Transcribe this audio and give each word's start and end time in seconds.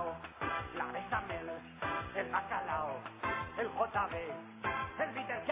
asado, 0.00 0.16
la 0.76 0.84
bechamel, 0.86 1.50
el 2.16 2.30
bacalao, 2.30 3.00
el 3.58 3.68
JB, 3.68 4.14
el 5.00 5.10
bitter 5.14 5.42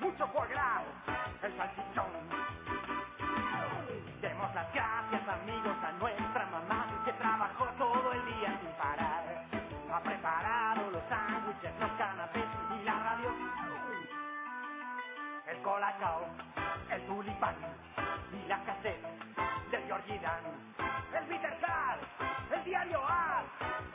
mucho 0.00 0.26
foie 0.28 0.56
el 1.42 1.56
salchichón. 1.56 2.12
Demos 4.20 4.54
las 4.54 4.72
gracias 4.72 5.28
amigos 5.28 5.76
a 5.82 5.92
nuestra 5.92 6.46
mamá 6.46 6.86
que 7.04 7.12
trabajó 7.12 7.66
todo 7.78 8.12
el 8.12 8.24
día 8.26 8.58
sin 8.60 8.70
parar. 8.72 9.24
Ha 9.92 10.00
preparado 10.00 10.90
los 10.90 11.02
sándwiches, 11.08 11.72
los 11.78 11.90
canapés 11.92 12.44
y 12.80 12.84
la 12.84 12.98
radio. 12.98 13.30
El 15.46 15.62
colacao, 15.62 16.24
el 16.90 17.06
tulipán 17.06 17.56
y 18.32 18.48
la 18.48 18.58
cassette 18.64 19.04
del 19.70 19.84
Georgie 19.84 20.18
Dan. 20.20 20.44
El 21.14 21.64
A, 21.64 21.96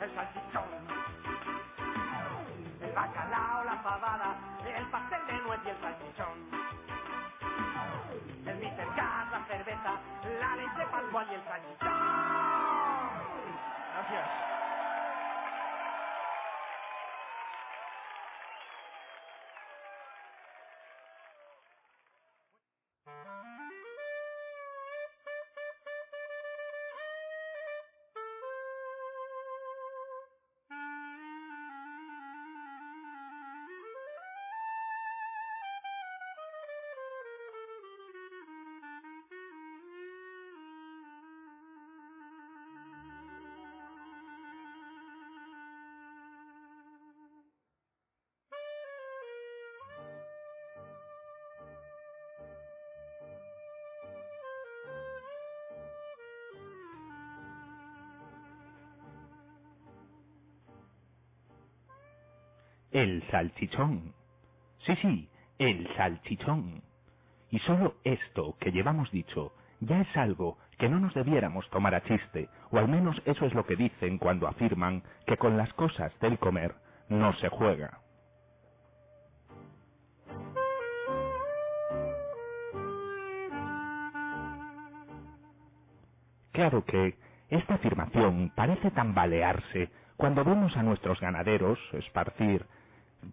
el 0.00 0.14
salchichón. 0.14 0.64
El 2.80 2.92
bacalao, 2.92 3.64
la 3.64 3.82
pavada, 3.82 4.36
el 4.64 4.86
pastel 4.86 5.26
de 5.26 5.32
nuez 5.40 5.60
y 5.64 5.68
el 5.70 5.80
salchichón. 5.80 6.50
El. 8.46 8.58
Gas, 8.96 9.30
la 9.30 9.44
cerveza, 9.46 9.92
la 10.40 10.56
leche 10.56 10.86
pascual 10.90 11.26
y 11.30 11.34
el 11.34 11.44
salchichón. 11.44 11.92
Gracias. 13.94 14.57
El 62.98 63.22
salchichón. 63.30 64.12
Sí, 64.84 64.96
sí, 64.96 65.28
el 65.60 65.88
salchichón. 65.94 66.82
Y 67.48 67.60
solo 67.60 67.94
esto 68.02 68.56
que 68.58 68.72
llevamos 68.72 69.08
dicho 69.12 69.52
ya 69.78 70.00
es 70.00 70.16
algo 70.16 70.58
que 70.78 70.88
no 70.88 70.98
nos 70.98 71.14
debiéramos 71.14 71.70
tomar 71.70 71.94
a 71.94 72.02
chiste, 72.02 72.48
o 72.72 72.78
al 72.78 72.88
menos 72.88 73.14
eso 73.24 73.46
es 73.46 73.54
lo 73.54 73.64
que 73.64 73.76
dicen 73.76 74.18
cuando 74.18 74.48
afirman 74.48 75.04
que 75.28 75.36
con 75.36 75.56
las 75.56 75.72
cosas 75.74 76.12
del 76.18 76.40
comer 76.40 76.74
no 77.08 77.32
se 77.34 77.48
juega. 77.48 78.00
Claro 86.50 86.84
que 86.84 87.14
esta 87.48 87.74
afirmación 87.74 88.50
parece 88.56 88.90
tambalearse 88.90 89.88
cuando 90.16 90.42
vemos 90.42 90.76
a 90.76 90.82
nuestros 90.82 91.20
ganaderos 91.20 91.78
esparcir 91.92 92.66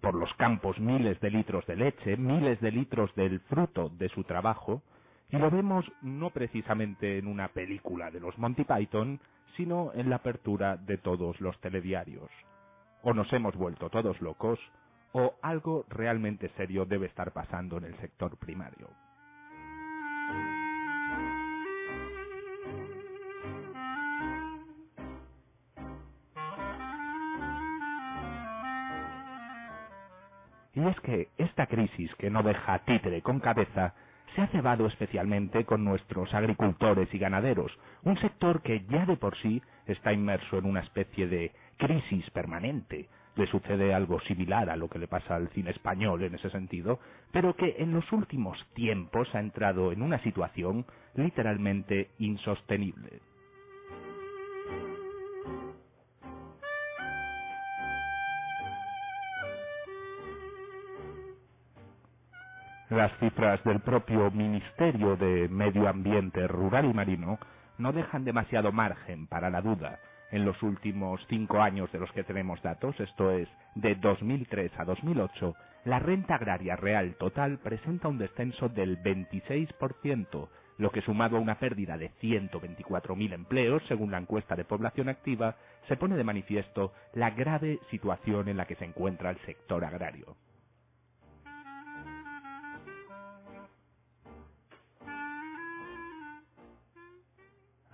por 0.02 0.16
los 0.16 0.34
campos 0.36 0.80
miles 0.80 1.20
de 1.20 1.32
litros 1.32 1.66
de 1.68 1.76
leche, 1.76 2.18
miles 2.18 2.60
de 2.62 2.72
litros 2.72 3.14
del 3.16 3.40
fruto 3.42 3.90
de 3.90 4.10
su 4.10 4.24
trabajo, 4.24 4.82
y 5.32 5.38
lo 5.38 5.50
vemos 5.50 5.86
no 6.02 6.30
precisamente 6.30 7.18
en 7.18 7.28
una 7.28 7.50
película 7.50 8.12
de 8.12 8.20
los 8.20 8.38
Monty 8.38 8.64
Python, 8.64 9.20
sino 9.58 9.92
en 9.94 10.10
la 10.10 10.18
apertura 10.18 10.78
de 10.78 10.98
todos 10.98 11.40
los 11.42 11.60
telediarios. 11.60 12.30
O 13.04 13.14
nos 13.14 13.32
hemos 13.34 13.56
vuelto 13.56 13.90
todos 13.90 14.20
locos, 14.22 14.60
o 15.14 15.36
algo 15.42 15.86
realmente 15.90 16.50
serio 16.58 16.86
debe 16.86 17.08
estar 17.08 17.32
pasando 17.32 17.78
en 17.78 17.86
el 17.86 17.98
sector 17.98 18.38
primario. 18.38 18.90
Y 30.86 30.88
es 30.88 31.00
que 31.00 31.30
esta 31.40 31.66
crisis 31.66 32.14
que 32.16 32.30
no 32.30 32.44
deja 32.44 32.78
títere 32.86 33.24
con 33.24 33.40
cabeza 33.40 33.96
se 34.36 34.42
ha 34.44 34.48
cebado 34.48 34.86
especialmente 34.86 35.66
con 35.66 35.84
nuestros 35.84 36.32
agricultores 36.32 37.12
y 37.12 37.18
ganaderos, 37.18 37.76
un 38.04 38.20
sector 38.20 38.62
que 38.62 38.86
ya 38.88 39.08
de 39.08 39.18
por 39.18 39.36
sí 39.38 39.64
está 39.88 40.14
inmerso 40.14 40.60
en 40.60 40.66
una 40.66 40.82
especie 40.82 41.28
de 41.28 41.52
crisis 41.78 42.30
permanente. 42.30 43.10
Le 43.36 43.48
sucede 43.48 43.96
algo 43.96 44.20
similar 44.22 44.70
a 44.70 44.76
lo 44.76 44.88
que 44.88 45.00
le 45.00 45.08
pasa 45.08 45.36
al 45.36 45.50
cine 45.50 45.72
español 45.72 46.22
en 46.22 46.36
ese 46.36 46.52
sentido, 46.52 47.00
pero 47.32 47.56
que 47.56 47.78
en 47.80 47.92
los 47.92 48.12
últimos 48.12 48.64
tiempos 48.76 49.34
ha 49.34 49.40
entrado 49.40 49.92
en 49.92 50.04
una 50.04 50.20
situación 50.20 50.86
literalmente 51.16 52.12
insostenible. 52.20 53.22
Las 62.96 63.12
cifras 63.20 63.62
del 63.66 63.82
propio 63.82 64.32
Ministerio 64.32 65.18
de 65.18 65.50
Medio 65.50 65.90
Ambiente 65.90 66.48
Rural 66.48 66.86
y 66.86 66.94
Marino 66.94 67.40
no 67.78 67.92
dejan 67.92 68.24
demasiado 68.24 68.72
margen 68.72 69.28
para 69.28 69.50
la 69.50 69.60
duda. 69.60 70.00
En 70.32 70.46
los 70.46 70.64
últimos 70.64 71.20
cinco 71.28 71.62
años 71.62 71.92
de 71.92 72.00
los 72.00 72.10
que 72.14 72.24
tenemos 72.24 72.62
datos, 72.62 72.98
esto 73.02 73.32
es, 73.32 73.50
de 73.76 73.96
2003 73.96 74.72
a 74.80 74.86
2008, 74.86 75.56
la 75.84 76.00
renta 76.00 76.36
agraria 76.36 76.78
real 76.78 77.16
total 77.16 77.58
presenta 77.58 78.08
un 78.08 78.18
descenso 78.18 78.70
del 78.70 78.98
26%, 79.04 80.48
lo 80.78 80.90
que 80.90 81.02
sumado 81.02 81.36
a 81.36 81.42
una 81.42 81.60
pérdida 81.60 81.98
de 81.98 82.12
124.000 82.22 83.34
empleos, 83.34 83.84
según 83.90 84.12
la 84.12 84.20
encuesta 84.20 84.56
de 84.56 84.64
población 84.64 85.10
activa, 85.10 85.58
se 85.90 85.98
pone 85.98 86.16
de 86.16 86.24
manifiesto 86.24 86.94
la 87.14 87.32
grave 87.32 87.78
situación 87.92 88.48
en 88.48 88.56
la 88.56 88.66
que 88.66 88.76
se 88.76 88.86
encuentra 88.86 89.32
el 89.32 89.38
sector 89.40 89.84
agrario. 89.84 90.38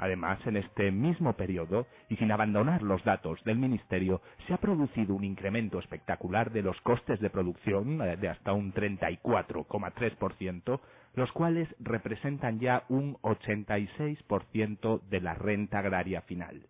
Además, 0.02 0.40
en 0.48 0.58
este 0.58 0.92
mismo 0.92 1.34
periodo, 1.34 1.86
y 2.10 2.18
sin 2.18 2.32
abandonar 2.32 2.82
los 2.82 3.04
datos 3.04 3.40
del 3.44 3.60
Ministerio, 3.60 4.20
se 4.48 4.56
ha 4.56 4.58
producido 4.58 5.14
un 5.14 5.24
incremento 5.24 5.78
espectacular 5.78 6.52
de 6.52 6.64
los 6.64 6.82
costes 6.82 7.20
de 7.20 7.30
producción 7.30 8.02
eh, 8.02 8.18
de 8.18 8.30
hasta 8.30 8.52
un 8.52 8.74
34,3%, 8.74 10.80
los 11.14 11.32
cuales 11.34 11.68
representan 11.80 12.60
ya 12.60 12.84
un 12.90 13.16
86% 13.18 15.02
de 15.08 15.22
la 15.22 15.36
renta 15.36 15.78
agraria 15.78 16.24
final. 16.24 16.66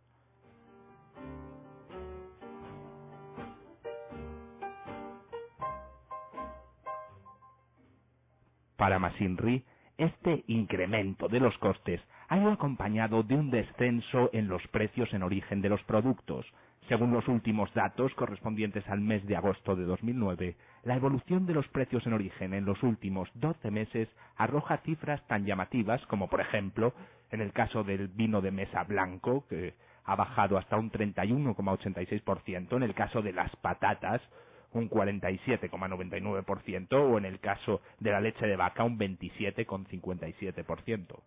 Para 8.76 9.00
Masinri, 9.00 9.64
este 10.02 10.44
incremento 10.48 11.28
de 11.28 11.40
los 11.40 11.56
costes 11.60 12.02
ha 12.28 12.38
ido 12.38 12.52
acompañado 12.52 13.22
de 13.22 13.36
un 13.36 13.52
descenso 13.52 14.32
en 14.34 14.48
los 14.48 14.66
precios 14.70 15.14
en 15.14 15.22
origen 15.22 15.62
de 15.62 15.70
los 15.70 15.84
productos. 15.84 16.44
Según 16.88 17.12
los 17.12 17.28
últimos 17.28 17.72
datos 17.76 18.12
correspondientes 18.16 18.88
al 18.90 19.00
mes 19.00 19.24
de 19.28 19.36
agosto 19.36 19.76
de 19.76 19.86
2009, 19.86 20.56
la 20.86 20.96
evolución 20.96 21.46
de 21.46 21.54
los 21.54 21.68
precios 21.68 22.04
en 22.08 22.14
origen 22.14 22.56
en 22.56 22.66
los 22.66 22.82
últimos 22.82 23.30
12 23.36 23.70
meses 23.70 24.10
arroja 24.38 24.78
cifras 24.78 25.22
tan 25.28 25.46
llamativas 25.46 26.04
como, 26.08 26.28
por 26.30 26.42
ejemplo, 26.42 26.94
en 27.30 27.42
el 27.42 27.54
caso 27.54 27.84
del 27.84 28.08
vino 28.08 28.42
de 28.42 28.50
mesa 28.50 28.84
blanco, 28.86 29.46
que 29.48 29.76
ha 30.06 30.16
bajado 30.16 30.58
hasta 30.58 30.78
un 30.78 30.92
31,86%, 30.92 32.76
en 32.76 32.84
el 32.84 32.96
caso 32.96 33.22
de 33.22 33.34
las 33.34 33.56
patatas, 33.58 34.20
un 34.74 34.90
47,99%, 34.90 36.94
o 36.94 37.18
en 37.18 37.26
el 37.26 37.40
caso 37.40 37.82
de 38.00 38.12
la 38.12 38.22
leche 38.22 38.48
de 38.48 38.56
vaca, 38.56 38.84
un 38.84 38.98
27,57%. 38.98 41.20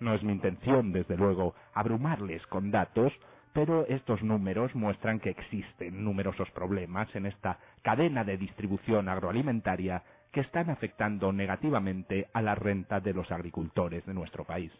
No 0.00 0.14
es 0.14 0.22
mi 0.22 0.32
intención, 0.32 0.92
desde 0.92 1.16
luego, 1.16 1.54
abrumarles 1.74 2.46
con 2.46 2.70
datos, 2.70 3.12
pero 3.52 3.84
estos 3.86 4.22
números 4.22 4.74
muestran 4.74 5.18
que 5.18 5.30
existen 5.30 6.04
numerosos 6.04 6.48
problemas 6.52 7.12
en 7.16 7.26
esta 7.26 7.58
cadena 7.82 8.22
de 8.22 8.36
distribución 8.36 9.08
agroalimentaria 9.08 10.04
que 10.30 10.40
están 10.40 10.70
afectando 10.70 11.32
negativamente 11.32 12.28
a 12.32 12.42
la 12.42 12.54
renta 12.54 13.00
de 13.00 13.14
los 13.14 13.30
agricultores 13.32 14.06
de 14.06 14.14
nuestro 14.14 14.44
país. 14.44 14.70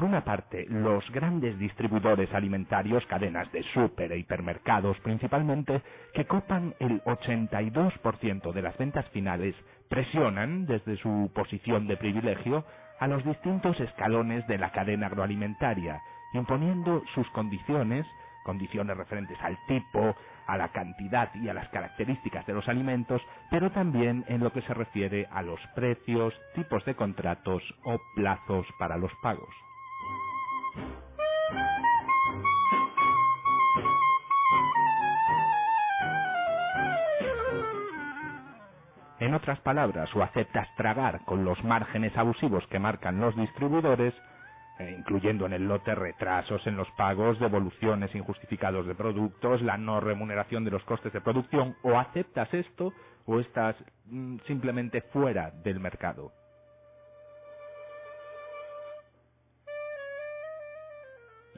Por 0.00 0.08
una 0.08 0.24
parte, 0.24 0.64
los 0.70 1.04
grandes 1.10 1.58
distribuidores 1.58 2.32
alimentarios, 2.32 3.04
cadenas 3.04 3.52
de 3.52 3.62
súper 3.74 4.10
e 4.12 4.16
hipermercados 4.16 4.98
principalmente, 5.00 5.82
que 6.14 6.24
copan 6.24 6.74
el 6.78 7.02
82% 7.04 8.50
de 8.54 8.62
las 8.62 8.78
ventas 8.78 9.06
finales, 9.10 9.54
presionan 9.90 10.64
desde 10.64 10.96
su 10.96 11.30
posición 11.34 11.86
de 11.86 11.98
privilegio 11.98 12.64
a 12.98 13.08
los 13.08 13.22
distintos 13.26 13.78
escalones 13.78 14.46
de 14.46 14.56
la 14.56 14.72
cadena 14.72 15.08
agroalimentaria, 15.08 16.00
imponiendo 16.32 17.02
sus 17.14 17.28
condiciones, 17.32 18.06
condiciones 18.42 18.96
referentes 18.96 19.36
al 19.42 19.58
tipo, 19.68 20.16
a 20.46 20.56
la 20.56 20.68
cantidad 20.68 21.28
y 21.34 21.50
a 21.50 21.52
las 21.52 21.68
características 21.68 22.46
de 22.46 22.54
los 22.54 22.66
alimentos, 22.70 23.20
pero 23.50 23.70
también 23.70 24.24
en 24.28 24.40
lo 24.42 24.50
que 24.50 24.62
se 24.62 24.72
refiere 24.72 25.28
a 25.30 25.42
los 25.42 25.60
precios, 25.74 26.32
tipos 26.54 26.82
de 26.86 26.94
contratos 26.94 27.62
o 27.84 27.98
plazos 28.14 28.66
para 28.78 28.96
los 28.96 29.12
pagos. 29.22 29.54
En 39.20 39.34
otras 39.34 39.60
palabras, 39.60 40.08
o 40.16 40.22
aceptas 40.22 40.66
tragar 40.76 41.20
con 41.26 41.44
los 41.44 41.62
márgenes 41.62 42.16
abusivos 42.16 42.66
que 42.68 42.78
marcan 42.78 43.20
los 43.20 43.36
distribuidores, 43.36 44.14
eh, 44.78 44.96
incluyendo 44.98 45.44
en 45.44 45.52
el 45.52 45.68
lote 45.68 45.94
retrasos 45.94 46.66
en 46.66 46.76
los 46.76 46.90
pagos, 46.92 47.38
devoluciones 47.38 48.14
injustificados 48.14 48.86
de 48.86 48.94
productos, 48.94 49.60
la 49.60 49.76
no 49.76 50.00
remuneración 50.00 50.64
de 50.64 50.70
los 50.70 50.82
costes 50.84 51.12
de 51.12 51.20
producción, 51.20 51.76
o 51.82 51.98
aceptas 51.98 52.52
esto 52.54 52.94
o 53.26 53.40
estás 53.40 53.76
mm, 54.06 54.38
simplemente 54.46 55.02
fuera 55.12 55.50
del 55.50 55.80
mercado. 55.80 56.32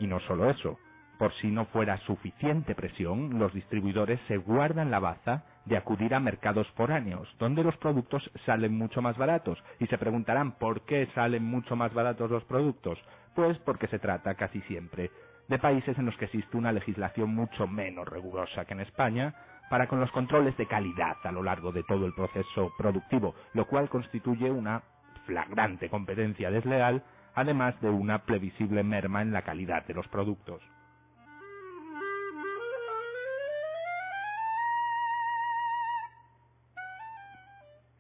Y 0.02 0.08
no 0.08 0.18
solo 0.18 0.50
eso, 0.50 0.80
por 1.16 1.32
si 1.34 1.46
no 1.46 1.66
fuera 1.66 1.96
suficiente 1.98 2.74
presión, 2.74 3.38
los 3.38 3.54
distribuidores 3.54 4.18
se 4.26 4.36
guardan 4.36 4.90
la 4.90 4.98
baza 4.98 5.44
de 5.64 5.76
acudir 5.76 6.12
a 6.12 6.18
mercados 6.18 6.66
foráneos, 6.72 7.32
donde 7.38 7.62
los 7.62 7.76
productos 7.76 8.28
salen 8.44 8.76
mucho 8.76 9.00
más 9.00 9.16
baratos. 9.16 9.62
Y 9.78 9.86
se 9.86 9.98
preguntarán 9.98 10.58
por 10.58 10.80
qué 10.86 11.08
salen 11.14 11.44
mucho 11.44 11.76
más 11.76 11.94
baratos 11.94 12.32
los 12.32 12.42
productos. 12.46 12.98
Pues 13.36 13.56
porque 13.60 13.86
se 13.86 14.00
trata 14.00 14.34
casi 14.34 14.60
siempre 14.62 15.12
de 15.46 15.58
países 15.60 15.96
en 15.96 16.06
los 16.06 16.16
que 16.16 16.24
existe 16.24 16.56
una 16.56 16.72
legislación 16.72 17.32
mucho 17.32 17.68
menos 17.68 18.08
rigurosa 18.08 18.64
que 18.64 18.74
en 18.74 18.80
España 18.80 19.36
para 19.70 19.86
con 19.86 20.00
los 20.00 20.10
controles 20.10 20.56
de 20.56 20.66
calidad 20.66 21.16
a 21.22 21.30
lo 21.30 21.44
largo 21.44 21.70
de 21.70 21.84
todo 21.84 22.06
el 22.06 22.12
proceso 22.14 22.72
productivo, 22.76 23.36
lo 23.54 23.66
cual 23.66 23.88
constituye 23.88 24.50
una 24.50 24.82
flagrante 25.26 25.88
competencia 25.88 26.50
desleal, 26.50 27.04
además 27.34 27.80
de 27.80 27.90
una 27.90 28.24
previsible 28.24 28.82
merma 28.82 29.22
en 29.22 29.32
la 29.32 29.42
calidad 29.42 29.86
de 29.86 29.94
los 29.94 30.06
productos. 30.08 30.62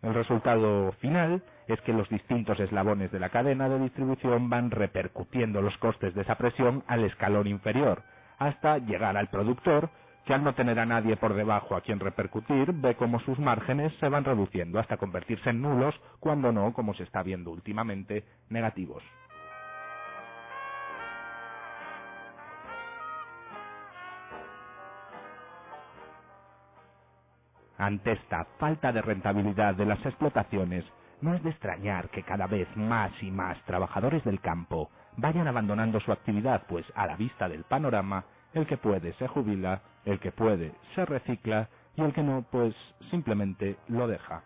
El 0.02 0.14
resultado 0.14 0.92
final 1.00 1.42
es 1.68 1.80
que 1.82 1.92
los 1.92 2.08
distintos 2.08 2.58
eslabones 2.58 3.12
de 3.12 3.20
la 3.20 3.28
cadena 3.28 3.68
de 3.68 3.78
distribución 3.78 4.50
van 4.50 4.70
repercutiendo 4.70 5.62
los 5.62 5.76
costes 5.78 6.12
de 6.14 6.22
esa 6.22 6.34
presión 6.34 6.82
al 6.88 7.04
escalón 7.04 7.46
inferior, 7.46 8.02
hasta 8.38 8.78
llegar 8.78 9.16
al 9.16 9.28
productor, 9.28 9.90
que 10.26 10.34
al 10.34 10.42
no 10.42 10.54
tener 10.54 10.78
a 10.78 10.86
nadie 10.86 11.16
por 11.16 11.34
debajo 11.34 11.76
a 11.76 11.80
quien 11.80 12.00
repercutir, 12.00 12.72
ve 12.72 12.96
cómo 12.96 13.20
sus 13.20 13.38
márgenes 13.38 13.92
se 14.00 14.08
van 14.08 14.24
reduciendo 14.24 14.80
hasta 14.80 14.96
convertirse 14.96 15.50
en 15.50 15.62
nulos, 15.62 15.94
cuando 16.18 16.52
no, 16.52 16.72
como 16.72 16.94
se 16.94 17.04
está 17.04 17.22
viendo 17.22 17.50
últimamente, 17.50 18.24
negativos. 18.50 19.02
Ante 27.82 28.12
esta 28.12 28.44
falta 28.60 28.92
de 28.92 29.02
rentabilidad 29.02 29.74
de 29.74 29.84
las 29.84 29.98
explotaciones, 30.06 30.84
no 31.20 31.34
es 31.34 31.42
de 31.42 31.50
extrañar 31.50 32.10
que 32.10 32.22
cada 32.22 32.46
vez 32.46 32.68
más 32.76 33.10
y 33.20 33.28
más 33.28 33.60
trabajadores 33.64 34.22
del 34.22 34.40
campo 34.40 34.88
vayan 35.16 35.48
abandonando 35.48 35.98
su 35.98 36.12
actividad, 36.12 36.62
pues 36.68 36.86
a 36.94 37.08
la 37.08 37.16
vista 37.16 37.48
del 37.48 37.64
panorama, 37.64 38.24
el 38.54 38.68
que 38.68 38.76
puede 38.76 39.14
se 39.14 39.26
jubila, 39.26 39.82
el 40.04 40.20
que 40.20 40.30
puede 40.30 40.72
se 40.94 41.04
recicla 41.04 41.68
y 41.96 42.02
el 42.02 42.12
que 42.12 42.22
no, 42.22 42.46
pues 42.52 42.72
simplemente 43.10 43.76
lo 43.88 44.06
deja. 44.06 44.44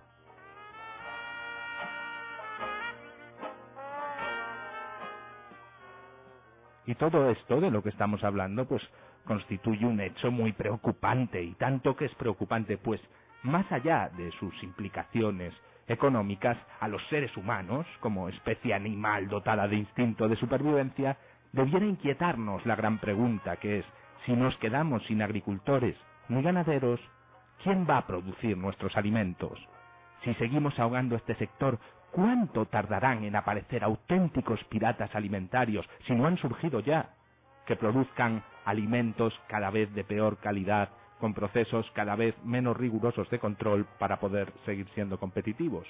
Y 6.87 6.95
todo 6.95 7.29
esto 7.29 7.61
de 7.61 7.71
lo 7.71 7.83
que 7.83 7.91
estamos 7.91 8.25
hablando, 8.25 8.67
pues 8.67 8.83
constituye 9.27 9.85
un 9.85 10.01
hecho 10.01 10.31
muy 10.31 10.53
preocupante, 10.53 11.43
y 11.43 11.53
tanto 11.57 11.97
que 11.97 12.07
es 12.07 12.15
preocupante, 12.15 12.79
pues 12.79 13.01
más 13.47 13.71
allá 13.71 14.11
de 14.17 14.31
sus 14.33 14.63
implicaciones 14.63 15.55
económicas, 15.89 16.59
a 16.81 16.89
los 16.89 17.03
seres 17.09 17.35
humanos, 17.37 17.87
como 18.01 18.29
especie 18.29 18.75
animal 18.75 19.29
dotada 19.29 19.69
de 19.69 19.77
instinto 19.77 20.29
de 20.29 20.37
supervivencia, 20.37 21.17
debiera 21.53 21.87
inquietarnos 21.87 22.67
la 22.67 22.75
gran 22.75 22.99
pregunta 22.99 23.57
que 23.57 23.79
es, 23.79 23.87
si 24.25 24.33
nos 24.33 24.57
quedamos 24.59 25.05
sin 25.07 25.23
agricultores 25.23 25.97
ni 26.29 26.43
ganaderos, 26.43 27.01
¿quién 27.63 27.87
va 27.89 27.99
a 27.99 28.07
producir 28.07 28.57
nuestros 28.57 28.97
alimentos? 28.97 29.59
Si 30.25 30.35
seguimos 30.35 30.77
ahogando 30.81 31.15
este 31.15 31.37
sector, 31.37 31.79
¿cuánto 32.11 32.67
tardarán 32.67 33.23
en 33.23 33.37
aparecer 33.37 33.85
auténticos 33.85 34.63
piratas 34.65 35.15
alimentarios, 35.15 35.89
si 36.07 36.15
no 36.15 36.27
han 36.27 36.37
surgido 36.39 36.81
ya, 36.81 37.11
que 37.65 37.77
produzcan 37.77 38.43
alimentos 38.65 39.39
cada 39.47 39.71
vez 39.71 39.93
de 39.95 40.03
peor 40.03 40.39
calidad 40.39 40.89
con 41.21 41.35
procesos 41.35 41.91
cada 41.93 42.17
vez 42.17 42.35
menos 42.45 42.77
rigurosos 42.77 43.29
de 43.31 43.39
control 43.39 43.87
para 43.99 44.19
poder 44.21 44.53
seguir 44.65 44.89
siendo 44.95 45.19
competitivos. 45.19 45.87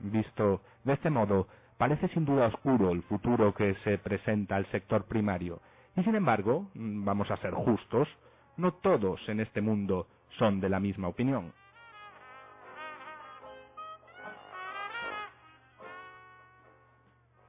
Visto 0.00 0.60
de 0.84 0.92
este 0.92 1.10
modo, 1.10 1.48
parece 1.78 2.08
sin 2.08 2.24
duda 2.24 2.46
oscuro 2.46 2.90
el 2.90 3.02
futuro 3.04 3.54
que 3.54 3.74
se 3.84 3.98
presenta 3.98 4.56
al 4.56 4.70
sector 4.70 5.04
primario, 5.04 5.60
y 5.96 6.02
sin 6.02 6.14
embargo, 6.14 6.68
vamos 6.74 7.30
a 7.30 7.36
ser 7.38 7.54
justos, 7.54 8.08
no 8.56 8.74
todos 8.74 9.20
en 9.28 9.40
este 9.40 9.60
mundo 9.60 10.06
son 10.38 10.60
de 10.60 10.68
la 10.68 10.78
misma 10.80 11.08
opinión. 11.08 11.52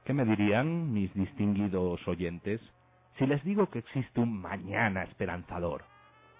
¿Qué 0.08 0.14
me 0.14 0.24
dirían 0.24 0.90
mis 0.90 1.12
distinguidos 1.12 2.08
oyentes 2.08 2.62
si 3.18 3.26
les 3.26 3.44
digo 3.44 3.68
que 3.68 3.80
existe 3.80 4.20
un 4.20 4.40
mañana 4.40 5.02
esperanzador? 5.02 5.84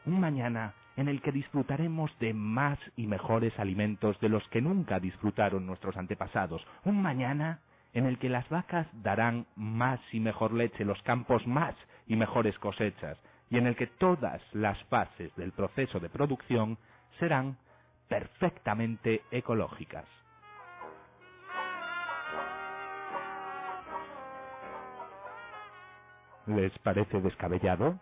Un 0.06 0.18
mañana 0.20 0.72
en 0.96 1.06
el 1.06 1.20
que 1.20 1.32
disfrutaremos 1.32 2.10
de 2.18 2.32
más 2.32 2.78
y 2.96 3.06
mejores 3.06 3.52
alimentos 3.58 4.18
de 4.20 4.30
los 4.30 4.42
que 4.48 4.62
nunca 4.62 4.98
disfrutaron 5.00 5.66
nuestros 5.66 5.98
antepasados. 5.98 6.66
Un 6.86 7.02
mañana 7.02 7.60
en 7.92 8.06
el 8.06 8.16
que 8.18 8.30
las 8.30 8.48
vacas 8.48 8.86
darán 9.02 9.44
más 9.54 10.00
y 10.12 10.20
mejor 10.20 10.54
leche, 10.54 10.86
los 10.86 11.02
campos 11.02 11.46
más 11.46 11.74
y 12.06 12.16
mejores 12.16 12.58
cosechas, 12.60 13.18
y 13.50 13.58
en 13.58 13.66
el 13.66 13.76
que 13.76 13.86
todas 13.86 14.40
las 14.54 14.82
fases 14.84 15.30
del 15.36 15.52
proceso 15.52 16.00
de 16.00 16.08
producción 16.08 16.78
serán 17.18 17.58
perfectamente 18.08 19.20
ecológicas. 19.30 20.06
¿Les 26.48 26.76
parece 26.78 27.20
descabellado? 27.20 27.98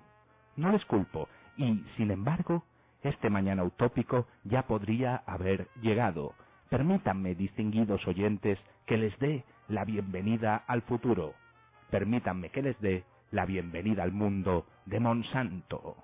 No 0.57 0.71
les 0.71 0.85
culpo, 0.85 1.29
y, 1.57 1.85
sin 1.97 2.13
embargo, 2.13 2.63
este 3.03 3.29
mañana 3.29 3.65
utópico 3.65 4.29
ya 4.45 4.63
podría 4.63 5.17
haber 5.27 5.67
llegado. 5.83 6.35
Permítanme, 6.71 7.35
distinguidos 7.35 8.07
oyentes, 8.07 8.59
que 8.87 8.99
les 8.99 9.19
dé 9.19 9.45
la 9.69 9.85
bienvenida 9.85 10.63
al 10.69 10.83
futuro. 10.83 11.35
Permítanme 11.91 12.51
que 12.51 12.63
les 12.63 12.81
dé 12.81 13.05
la 13.33 13.47
bienvenida 13.47 14.05
al 14.05 14.13
mundo 14.13 14.65
de 14.87 15.01
Monsanto. 15.01 15.97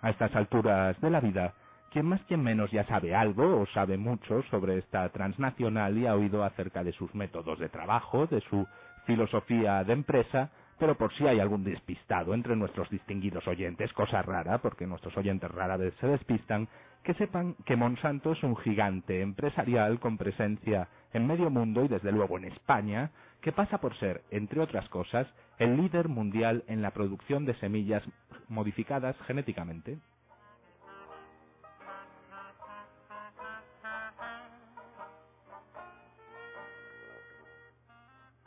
A 0.00 0.08
estas 0.08 0.34
alturas 0.34 0.98
de 1.02 1.10
la 1.10 1.20
vida, 1.20 1.54
quien 1.92 2.06
más 2.06 2.22
quien 2.22 2.42
menos 2.42 2.70
ya 2.70 2.84
sabe 2.86 3.14
algo 3.14 3.60
o 3.60 3.66
sabe 3.66 3.98
mucho 3.98 4.42
sobre 4.50 4.78
esta 4.78 5.08
transnacional 5.10 5.96
y 5.98 6.06
ha 6.06 6.14
oído 6.14 6.42
acerca 6.42 6.82
de 6.82 6.92
sus 6.92 7.14
métodos 7.14 7.58
de 7.58 7.68
trabajo, 7.68 8.26
de 8.26 8.40
su 8.42 8.66
filosofía 9.04 9.84
de 9.84 9.92
empresa, 9.92 10.50
pero 10.78 10.96
por 10.96 11.12
si 11.14 11.26
hay 11.26 11.38
algún 11.38 11.64
despistado 11.64 12.32
entre 12.34 12.56
nuestros 12.56 12.88
distinguidos 12.88 13.46
oyentes, 13.46 13.92
cosa 13.92 14.22
rara, 14.22 14.58
porque 14.58 14.86
nuestros 14.86 15.16
oyentes 15.16 15.50
rara 15.50 15.76
vez 15.76 15.94
se 16.00 16.06
despistan, 16.06 16.66
que 17.04 17.14
sepan 17.14 17.56
que 17.66 17.76
Monsanto 17.76 18.32
es 18.32 18.42
un 18.42 18.56
gigante 18.56 19.20
empresarial 19.20 20.00
con 20.00 20.16
presencia 20.16 20.88
en 21.12 21.26
medio 21.26 21.50
mundo 21.50 21.84
y 21.84 21.88
desde 21.88 22.10
luego 22.10 22.38
en 22.38 22.46
España, 22.46 23.10
que 23.42 23.52
pasa 23.52 23.78
por 23.78 23.94
ser, 23.98 24.22
entre 24.30 24.60
otras 24.60 24.88
cosas, 24.88 25.26
el 25.58 25.76
líder 25.76 26.08
mundial 26.08 26.64
en 26.68 26.80
la 26.80 26.92
producción 26.92 27.44
de 27.44 27.54
semillas 27.54 28.02
modificadas 28.48 29.16
genéticamente. 29.26 29.98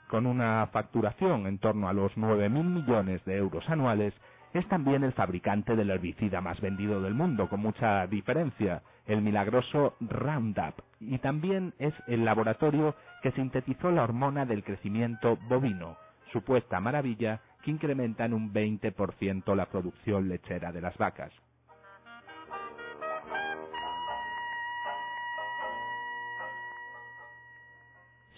Con 0.10 0.26
una 0.26 0.68
facturación 0.68 1.48
en 1.48 1.58
torno 1.60 1.90
a 1.90 1.94
los 1.94 2.12
9.000 2.16 2.50
millones 2.64 3.24
de 3.26 3.38
euros 3.38 3.68
anuales, 3.70 4.14
es 4.54 4.68
también 4.70 5.04
el 5.04 5.12
fabricante 5.14 5.76
del 5.76 5.90
herbicida 5.90 6.40
más 6.40 6.62
vendido 6.62 7.02
del 7.02 7.14
mundo, 7.14 7.50
con 7.50 7.60
mucha 7.60 8.08
diferencia, 8.08 8.82
el 9.06 9.22
milagroso 9.22 9.96
Roundup, 10.00 10.76
y 11.02 11.18
también 11.20 11.74
es 11.78 11.94
el 12.08 12.24
laboratorio 12.24 12.96
que 13.22 13.32
sintetizó 13.32 13.92
la 13.92 14.04
hormona 14.04 14.46
del 14.46 14.64
crecimiento 14.64 15.38
bovino, 15.50 15.98
supuesta 16.32 16.80
maravilla 16.80 17.42
que 17.64 17.72
incrementa 17.72 18.26
en 18.26 18.34
un 18.34 18.54
20% 18.54 19.56
la 19.56 19.66
producción 19.66 20.30
lechera 20.30 20.72
de 20.72 20.82
las 20.82 20.98
vacas. 20.98 21.32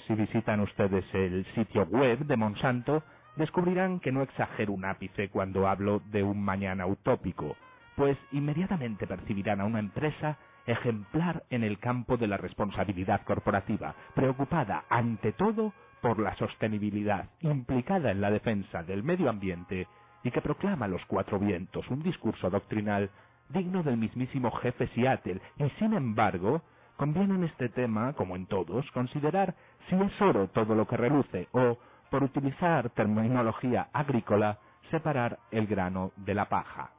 Si 0.08 0.16
visitan 0.16 0.62
ustedes 0.62 1.06
el 1.14 1.46
sitio 1.54 1.84
web 1.84 2.20
de 2.20 2.38
Monsanto, 2.38 3.04
descubrirán 3.36 4.00
que 4.00 4.12
no 4.12 4.22
exagero 4.24 4.74
un 4.74 4.86
ápice 4.86 5.30
cuando 5.30 5.68
hablo 5.68 6.02
de 6.12 6.24
un 6.24 6.42
mañana 6.42 6.86
utópico, 6.88 7.58
pues 7.96 8.18
inmediatamente 8.32 9.06
percibirán 9.06 9.62
a 9.62 9.66
una 9.66 9.80
empresa 9.80 10.38
ejemplar 10.66 11.44
en 11.50 11.64
el 11.64 11.80
campo 11.80 12.18
de 12.18 12.28
la 12.28 12.38
responsabilidad 12.38 13.22
corporativa, 13.26 13.96
preocupada 14.16 14.86
ante 14.90 15.34
todo 15.34 15.74
por 16.02 16.20
la 16.20 16.36
sostenibilidad, 16.38 17.30
implicada 17.42 18.12
en 18.12 18.22
la 18.22 18.32
defensa 18.32 18.84
del 18.84 19.04
medio 19.04 19.30
ambiente 19.30 19.88
y 20.24 20.32
que 20.32 20.42
proclama 20.42 20.86
a 20.86 20.90
los 20.90 21.06
cuatro 21.06 21.40
vientos 21.40 21.88
un 21.90 22.02
discurso 22.02 22.50
doctrinal 22.50 23.10
digno 23.50 23.84
del 23.84 23.98
mismísimo 23.98 24.52
jefe 24.52 24.88
Seattle 24.96 25.42
y 25.58 25.70
sin 25.80 25.94
embargo 25.94 26.62
conviene 26.98 27.36
en 27.36 27.44
este 27.46 27.70
tema, 27.70 28.14
como 28.14 28.36
en 28.36 28.48
todos, 28.48 28.90
considerar 28.92 29.56
si 29.90 29.96
es 29.96 30.22
oro 30.22 30.50
todo 30.50 30.76
lo 30.76 30.88
que 30.88 30.98
reluce 30.98 31.48
o, 31.54 31.78
por 32.10 32.24
utilizar 32.24 32.90
terminología 32.92 33.90
agrícola, 33.94 34.60
separar 34.92 35.40
el 35.52 35.68
grano 35.68 36.12
de 36.18 36.34
la 36.34 36.50
paja. 36.50 36.92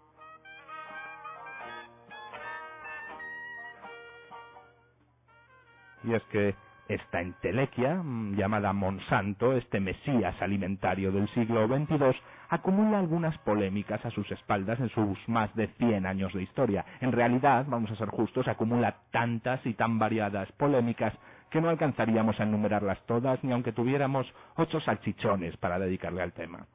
Y 6.05 6.15
es 6.15 6.23
que 6.25 6.55
esta 6.89 7.21
entelequia, 7.21 7.97
mm, 8.03 8.35
llamada 8.37 8.73
Monsanto, 8.73 9.53
este 9.53 9.79
mesías 9.79 10.35
alimentario 10.41 11.13
del 11.13 11.29
siglo 11.35 11.67
XXII, 11.69 12.21
acumula 12.49 12.99
algunas 12.99 13.37
polémicas 13.39 14.05
a 14.05 14.11
sus 14.11 14.31
espaldas 14.31 14.81
en 14.81 14.89
sus 14.89 15.19
más 15.29 15.55
de 15.55 15.69
100 15.79 16.07
años 16.07 16.33
de 16.33 16.43
historia. 16.43 16.85
En 17.01 17.13
realidad, 17.13 17.67
vamos 17.69 17.91
a 17.91 17.97
ser 17.97 18.09
justos, 18.09 18.49
acumula 18.49 18.97
tantas 19.11 19.65
y 19.67 19.75
tan 19.75 19.99
variadas 19.99 20.51
polémicas 20.53 21.13
que 21.51 21.61
no 21.61 21.69
alcanzaríamos 21.69 22.39
a 22.41 22.45
enumerarlas 22.45 23.01
todas 23.07 23.43
ni 23.45 23.53
aunque 23.53 23.73
tuviéramos 23.73 24.27
ocho 24.57 24.81
salchichones 24.81 25.57
para 25.59 25.79
dedicarle 25.79 26.23
al 26.23 26.33
tema. 26.33 26.67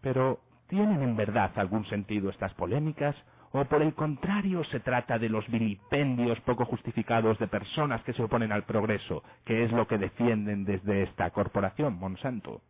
Pero, 0.00 0.38
¿tienen 0.68 1.02
en 1.02 1.16
verdad 1.16 1.50
algún 1.56 1.84
sentido 1.86 2.30
estas 2.30 2.54
polémicas? 2.54 3.16
¿O 3.56 3.64
por 3.66 3.82
el 3.82 3.94
contrario 3.94 4.64
se 4.64 4.80
trata 4.80 5.18
de 5.18 5.30
los 5.30 5.48
vilipendios 5.48 6.38
poco 6.42 6.66
justificados 6.66 7.38
de 7.40 7.48
personas 7.48 8.02
que 8.04 8.12
se 8.12 8.22
oponen 8.22 8.52
al 8.52 8.64
progreso, 8.64 9.24
que 9.46 9.64
es 9.64 9.72
lo 9.72 9.88
que 9.88 9.98
defienden 9.98 10.64
desde 10.66 11.04
esta 11.04 11.30
corporación, 11.30 11.98
Monsanto? 11.98 12.60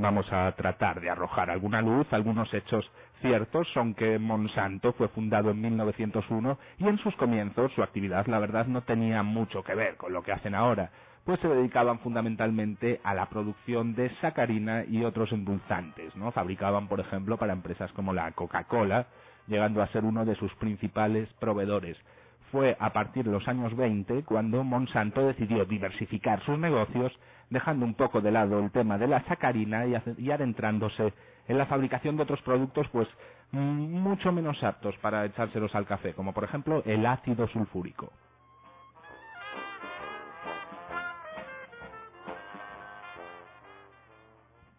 Vamos 0.00 0.32
a 0.32 0.52
tratar 0.52 1.00
de 1.00 1.10
arrojar 1.10 1.50
alguna 1.50 1.82
luz. 1.82 2.06
Algunos 2.12 2.54
hechos 2.54 2.88
ciertos 3.20 3.66
son 3.74 3.94
que 3.94 4.16
Monsanto 4.20 4.92
fue 4.92 5.08
fundado 5.08 5.50
en 5.50 5.60
1901 5.60 6.56
y 6.78 6.86
en 6.86 6.98
sus 6.98 7.16
comienzos 7.16 7.72
su 7.72 7.82
actividad, 7.82 8.24
la 8.28 8.38
verdad, 8.38 8.66
no 8.66 8.82
tenía 8.82 9.24
mucho 9.24 9.64
que 9.64 9.74
ver 9.74 9.96
con 9.96 10.12
lo 10.12 10.22
que 10.22 10.30
hacen 10.30 10.54
ahora, 10.54 10.92
pues 11.24 11.40
se 11.40 11.48
dedicaban 11.48 11.98
fundamentalmente 11.98 13.00
a 13.02 13.12
la 13.12 13.26
producción 13.26 13.96
de 13.96 14.14
sacarina 14.20 14.84
y 14.84 15.02
otros 15.02 15.32
endulzantes, 15.32 16.14
¿no? 16.14 16.30
Fabricaban, 16.30 16.86
por 16.86 17.00
ejemplo, 17.00 17.36
para 17.36 17.52
empresas 17.52 17.90
como 17.90 18.12
la 18.12 18.30
Coca-Cola, 18.30 19.08
llegando 19.48 19.82
a 19.82 19.88
ser 19.88 20.04
uno 20.04 20.24
de 20.24 20.36
sus 20.36 20.54
principales 20.54 21.28
proveedores. 21.40 21.96
Fue 22.52 22.76
a 22.78 22.92
partir 22.92 23.24
de 23.24 23.32
los 23.32 23.48
años 23.48 23.76
20 23.76 24.22
cuando 24.22 24.62
Monsanto 24.62 25.26
decidió 25.26 25.64
diversificar 25.64 26.40
sus 26.44 26.56
negocios 26.56 27.12
dejando 27.50 27.84
un 27.84 27.94
poco 27.94 28.20
de 28.20 28.30
lado 28.30 28.58
el 28.58 28.70
tema 28.70 28.98
de 28.98 29.08
la 29.08 29.24
sacarina 29.24 29.86
y, 29.86 30.30
adentrándose 30.30 31.12
en 31.46 31.58
la 31.58 31.66
fabricación 31.66 32.16
de 32.16 32.22
otros 32.24 32.42
productos 32.42 32.86
pues 32.92 33.08
mucho 33.52 34.32
menos 34.32 34.62
aptos 34.62 34.96
para 34.98 35.24
echárselos 35.24 35.74
al 35.74 35.86
café, 35.86 36.12
como 36.14 36.32
por 36.34 36.44
ejemplo 36.44 36.82
el 36.84 37.06
ácido 37.06 37.48
sulfúrico. 37.48 38.12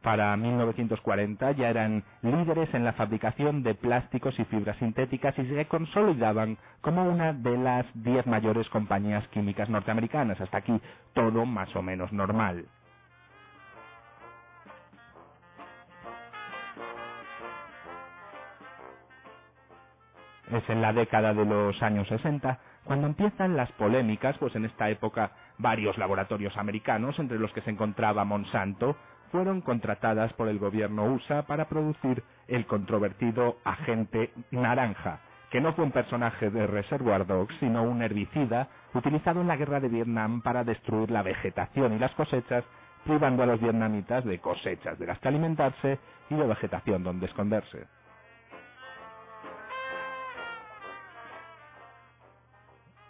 Para 0.01 0.35
1940 0.37 1.51
ya 1.51 1.69
eran 1.69 2.03
líderes 2.21 2.73
en 2.73 2.85
la 2.85 2.93
fabricación 2.93 3.63
de 3.63 3.75
plásticos 3.75 4.39
y 4.39 4.45
fibras 4.45 4.77
sintéticas 4.77 5.37
y 5.37 5.45
se 5.45 5.65
consolidaban 5.65 6.57
como 6.81 7.03
una 7.03 7.33
de 7.33 7.57
las 7.57 7.85
diez 7.93 8.25
mayores 8.25 8.69
compañías 8.69 9.27
químicas 9.27 9.69
norteamericanas. 9.69 10.39
Hasta 10.39 10.59
aquí 10.59 10.79
todo 11.13 11.45
más 11.45 11.75
o 11.75 11.81
menos 11.81 12.13
normal. 12.13 12.65
Es 20.51 20.67
en 20.69 20.81
la 20.81 20.93
década 20.93 21.33
de 21.33 21.45
los 21.45 21.81
años 21.83 22.07
60 22.07 22.57
cuando 22.85 23.05
empiezan 23.05 23.55
las 23.55 23.71
polémicas, 23.73 24.35
pues 24.39 24.55
en 24.55 24.65
esta 24.65 24.89
época 24.89 25.31
varios 25.59 25.97
laboratorios 25.99 26.57
americanos, 26.57 27.19
entre 27.19 27.37
los 27.37 27.51
que 27.53 27.61
se 27.61 27.69
encontraba 27.69 28.25
Monsanto, 28.25 28.95
fueron 29.31 29.61
contratadas 29.61 30.33
por 30.33 30.47
el 30.47 30.59
gobierno 30.59 31.05
USA 31.05 31.43
para 31.43 31.69
producir 31.69 32.23
el 32.47 32.65
controvertido 32.65 33.57
agente 33.63 34.31
naranja, 34.51 35.19
que 35.51 35.61
no 35.61 35.73
fue 35.73 35.85
un 35.85 35.91
personaje 35.91 36.49
de 36.49 36.67
Reservoir 36.67 37.25
Dogs, 37.25 37.55
sino 37.59 37.83
un 37.83 38.01
herbicida 38.01 38.67
utilizado 38.93 39.41
en 39.41 39.47
la 39.47 39.57
guerra 39.57 39.79
de 39.79 39.89
Vietnam 39.89 40.41
para 40.41 40.63
destruir 40.63 41.11
la 41.11 41.23
vegetación 41.23 41.93
y 41.93 41.99
las 41.99 42.13
cosechas, 42.13 42.63
privando 43.05 43.43
a 43.43 43.47
los 43.47 43.61
vietnamitas 43.61 44.25
de 44.25 44.39
cosechas 44.39 44.99
de 44.99 45.07
las 45.07 45.19
que 45.19 45.27
alimentarse 45.27 45.99
y 46.29 46.35
de 46.35 46.47
vegetación 46.47 47.03
donde 47.03 47.27
esconderse. 47.27 47.98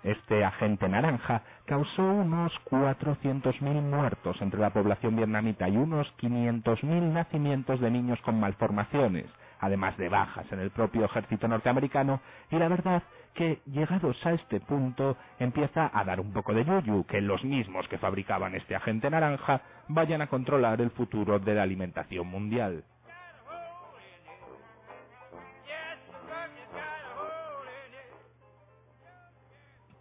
Este 0.04 0.46
agente 0.46 0.88
naranja 0.88 1.42
causó 1.66 2.04
unos 2.04 2.54
400.000 2.70 3.82
muertos 3.82 4.42
entre 4.42 4.60
la 4.60 4.70
población 4.70 5.18
vietnamita 5.18 5.68
y 5.68 5.76
unos 5.76 6.08
500.000 6.22 7.12
nacimientos 7.12 7.82
de 7.82 7.92
niños 7.92 8.20
con 8.22 8.40
malformaciones, 8.40 9.26
además 9.60 9.98
de 9.98 10.08
bajas 10.08 10.50
en 10.54 10.60
el 10.60 10.72
propio 10.72 11.04
ejército 11.04 11.50
norteamericano, 11.50 12.22
y 12.50 12.56
la 12.56 12.70
verdad 12.70 13.04
que 13.34 13.62
llegados 13.66 14.18
a 14.26 14.32
este 14.32 14.62
punto 14.62 15.18
empieza 15.38 15.92
a 15.94 16.04
dar 16.06 16.22
un 16.22 16.32
poco 16.32 16.54
de 16.54 16.64
yuyu 16.64 17.06
que 17.06 17.20
los 17.20 17.44
mismos 17.44 17.88
que 17.90 17.98
fabricaban 17.98 18.56
este 18.56 18.76
agente 18.76 19.10
naranja 19.10 19.62
vayan 19.90 20.22
a 20.22 20.28
controlar 20.28 20.80
el 20.80 20.92
futuro 20.92 21.40
de 21.40 21.56
la 21.56 21.64
alimentación 21.64 22.28
mundial. 22.28 22.84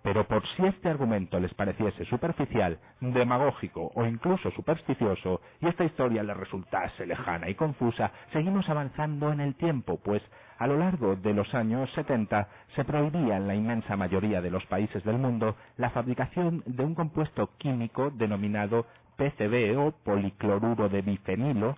Pero 0.02 0.26
por 0.26 0.46
si 0.56 0.66
este 0.66 0.88
argumento 0.88 1.40
les 1.40 1.52
pareciese 1.54 2.04
superficial, 2.06 2.78
demagógico 3.00 3.90
o 3.94 4.04
incluso 4.06 4.50
supersticioso, 4.52 5.40
y 5.60 5.66
esta 5.68 5.84
historia 5.84 6.22
les 6.22 6.36
resultase 6.36 7.06
lejana 7.06 7.48
y 7.48 7.54
confusa, 7.54 8.12
seguimos 8.32 8.68
avanzando 8.68 9.32
en 9.32 9.40
el 9.40 9.54
tiempo, 9.56 9.98
pues 10.02 10.22
a 10.58 10.66
lo 10.66 10.78
largo 10.78 11.16
de 11.16 11.34
los 11.34 11.52
años 11.54 11.90
70 11.94 12.48
se 12.74 12.84
prohibía 12.84 13.36
en 13.36 13.46
la 13.46 13.54
inmensa 13.54 13.96
mayoría 13.96 14.40
de 14.40 14.50
los 14.50 14.64
países 14.66 15.04
del 15.04 15.18
mundo 15.18 15.56
la 15.76 15.90
fabricación 15.90 16.62
de 16.66 16.84
un 16.84 16.94
compuesto 16.94 17.50
químico 17.58 18.10
denominado 18.10 18.86
PCB 19.16 19.78
o 19.78 19.92
policloruro 20.04 20.88
de 20.88 21.02
bifenilo, 21.02 21.76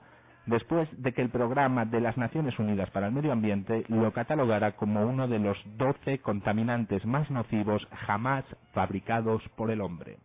después 0.50 0.88
de 1.00 1.12
que 1.12 1.22
el 1.22 1.30
Programa 1.30 1.84
de 1.86 2.00
las 2.00 2.16
Naciones 2.18 2.58
Unidas 2.58 2.90
para 2.90 3.06
el 3.06 3.12
Medio 3.12 3.32
Ambiente 3.32 3.84
lo 3.88 4.12
catalogara 4.12 4.72
como 4.72 5.06
uno 5.06 5.28
de 5.28 5.38
los 5.38 5.56
12 5.76 6.18
contaminantes 6.18 7.06
más 7.06 7.30
nocivos 7.30 7.86
jamás 8.06 8.44
fabricados 8.72 9.42
por 9.56 9.70
el 9.70 9.80
hombre. 9.80 10.18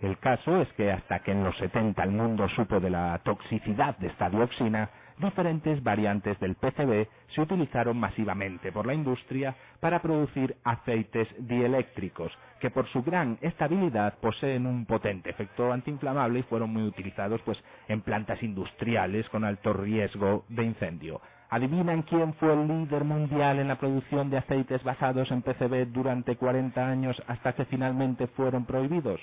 El 0.00 0.18
caso 0.18 0.60
es 0.60 0.72
que 0.72 0.90
hasta 0.90 1.20
que 1.20 1.30
en 1.30 1.44
los 1.44 1.56
70 1.58 2.02
el 2.02 2.10
mundo 2.10 2.48
supo 2.56 2.80
de 2.80 2.90
la 2.90 3.20
toxicidad 3.22 3.96
de 3.98 4.08
esta 4.08 4.28
dioxina, 4.28 4.90
diferentes 5.22 5.82
variantes 5.82 6.38
del 6.40 6.56
PCB 6.56 7.06
se 7.34 7.40
utilizaron 7.40 7.96
masivamente 7.98 8.72
por 8.72 8.86
la 8.86 8.94
industria 8.94 9.56
para 9.80 10.02
producir 10.02 10.56
aceites 10.64 11.28
dieléctricos, 11.38 12.32
que 12.60 12.70
por 12.70 12.86
su 12.88 13.02
gran 13.02 13.38
estabilidad 13.40 14.18
poseen 14.20 14.66
un 14.66 14.84
potente 14.86 15.30
efecto 15.30 15.72
antiinflamable 15.72 16.40
y 16.40 16.44
fueron 16.44 16.72
muy 16.72 16.82
utilizados 16.82 17.40
pues 17.42 17.58
en 17.88 18.02
plantas 18.02 18.42
industriales 18.42 19.28
con 19.30 19.44
alto 19.44 19.72
riesgo 19.72 20.44
de 20.48 20.64
incendio. 20.64 21.20
¿Adivinan 21.50 22.02
quién 22.02 22.34
fue 22.34 22.52
el 22.54 22.66
líder 22.66 23.04
mundial 23.04 23.58
en 23.58 23.68
la 23.68 23.78
producción 23.78 24.30
de 24.30 24.38
aceites 24.38 24.82
basados 24.84 25.30
en 25.30 25.42
PCB 25.42 25.92
durante 25.92 26.36
40 26.36 26.86
años 26.86 27.22
hasta 27.26 27.54
que 27.54 27.66
finalmente 27.66 28.26
fueron 28.28 28.64
prohibidos? 28.64 29.20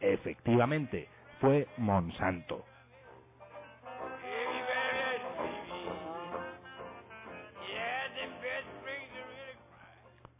Efectivamente, 0.00 1.08
fue 1.40 1.66
Monsanto. 1.78 2.64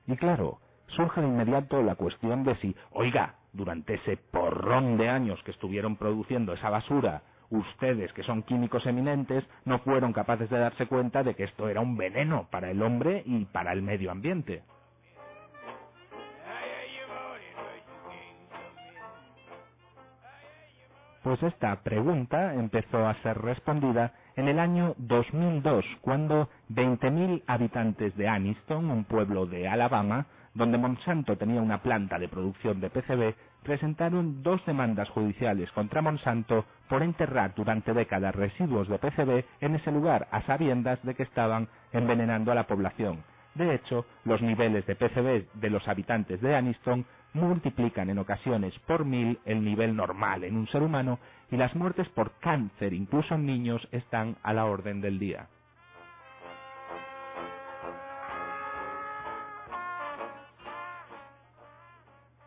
Y 0.07 0.17
claro, 0.17 0.59
surge 0.89 1.21
de 1.21 1.29
inmediato 1.29 1.83
la 1.83 1.95
cuestión 1.95 2.45
de 2.45 2.57
si, 2.57 2.75
oiga, 2.93 3.37
durante 3.53 3.95
ese 3.95 4.17
porrón 4.17 4.97
de 4.97 5.09
años 5.09 5.43
que 5.45 5.51
estuvieron 5.51 5.97
produciendo 5.97 6.53
esa 6.53 6.71
basura, 6.71 7.23
ustedes, 7.51 8.13
que 8.15 8.23
son 8.23 8.43
químicos 8.43 8.87
eminentes, 8.87 9.45
no 9.65 9.79
fueron 9.81 10.13
capaces 10.13 10.49
de 10.49 10.59
darse 10.59 10.87
cuenta 10.87 11.23
de 11.23 11.35
que 11.35 11.45
esto 11.45 11.69
era 11.69 11.81
un 11.81 11.97
veneno 11.97 12.49
para 12.51 12.71
el 12.71 12.83
hombre 12.83 13.23
y 13.27 13.45
para 13.45 13.73
el 13.73 13.83
medio 13.83 14.11
ambiente. 14.11 14.63
Pues 21.23 21.43
esta 21.43 21.77
pregunta 21.83 22.55
empezó 22.55 23.07
a 23.07 23.15
ser 23.23 23.39
respondida 23.39 24.13
en 24.37 24.49
el 24.49 24.59
año 24.59 24.95
2002, 24.99 25.85
cuando 26.01 26.49
20.000 26.71 27.43
habitantes 27.47 28.17
de 28.17 28.29
Aniston, 28.29 28.91
un 28.91 29.05
pueblo 29.05 29.47
de 29.47 29.69
Alabama, 29.69 30.27
donde 30.55 30.79
Monsanto 30.79 31.37
tenía 31.37 31.63
una 31.63 31.83
planta 31.83 32.19
de 32.19 32.29
producción 32.29 32.81
de 32.81 32.91
PCB, 32.91 33.35
presentaron 33.63 34.43
dos 34.43 34.65
demandas 34.67 35.09
judiciales 35.11 35.71
contra 35.73 36.03
Monsanto 36.03 36.65
por 36.89 37.03
enterrar 37.03 37.55
durante 37.55 37.95
décadas 37.95 38.35
residuos 38.35 38.89
de 38.89 38.99
PCB 38.99 39.45
en 39.61 39.77
ese 39.77 39.93
lugar, 39.93 40.29
a 40.33 40.43
sabiendas 40.43 41.03
de 41.05 41.15
que 41.15 41.23
estaban 41.23 41.69
envenenando 41.93 42.53
a 42.53 42.57
la 42.57 42.67
población. 42.67 43.23
De 43.55 43.75
hecho, 43.75 44.07
los 44.25 44.41
niveles 44.41 44.87
de 44.87 44.97
PCB 44.97 45.61
de 45.61 45.71
los 45.71 45.87
habitantes 45.89 46.41
de 46.41 46.55
Aniston 46.57 47.05
multiplican 47.35 48.11
en 48.11 48.19
ocasiones 48.19 48.79
por 48.87 49.05
mil 49.05 49.39
el 49.45 49.65
nivel 49.65 49.97
normal 49.97 50.45
en 50.45 50.57
un 50.57 50.69
ser 50.69 50.83
humano 50.83 51.19
y 51.51 51.57
las 51.57 51.75
muertes 51.75 52.09
por 52.11 52.33
cáncer, 52.41 52.93
incluso 52.93 53.35
en 53.35 53.47
niños, 53.47 53.87
están 53.93 54.37
a 54.43 54.53
la 54.53 54.65
orden 54.67 55.01
del 55.01 55.19
día. 55.19 55.49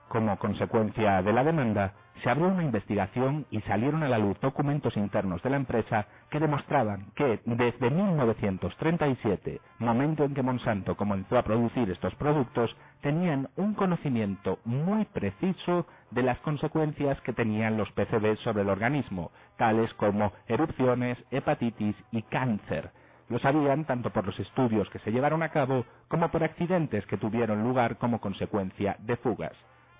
Como 0.07 0.37
consecuencia 0.39 1.21
de 1.21 1.33
la 1.33 1.43
demanda, 1.43 1.93
se 2.23 2.29
abrió 2.29 2.47
una 2.47 2.63
investigación 2.63 3.45
y 3.51 3.61
salieron 3.61 4.03
a 4.03 4.09
la 4.09 4.17
luz 4.17 4.39
documentos 4.41 4.95
internos 4.97 5.41
de 5.43 5.49
la 5.49 5.57
empresa 5.57 6.07
que 6.29 6.39
demostraban 6.39 7.07
que 7.15 7.39
desde 7.45 7.89
1937, 7.89 9.61
momento 9.79 10.23
en 10.23 10.33
que 10.33 10.43
Monsanto 10.43 10.95
comenzó 10.95 11.37
a 11.37 11.43
producir 11.43 11.89
estos 11.89 12.15
productos, 12.15 12.75
tenían 13.01 13.49
un 13.55 13.73
conocimiento 13.73 14.59
muy 14.65 15.05
preciso 15.05 15.85
de 16.11 16.23
las 16.23 16.39
consecuencias 16.39 17.19
que 17.21 17.33
tenían 17.33 17.77
los 17.77 17.91
PCB 17.91 18.37
sobre 18.43 18.63
el 18.63 18.69
organismo, 18.69 19.31
tales 19.57 19.93
como 19.95 20.31
erupciones, 20.47 21.17
hepatitis 21.31 21.95
y 22.11 22.21
cáncer. 22.23 22.91
Lo 23.29 23.39
sabían 23.39 23.85
tanto 23.85 24.11
por 24.11 24.25
los 24.25 24.39
estudios 24.39 24.89
que 24.89 24.99
se 24.99 25.11
llevaron 25.11 25.43
a 25.43 25.49
cabo 25.49 25.85
como 26.07 26.29
por 26.29 26.43
accidentes 26.43 27.05
que 27.07 27.17
tuvieron 27.17 27.63
lugar 27.63 27.97
como 27.97 28.21
consecuencia 28.21 28.97
de 28.99 29.17
fugas. 29.17 29.53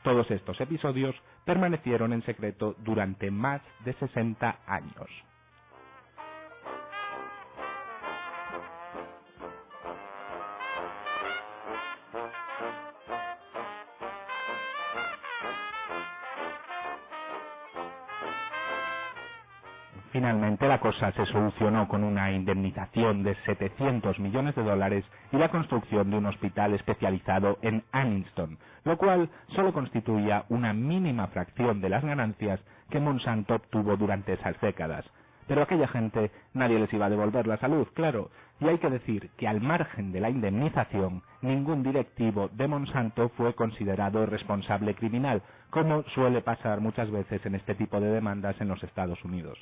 Todos 0.05 0.29
estos 0.29 0.61
episodios 0.61 1.15
permanecieron 1.45 2.13
en 2.13 2.23
secreto 2.25 2.75
durante 2.83 3.31
más 3.31 3.59
de 3.85 3.93
60 3.93 4.59
años. 4.67 5.09
Finalmente 20.15 20.65
la 20.65 20.79
cosa 20.79 21.11
se 21.11 21.25
solucionó 21.25 21.89
con 21.89 22.01
una 22.01 22.31
indemnización 22.31 23.21
de 23.23 23.35
700 23.45 24.17
millones 24.17 24.55
de 24.55 24.63
dólares 24.63 25.03
y 25.33 25.35
la 25.35 25.49
construcción 25.49 26.09
de 26.09 26.15
un 26.15 26.25
hospital 26.27 26.73
especializado 26.73 27.57
en 27.61 27.83
Anniston, 27.91 28.57
lo 28.85 28.97
cual 28.97 29.29
solo 29.47 29.73
constituía 29.73 30.45
una 30.47 30.71
mínima 30.71 31.27
fracción 31.27 31.81
de 31.81 31.89
las 31.89 32.01
ganancias 32.01 32.61
que 32.89 33.01
Monsanto 33.01 33.55
obtuvo 33.55 33.97
durante 33.97 34.31
esas 34.31 34.57
décadas. 34.61 35.03
Pero 35.49 35.59
a 35.59 35.63
aquella 35.65 35.89
gente 35.89 36.31
nadie 36.53 36.79
les 36.79 36.93
iba 36.93 37.07
a 37.07 37.09
devolver 37.09 37.45
la 37.45 37.57
salud, 37.57 37.85
claro, 37.93 38.29
y 38.61 38.69
hay 38.69 38.77
que 38.77 38.89
decir 38.89 39.31
que 39.35 39.49
al 39.49 39.59
margen 39.59 40.13
de 40.13 40.21
la 40.21 40.29
indemnización, 40.29 41.23
ningún 41.41 41.83
directivo 41.83 42.47
de 42.53 42.69
Monsanto 42.69 43.27
fue 43.35 43.53
considerado 43.53 44.25
responsable 44.25 44.95
criminal, 44.95 45.41
como 45.71 46.03
suele 46.13 46.39
pasar 46.41 46.79
muchas 46.79 47.11
veces 47.11 47.45
en 47.45 47.55
este 47.55 47.75
tipo 47.75 47.99
de 47.99 48.11
demandas 48.11 48.55
en 48.61 48.69
los 48.69 48.81
Estados 48.81 49.21
Unidos. 49.25 49.59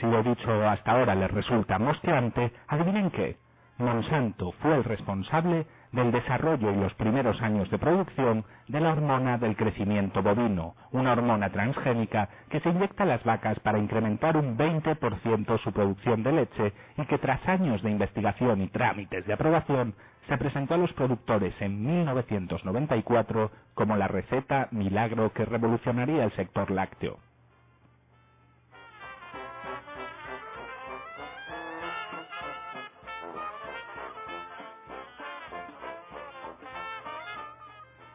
Si 0.00 0.06
lo 0.06 0.22
dicho 0.22 0.68
hasta 0.68 0.92
ahora 0.92 1.14
les 1.14 1.30
resulta 1.30 1.78
mosqueante, 1.78 2.52
adivinen 2.68 3.10
qué. 3.10 3.36
Monsanto 3.78 4.52
fue 4.60 4.76
el 4.76 4.84
responsable 4.84 5.66
del 5.92 6.12
desarrollo 6.12 6.72
y 6.72 6.76
los 6.76 6.94
primeros 6.94 7.40
años 7.42 7.70
de 7.70 7.78
producción 7.78 8.44
de 8.68 8.80
la 8.80 8.92
hormona 8.92 9.38
del 9.38 9.56
crecimiento 9.56 10.22
bovino, 10.22 10.74
una 10.92 11.12
hormona 11.12 11.50
transgénica 11.50 12.28
que 12.50 12.60
se 12.60 12.70
inyecta 12.70 13.04
a 13.04 13.06
las 13.06 13.24
vacas 13.24 13.58
para 13.60 13.78
incrementar 13.78 14.36
un 14.36 14.58
20% 14.58 15.58
su 15.62 15.72
producción 15.72 16.22
de 16.24 16.32
leche 16.32 16.72
y 16.98 17.06
que 17.06 17.18
tras 17.18 17.46
años 17.48 17.82
de 17.82 17.90
investigación 17.90 18.60
y 18.62 18.68
trámites 18.68 19.26
de 19.26 19.32
aprobación 19.34 19.94
se 20.28 20.38
presentó 20.38 20.74
a 20.74 20.78
los 20.78 20.92
productores 20.94 21.54
en 21.60 21.84
1994 21.86 23.50
como 23.74 23.96
la 23.96 24.08
receta 24.08 24.68
milagro 24.72 25.32
que 25.32 25.44
revolucionaría 25.46 26.24
el 26.24 26.32
sector 26.32 26.70
lácteo. 26.70 27.18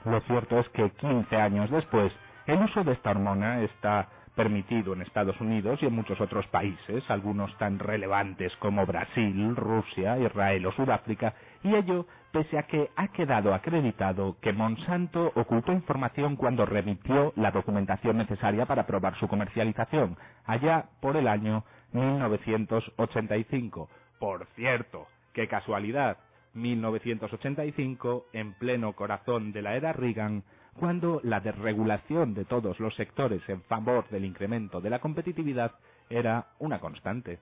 Lo 0.06 0.20
cierto 0.22 0.60
es 0.60 0.70
que 0.70 0.90
15 0.92 1.36
años 1.36 1.70
después, 1.70 2.12
el 2.46 2.62
uso 2.62 2.84
de 2.84 2.94
esta 2.94 3.12
hormona 3.12 3.62
está 3.62 4.10
permitido 4.36 4.94
en 4.94 5.02
Estados 5.02 5.40
Unidos 5.40 5.80
y 5.82 5.86
en 5.86 5.94
muchos 5.94 6.20
otros 6.20 6.46
países, 6.48 7.04
algunos 7.10 7.56
tan 7.58 7.80
relevantes 7.80 8.54
como 8.58 8.86
Brasil, 8.86 9.56
Rusia, 9.56 10.18
Israel 10.18 10.66
o 10.66 10.72
Sudáfrica, 10.72 11.34
y 11.64 11.76
ello 11.76 12.06
pese 12.32 12.58
a 12.58 12.64
que 12.64 12.90
ha 12.96 13.10
quedado 13.10 13.54
acreditado 13.54 14.38
que 14.42 14.52
Monsanto 14.54 15.32
ocultó 15.36 15.72
información 15.72 16.36
cuando 16.36 16.66
remitió 16.66 17.32
la 17.36 17.52
documentación 17.52 18.18
necesaria 18.18 18.66
para 18.66 18.82
aprobar 18.82 19.16
su 19.20 19.28
comercialización, 19.28 20.18
allá 20.46 20.86
por 21.00 21.16
el 21.16 21.28
año 21.28 21.64
1985. 21.92 23.88
Por 24.20 24.48
cierto, 24.56 25.06
qué 25.34 25.48
casualidad, 25.48 26.18
1985, 26.54 28.28
en 28.34 28.54
pleno 28.54 28.94
corazón 28.94 29.52
de 29.52 29.62
la 29.62 29.76
era 29.76 29.94
Reagan, 29.94 30.44
cuando 30.80 31.20
la 31.24 31.40
desregulación 31.40 32.34
de 32.34 32.46
todos 32.46 32.80
los 32.80 32.96
sectores 32.96 33.42
en 33.48 33.62
favor 33.64 34.08
del 34.10 34.26
incremento 34.26 34.82
de 34.82 34.90
la 34.90 35.00
competitividad 35.00 35.74
era 36.10 36.48
una 36.60 36.80
constante. 36.80 37.40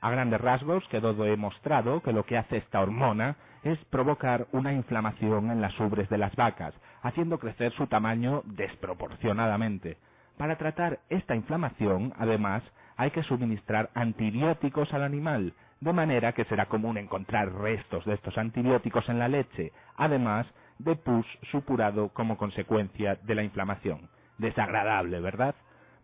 A 0.00 0.10
grandes 0.10 0.40
rasgos 0.40 0.86
quedó 0.88 1.12
demostrado 1.12 2.00
que 2.02 2.12
lo 2.12 2.24
que 2.24 2.38
hace 2.38 2.58
esta 2.58 2.80
hormona 2.80 3.36
es 3.64 3.78
provocar 3.86 4.46
una 4.52 4.72
inflamación 4.72 5.50
en 5.50 5.60
las 5.60 5.78
ubres 5.80 6.08
de 6.08 6.18
las 6.18 6.34
vacas, 6.36 6.72
haciendo 7.02 7.38
crecer 7.38 7.72
su 7.72 7.86
tamaño 7.88 8.42
desproporcionadamente. 8.44 9.98
Para 10.38 10.56
tratar 10.56 11.00
esta 11.10 11.34
inflamación, 11.34 12.12
además, 12.16 12.62
hay 12.96 13.10
que 13.10 13.24
suministrar 13.24 13.90
antibióticos 13.94 14.94
al 14.94 15.02
animal, 15.02 15.52
de 15.80 15.92
manera 15.92 16.32
que 16.32 16.44
será 16.44 16.66
común 16.66 16.96
encontrar 16.96 17.52
restos 17.52 18.04
de 18.04 18.14
estos 18.14 18.38
antibióticos 18.38 19.08
en 19.08 19.18
la 19.18 19.28
leche, 19.28 19.72
además 19.96 20.46
de 20.78 20.94
pus 20.94 21.26
supurado 21.50 22.10
como 22.10 22.36
consecuencia 22.36 23.16
de 23.16 23.34
la 23.34 23.42
inflamación. 23.42 24.08
Desagradable, 24.38 25.20
¿verdad? 25.20 25.56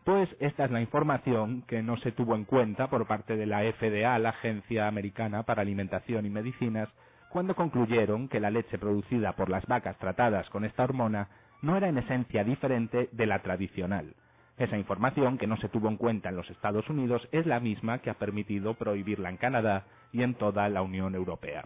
Pues 0.05 0.29
esta 0.41 0.65
es 0.65 0.71
la 0.73 0.81
información 0.81 1.63
que 1.63 1.83
no 1.83 1.97
se 1.99 2.11
tuvo 2.11 2.35
en 2.35 2.45
cuenta 2.45 2.89
por 2.89 3.07
parte 3.07 3.37
de 3.37 3.47
la 3.47 3.61
FDA, 3.61 4.19
la 4.19 4.31
Agencia 4.31 4.89
Americana 4.89 5.45
para 5.45 5.63
Alimentación 5.63 6.27
y 6.27 6.31
Medicinas, 6.31 6.89
cuando 7.31 7.55
concluyeron 7.55 8.29
que 8.29 8.41
la 8.41 8.51
leche 8.51 8.79
producida 8.79 9.33
por 9.35 9.49
las 9.49 9.65
vacas 9.67 9.97
tratadas 9.99 10.51
con 10.51 10.65
esta 10.65 10.83
hormona 10.83 11.29
no 11.63 11.77
era 11.77 11.89
en 11.89 11.99
esencia 11.99 12.45
diferente 12.45 13.09
de 13.13 13.27
la 13.27 13.39
tradicional. 13.41 14.15
Esa 14.57 14.79
información 14.79 15.37
que 15.39 15.49
no 15.49 15.57
se 15.57 15.69
tuvo 15.69 15.89
en 15.89 15.97
cuenta 15.97 16.29
en 16.29 16.37
los 16.37 16.49
Estados 16.51 16.89
Unidos 16.89 17.27
es 17.33 17.47
la 17.47 17.59
misma 17.61 17.99
que 17.99 18.11
ha 18.11 18.15
permitido 18.15 18.75
prohibirla 18.75 19.31
en 19.31 19.37
Canadá 19.37 19.85
y 20.13 20.23
en 20.23 20.35
toda 20.35 20.69
la 20.69 20.83
Unión 20.83 21.15
Europea. 21.15 21.65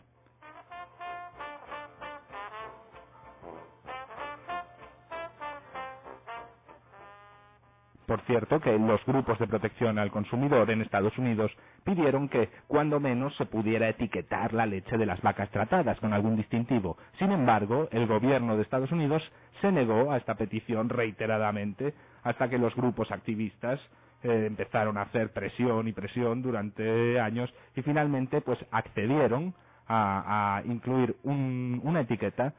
Por 8.06 8.22
cierto, 8.22 8.58
que 8.58 8.72
los 8.78 9.04
grupos 9.04 9.38
de 9.38 9.46
protección 9.46 9.98
al 9.98 10.10
consumidor 10.10 10.70
en 10.70 10.80
Estados 10.80 11.18
Unidos 11.18 11.52
pidieron 11.84 12.30
que, 12.30 12.48
cuando 12.66 13.00
menos, 13.00 13.36
se 13.36 13.44
pudiera 13.44 13.86
etiquetar 13.90 14.54
la 14.54 14.64
leche 14.64 14.96
de 14.96 15.04
las 15.04 15.20
vacas 15.20 15.50
tratadas 15.50 16.00
con 16.00 16.14
algún 16.14 16.34
distintivo. 16.34 16.96
Sin 17.18 17.32
embargo, 17.32 17.86
el 17.92 18.06
gobierno 18.06 18.56
de 18.56 18.62
Estados 18.62 18.90
Unidos 18.92 19.22
se 19.60 19.70
negó 19.70 20.10
a 20.10 20.16
esta 20.16 20.36
petición 20.36 20.88
reiteradamente 20.88 21.92
hasta 22.28 22.50
que 22.50 22.58
los 22.58 22.74
grupos 22.74 23.10
activistas 23.10 23.80
eh, 24.22 24.44
empezaron 24.46 24.98
a 24.98 25.02
hacer 25.02 25.32
presión 25.32 25.88
y 25.88 25.92
presión 25.92 26.42
durante 26.42 27.18
años 27.18 27.50
y 27.74 27.80
finalmente 27.80 28.42
pues 28.42 28.58
accedieron 28.70 29.54
a, 29.88 30.60
incluir 30.66 31.16
una 31.22 32.02
etiqueta 32.02 32.52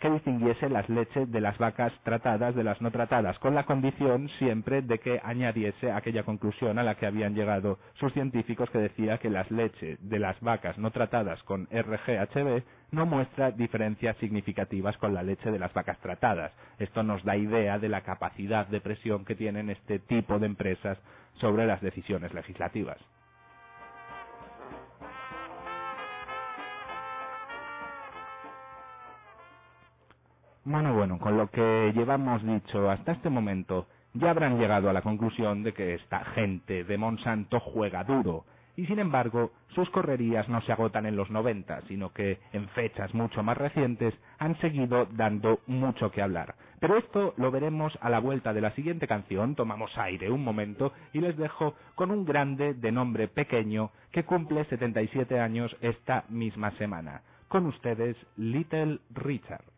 que 0.00 0.10
distinguiese 0.10 0.68
las 0.68 0.88
leches 0.88 1.30
de 1.30 1.40
las 1.40 1.56
vacas 1.58 1.92
tratadas 2.02 2.54
de 2.54 2.64
las 2.64 2.80
no 2.82 2.90
tratadas, 2.90 3.38
con 3.38 3.54
la 3.54 3.64
condición 3.64 4.28
siempre 4.38 4.82
de 4.82 4.98
que 4.98 5.20
añadiese 5.24 5.90
aquella 5.90 6.22
conclusión 6.22 6.78
a 6.78 6.82
la 6.82 6.96
que 6.96 7.06
habían 7.06 7.34
llegado 7.34 7.78
sus 7.94 8.12
científicos 8.12 8.68
que 8.70 8.78
decía 8.78 9.18
que 9.18 9.30
las 9.30 9.50
leches 9.50 9.98
de 10.06 10.18
las 10.18 10.38
vacas 10.40 10.76
no 10.76 10.90
tratadas 10.90 11.42
con 11.44 11.66
RGHB 11.70 12.62
no 12.92 13.06
muestra 13.06 13.50
diferencias 13.50 14.16
significativas 14.18 14.96
con 14.98 15.14
la 15.14 15.22
leche 15.22 15.50
de 15.50 15.58
las 15.58 15.72
vacas 15.72 15.98
tratadas. 16.00 16.52
Esto 16.78 17.02
nos 17.02 17.24
da 17.24 17.36
idea 17.36 17.78
de 17.78 17.88
la 17.88 18.02
capacidad 18.02 18.66
de 18.66 18.80
presión 18.80 19.24
que 19.24 19.34
tienen 19.34 19.70
este 19.70 19.98
tipo 19.98 20.38
de 20.38 20.46
empresas 20.46 20.98
sobre 21.40 21.66
las 21.66 21.80
decisiones 21.80 22.32
legislativas. 22.34 22.98
Bueno, 30.66 30.92
bueno, 30.94 31.20
con 31.20 31.36
lo 31.36 31.48
que 31.48 31.92
llevamos 31.94 32.42
dicho 32.42 32.90
hasta 32.90 33.12
este 33.12 33.30
momento, 33.30 33.86
ya 34.14 34.30
habrán 34.30 34.58
llegado 34.58 34.90
a 34.90 34.92
la 34.92 35.00
conclusión 35.00 35.62
de 35.62 35.72
que 35.72 35.94
esta 35.94 36.24
gente 36.24 36.82
de 36.82 36.98
Monsanto 36.98 37.60
juega 37.60 38.02
duro, 38.02 38.44
y 38.74 38.84
sin 38.86 38.98
embargo, 38.98 39.52
sus 39.76 39.88
correrías 39.90 40.48
no 40.48 40.60
se 40.62 40.72
agotan 40.72 41.06
en 41.06 41.14
los 41.14 41.30
90, 41.30 41.82
sino 41.82 42.12
que 42.12 42.40
en 42.52 42.68
fechas 42.70 43.14
mucho 43.14 43.44
más 43.44 43.56
recientes 43.56 44.12
han 44.40 44.58
seguido 44.58 45.06
dando 45.12 45.60
mucho 45.68 46.10
que 46.10 46.20
hablar. 46.20 46.56
Pero 46.80 46.96
esto 46.98 47.32
lo 47.36 47.52
veremos 47.52 47.96
a 48.00 48.10
la 48.10 48.18
vuelta 48.18 48.52
de 48.52 48.62
la 48.62 48.72
siguiente 48.72 49.06
canción, 49.06 49.54
tomamos 49.54 49.96
aire 49.96 50.32
un 50.32 50.42
momento 50.42 50.92
y 51.12 51.20
les 51.20 51.36
dejo 51.36 51.74
con 51.94 52.10
un 52.10 52.24
grande 52.24 52.74
de 52.74 52.90
nombre 52.90 53.28
pequeño 53.28 53.92
que 54.10 54.24
cumple 54.24 54.64
77 54.64 55.38
años 55.38 55.76
esta 55.80 56.24
misma 56.28 56.72
semana. 56.72 57.22
Con 57.46 57.66
ustedes, 57.66 58.16
Little 58.36 58.98
Richard. 59.14 59.75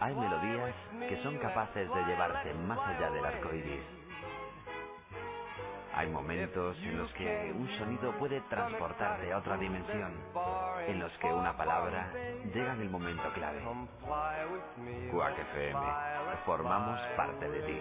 Hay 0.00 0.14
melodías 0.14 0.74
que 0.98 1.22
son 1.22 1.36
capaces 1.38 1.88
de 1.92 2.04
llevarte 2.04 2.54
más 2.54 2.78
allá 2.78 3.10
del 3.10 3.24
arco 3.24 3.54
iris. 3.54 3.82
Hay 5.94 6.08
momentos 6.08 6.76
en 6.78 6.96
los 6.96 7.12
que 7.12 7.52
un 7.54 7.68
sonido 7.78 8.12
puede 8.18 8.40
transportarte 8.42 9.30
a 9.32 9.38
otra 9.38 9.58
dimensión, 9.58 10.14
en 10.86 11.00
los 11.00 11.12
que 11.18 11.26
una 11.26 11.54
palabra 11.54 12.10
llega 12.54 12.72
en 12.72 12.80
el 12.80 12.88
momento 12.90 13.30
clave. 13.34 13.60
Quack 15.10 15.38
FM, 15.38 15.80
formamos 16.46 17.00
parte 17.16 17.50
de 17.50 17.60
ti. 17.62 17.78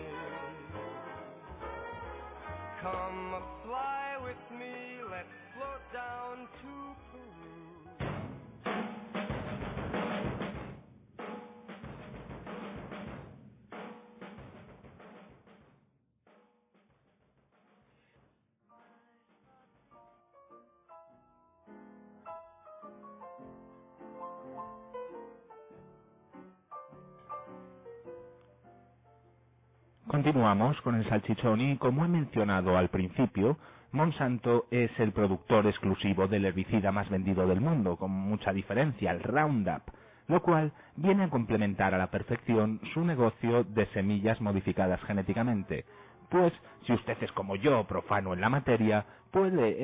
Continuamos 30.09 30.81
con 30.81 30.95
el 30.95 31.07
salchichón 31.07 31.61
y 31.61 31.77
como 31.77 32.03
he 32.03 32.07
mencionado 32.07 32.75
al 32.75 32.89
principio, 32.89 33.59
Monsanto 33.91 34.65
es 34.71 34.89
el 34.99 35.11
productor 35.11 35.67
exclusivo 35.67 36.27
del 36.27 36.45
herbicida 36.45 36.91
más 36.91 37.07
vendido 37.11 37.45
del 37.45 37.61
mundo, 37.61 37.95
con 37.95 38.09
mucha 38.09 38.51
diferencia, 38.51 39.11
el 39.11 39.21
Roundup, 39.21 39.83
lo 40.27 40.41
cual 40.41 40.71
viene 40.95 41.25
a 41.25 41.29
complementar 41.29 41.93
a 41.93 41.99
la 41.99 42.09
perfección 42.09 42.81
su 42.91 43.05
negocio 43.05 43.63
de 43.65 43.85
semillas 43.93 44.41
modificadas 44.41 44.99
genéticamente. 45.03 45.85
Pues, 46.31 46.53
si 46.87 46.93
usted 46.93 47.17
es 47.21 47.31
como 47.33 47.55
yo, 47.55 47.83
profano 47.85 48.33
en 48.33 48.41
la 48.41 48.49
materia, 48.49 49.05
puede, 49.29 49.77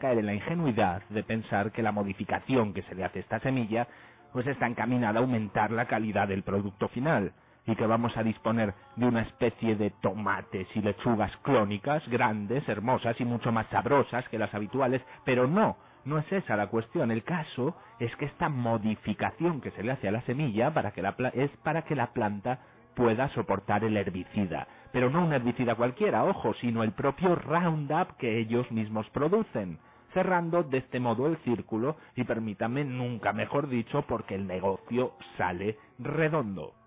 caer 0.00 0.18
en 0.18 0.26
la 0.26 0.34
ingenuidad 0.34 1.04
de 1.10 1.22
pensar 1.22 1.70
que 1.70 1.84
la 1.84 1.92
modificación 1.92 2.74
que 2.74 2.82
se 2.82 2.96
le 2.96 3.04
hace 3.04 3.20
a 3.20 3.22
esta 3.22 3.38
semilla 3.38 3.86
pues 4.32 4.48
está 4.48 4.66
encaminada 4.66 5.20
a 5.20 5.22
aumentar 5.22 5.70
la 5.70 5.86
calidad 5.86 6.26
del 6.26 6.42
producto 6.42 6.88
final 6.88 7.32
y 7.68 7.76
que 7.76 7.86
vamos 7.86 8.16
a 8.16 8.22
disponer 8.22 8.74
de 8.96 9.06
una 9.06 9.20
especie 9.22 9.76
de 9.76 9.90
tomates 9.90 10.66
y 10.74 10.80
lechugas 10.80 11.30
clónicas, 11.42 12.02
grandes, 12.08 12.66
hermosas 12.66 13.20
y 13.20 13.26
mucho 13.26 13.52
más 13.52 13.66
sabrosas 13.68 14.26
que 14.30 14.38
las 14.38 14.52
habituales, 14.54 15.02
pero 15.24 15.46
no, 15.46 15.76
no 16.06 16.18
es 16.18 16.32
esa 16.32 16.56
la 16.56 16.68
cuestión. 16.68 17.10
El 17.10 17.24
caso 17.24 17.76
es 18.00 18.14
que 18.16 18.24
esta 18.24 18.48
modificación 18.48 19.60
que 19.60 19.70
se 19.72 19.82
le 19.82 19.92
hace 19.92 20.08
a 20.08 20.12
la 20.12 20.22
semilla 20.22 20.72
para 20.72 20.92
que 20.92 21.02
la 21.02 21.14
es 21.34 21.50
para 21.62 21.82
que 21.82 21.94
la 21.94 22.12
planta 22.14 22.60
pueda 22.94 23.28
soportar 23.34 23.84
el 23.84 23.96
herbicida, 23.98 24.66
pero 24.90 25.10
no 25.10 25.24
un 25.24 25.32
herbicida 25.34 25.74
cualquiera, 25.74 26.24
ojo, 26.24 26.54
sino 26.54 26.82
el 26.82 26.92
propio 26.92 27.36
Roundup 27.36 28.16
que 28.16 28.38
ellos 28.38 28.68
mismos 28.72 29.08
producen 29.10 29.78
cerrando 30.14 30.62
de 30.62 30.78
este 30.78 31.00
modo 31.00 31.26
el 31.26 31.36
círculo 31.44 31.96
y 32.16 32.24
permítame 32.24 32.82
nunca 32.82 33.34
mejor 33.34 33.68
dicho 33.68 34.06
porque 34.08 34.34
el 34.34 34.46
negocio 34.46 35.12
sale 35.36 35.76
redondo. 35.98 36.77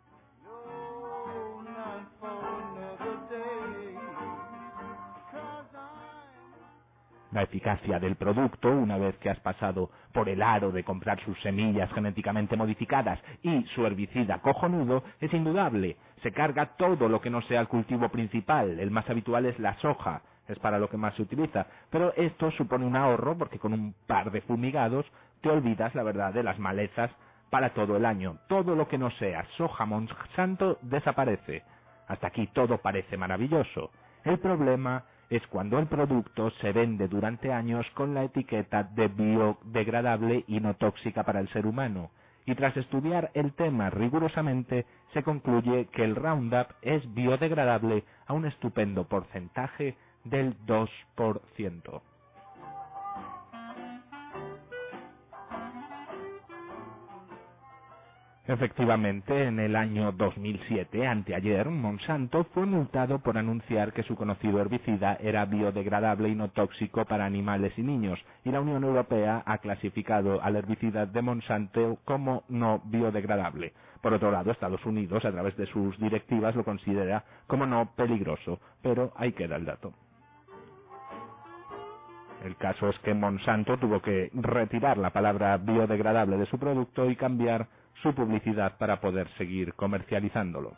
La 7.32 7.44
eficacia 7.44 7.98
del 8.00 8.18
producto, 8.18 8.70
una 8.70 8.98
vez 8.98 9.18
que 9.20 9.30
has 9.30 9.40
pasado 9.40 9.90
por 10.14 10.28
el 10.28 10.42
aro 10.42 10.72
de 10.72 10.84
comprar 10.84 11.20
sus 11.24 11.40
semillas 11.42 11.92
genéticamente 11.94 12.58
modificadas 12.58 13.20
y 13.42 13.64
su 13.74 13.86
herbicida 13.86 14.40
cojonudo, 14.40 15.04
es 15.22 15.34
indudable. 15.34 15.96
Se 16.24 16.34
carga 16.34 16.76
todo 16.78 17.08
lo 17.08 17.22
que 17.22 17.30
no 17.30 17.42
sea 17.44 17.62
el 17.62 17.70
cultivo 17.70 18.10
principal. 18.10 18.80
El 18.80 18.92
más 18.92 19.10
habitual 19.10 19.46
es 19.46 19.58
la 19.60 19.76
soja, 19.78 20.24
es 20.50 20.60
para 20.60 20.78
lo 20.78 20.90
que 20.90 20.98
más 20.98 21.16
se 21.16 21.22
utiliza. 21.22 21.68
Pero 21.90 22.14
esto 22.16 22.52
supone 22.52 22.86
un 22.86 22.98
ahorro 22.98 23.38
porque 23.38 23.60
con 23.60 23.74
un 23.74 23.96
par 24.08 24.32
de 24.32 24.42
fumigados 24.42 25.06
te 25.40 25.50
olvidas, 25.50 25.96
la 25.96 26.04
verdad, 26.04 26.34
de 26.34 26.44
las 26.44 26.60
malezas 26.60 27.12
para 27.50 27.70
todo 27.70 27.96
el 27.96 28.06
año. 28.06 28.40
Todo 28.50 28.76
lo 28.76 28.90
que 28.90 28.98
no 28.98 29.10
sea 29.12 29.46
soja 29.58 29.86
Monsanto 29.86 30.80
desaparece. 30.82 31.64
Hasta 32.08 32.28
aquí 32.28 32.48
todo 32.48 32.80
parece 32.80 33.16
maravilloso. 33.16 33.92
El 34.26 34.38
problema 34.40 35.06
es 35.32 35.48
cuando 35.48 35.80
el 35.80 35.88
producto 35.88 36.52
se 36.62 36.74
vende 36.74 37.08
durante 37.08 37.54
años 37.54 37.86
con 37.94 38.14
la 38.14 38.26
etiqueta 38.26 38.84
de 38.84 39.08
biodegradable 39.08 40.44
y 40.46 40.60
no 40.60 40.74
tóxica 40.74 41.24
para 41.24 41.40
el 41.40 41.48
ser 41.54 41.66
humano. 41.66 42.12
Y 42.46 42.54
tras 42.56 42.76
estudiar 42.76 43.32
el 43.34 43.54
tema 43.54 43.90
rigurosamente, 43.90 44.86
se 45.14 45.24
concluye 45.24 45.88
que 45.94 46.04
el 46.04 46.18
Roundup 46.18 46.68
es 46.82 47.02
biodegradable 47.14 48.04
a 48.28 48.34
un 48.34 48.46
estupendo 48.46 49.06
porcentaje 49.06 49.96
del 50.26 50.58
2%. 50.66 52.02
Efectivamente, 58.52 59.46
en 59.48 59.62
el 59.62 59.78
año 59.78 60.12
2007, 60.12 61.08
anteayer, 61.08 61.70
Monsanto 61.70 62.44
fue 62.54 62.66
multado 62.66 63.20
por 63.20 63.38
anunciar 63.38 63.94
que 63.94 64.04
su 64.04 64.18
conocido 64.18 64.60
herbicida 64.60 65.16
era 65.22 65.46
biodegradable 65.46 66.28
y 66.28 66.36
no 66.36 66.50
tóxico 66.50 67.06
para 67.06 67.24
animales 67.26 67.72
y 67.78 67.82
niños, 67.82 68.20
y 68.44 68.52
la 68.52 68.60
Unión 68.60 68.84
Europea 68.84 69.42
ha 69.46 69.60
clasificado 69.60 70.44
al 70.44 70.58
herbicida 70.58 71.06
de 71.06 71.22
Monsanto 71.22 72.00
como 72.04 72.44
no 72.50 72.82
biodegradable. 72.84 73.72
Por 74.02 74.14
otro 74.16 74.32
lado, 74.32 74.52
Estados 74.52 74.86
Unidos, 74.86 75.24
a 75.24 75.32
través 75.32 75.56
de 75.56 75.68
sus 75.68 75.98
directivas, 75.98 76.54
lo 76.54 76.66
considera 76.66 77.24
como 77.48 77.66
no 77.66 77.94
peligroso, 77.96 78.60
pero 78.82 79.14
ahí 79.16 79.32
queda 79.32 79.56
el 79.56 79.64
dato. 79.64 79.94
El 82.44 82.58
caso 82.58 82.90
es 82.90 83.00
que 83.00 83.14
Monsanto 83.14 83.78
tuvo 83.78 84.02
que 84.02 84.30
retirar 84.34 84.98
la 84.98 85.12
palabra 85.12 85.56
biodegradable 85.58 86.38
de 86.38 86.48
su 86.48 86.60
producto 86.60 87.10
y 87.10 87.16
cambiar 87.16 87.68
su 88.02 88.14
publicidad 88.16 88.78
para 88.78 89.00
poder 89.02 89.28
seguir 89.38 89.74
comercializándolo. 89.76 90.74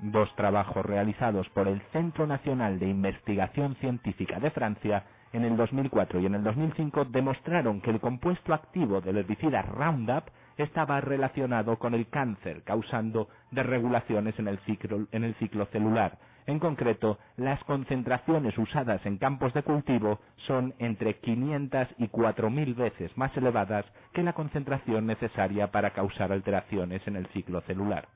Dos 0.00 0.34
trabajos 0.36 0.84
realizados 0.84 1.48
por 1.50 1.68
el 1.68 1.80
Centro 1.92 2.26
Nacional 2.26 2.78
de 2.78 2.88
Investigación 2.88 3.76
Científica 3.76 4.38
de 4.40 4.50
Francia 4.50 5.04
en 5.32 5.44
el 5.44 5.56
2004 5.56 6.20
y 6.20 6.26
en 6.26 6.34
el 6.34 6.44
2005 6.44 7.06
demostraron 7.06 7.80
que 7.80 7.90
el 7.90 8.00
compuesto 8.00 8.54
activo 8.54 9.00
del 9.00 9.18
herbicida 9.18 9.62
Roundup 9.62 10.24
estaba 10.58 11.00
relacionado 11.00 11.78
con 11.78 11.94
el 11.94 12.08
cáncer, 12.08 12.62
causando 12.64 13.28
desregulaciones 13.50 14.38
en 14.38 14.48
el 14.48 14.58
ciclo, 14.60 15.06
en 15.10 15.24
el 15.24 15.34
ciclo 15.36 15.66
celular. 15.66 16.18
En 16.46 16.58
concreto, 16.58 17.18
las 17.36 17.62
concentraciones 17.64 18.56
usadas 18.58 19.04
en 19.06 19.16
campos 19.16 19.54
de 19.54 19.62
cultivo 19.62 20.20
son 20.46 20.74
entre 20.78 21.18
500 21.20 21.88
y 21.98 22.08
4.000 22.08 22.74
veces 22.74 23.16
más 23.16 23.34
elevadas 23.36 23.86
que 24.12 24.22
la 24.22 24.34
concentración 24.34 25.06
necesaria 25.06 25.70
para 25.70 25.92
causar 25.92 26.32
alteraciones 26.32 27.06
en 27.06 27.16
el 27.16 27.26
ciclo 27.28 27.62
celular. 27.62 28.08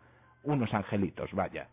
Unos 0.45 0.73
angelitos, 0.75 1.33
vaya. 1.33 1.69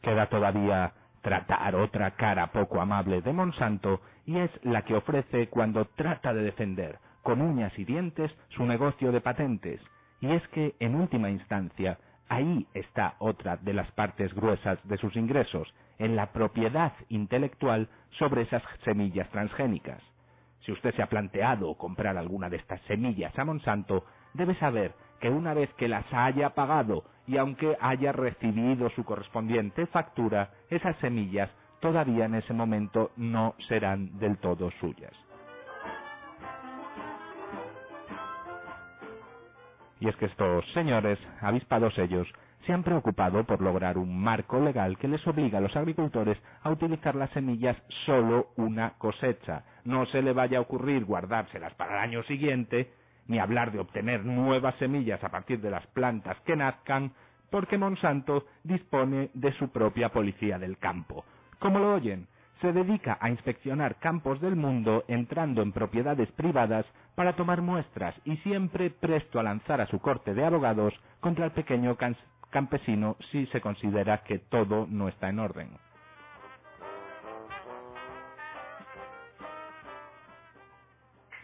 Queda 0.00 0.28
todavía 0.28 0.92
tratar 1.22 1.74
otra 1.76 2.12
cara 2.12 2.48
poco 2.48 2.80
amable 2.80 3.20
de 3.22 3.32
Monsanto 3.32 4.00
y 4.26 4.38
es 4.38 4.50
la 4.64 4.82
que 4.82 4.94
ofrece 4.94 5.48
cuando 5.48 5.86
trata 5.86 6.32
de 6.32 6.42
defender 6.42 6.98
con 7.22 7.40
uñas 7.40 7.72
y 7.78 7.84
dientes 7.84 8.30
su 8.50 8.64
negocio 8.64 9.12
de 9.12 9.20
patentes. 9.20 9.80
Y 10.20 10.30
es 10.30 10.46
que, 10.48 10.74
en 10.78 10.94
última 10.94 11.30
instancia, 11.30 11.98
ahí 12.28 12.66
está 12.74 13.14
otra 13.18 13.56
de 13.56 13.72
las 13.72 13.90
partes 13.92 14.32
gruesas 14.34 14.78
de 14.84 14.96
sus 14.98 15.16
ingresos, 15.16 15.72
en 15.98 16.16
la 16.16 16.32
propiedad 16.32 16.92
intelectual 17.08 17.88
sobre 18.18 18.42
esas 18.42 18.62
semillas 18.84 19.28
transgénicas. 19.30 20.02
Si 20.64 20.72
usted 20.72 20.94
se 20.94 21.02
ha 21.02 21.08
planteado 21.08 21.74
comprar 21.74 22.16
alguna 22.16 22.48
de 22.48 22.56
estas 22.56 22.80
semillas 22.82 23.36
a 23.38 23.44
Monsanto, 23.44 24.04
debe 24.34 24.54
saber 24.56 24.94
que 25.20 25.28
una 25.28 25.54
vez 25.54 25.72
que 25.74 25.88
las 25.88 26.04
haya 26.12 26.50
pagado 26.50 27.04
y 27.26 27.36
aunque 27.36 27.76
haya 27.80 28.12
recibido 28.12 28.90
su 28.90 29.04
correspondiente 29.04 29.86
factura, 29.86 30.50
esas 30.70 30.96
semillas 30.96 31.50
todavía 31.80 32.24
en 32.24 32.36
ese 32.36 32.52
momento 32.52 33.10
no 33.16 33.54
serán 33.68 34.18
del 34.18 34.38
todo 34.38 34.70
suyas. 34.80 35.12
Y 40.02 40.08
es 40.08 40.16
que 40.16 40.26
estos 40.26 40.64
señores, 40.72 41.16
avispados 41.40 41.96
ellos, 41.96 42.26
se 42.66 42.72
han 42.72 42.82
preocupado 42.82 43.44
por 43.44 43.60
lograr 43.60 43.98
un 43.98 44.20
marco 44.20 44.58
legal 44.58 44.98
que 44.98 45.06
les 45.06 45.24
obliga 45.28 45.58
a 45.58 45.60
los 45.60 45.76
agricultores 45.76 46.36
a 46.64 46.70
utilizar 46.70 47.14
las 47.14 47.30
semillas 47.30 47.76
solo 48.04 48.48
una 48.56 48.94
cosecha. 48.98 49.62
No 49.84 50.04
se 50.06 50.20
le 50.20 50.32
vaya 50.32 50.58
a 50.58 50.62
ocurrir 50.62 51.04
guardárselas 51.04 51.72
para 51.74 51.92
el 51.92 52.10
año 52.10 52.24
siguiente, 52.24 52.90
ni 53.28 53.38
hablar 53.38 53.70
de 53.70 53.78
obtener 53.78 54.24
nuevas 54.24 54.74
semillas 54.80 55.22
a 55.22 55.28
partir 55.28 55.60
de 55.60 55.70
las 55.70 55.86
plantas 55.88 56.36
que 56.40 56.56
nazcan, 56.56 57.12
porque 57.48 57.78
Monsanto 57.78 58.46
dispone 58.64 59.30
de 59.34 59.52
su 59.52 59.70
propia 59.70 60.08
policía 60.08 60.58
del 60.58 60.78
campo. 60.78 61.24
¿Cómo 61.60 61.78
lo 61.78 61.94
oyen? 61.94 62.26
Se 62.62 62.72
dedica 62.72 63.18
a 63.20 63.28
inspeccionar 63.28 63.96
campos 63.96 64.40
del 64.40 64.54
mundo 64.56 65.04
entrando 65.08 65.62
en 65.62 65.72
propiedades 65.72 66.30
privadas 66.32 66.86
para 67.16 67.34
tomar 67.34 67.60
muestras 67.60 68.14
y 68.24 68.36
siempre 68.38 68.88
presto 68.88 69.40
a 69.40 69.42
lanzar 69.42 69.80
a 69.80 69.88
su 69.88 69.98
corte 69.98 70.32
de 70.32 70.44
abogados 70.44 70.94
contra 71.18 71.44
el 71.44 71.50
pequeño 71.50 71.98
campesino 72.50 73.16
si 73.32 73.46
se 73.46 73.60
considera 73.60 74.22
que 74.22 74.38
todo 74.38 74.86
no 74.88 75.08
está 75.08 75.28
en 75.28 75.40
orden. 75.40 75.70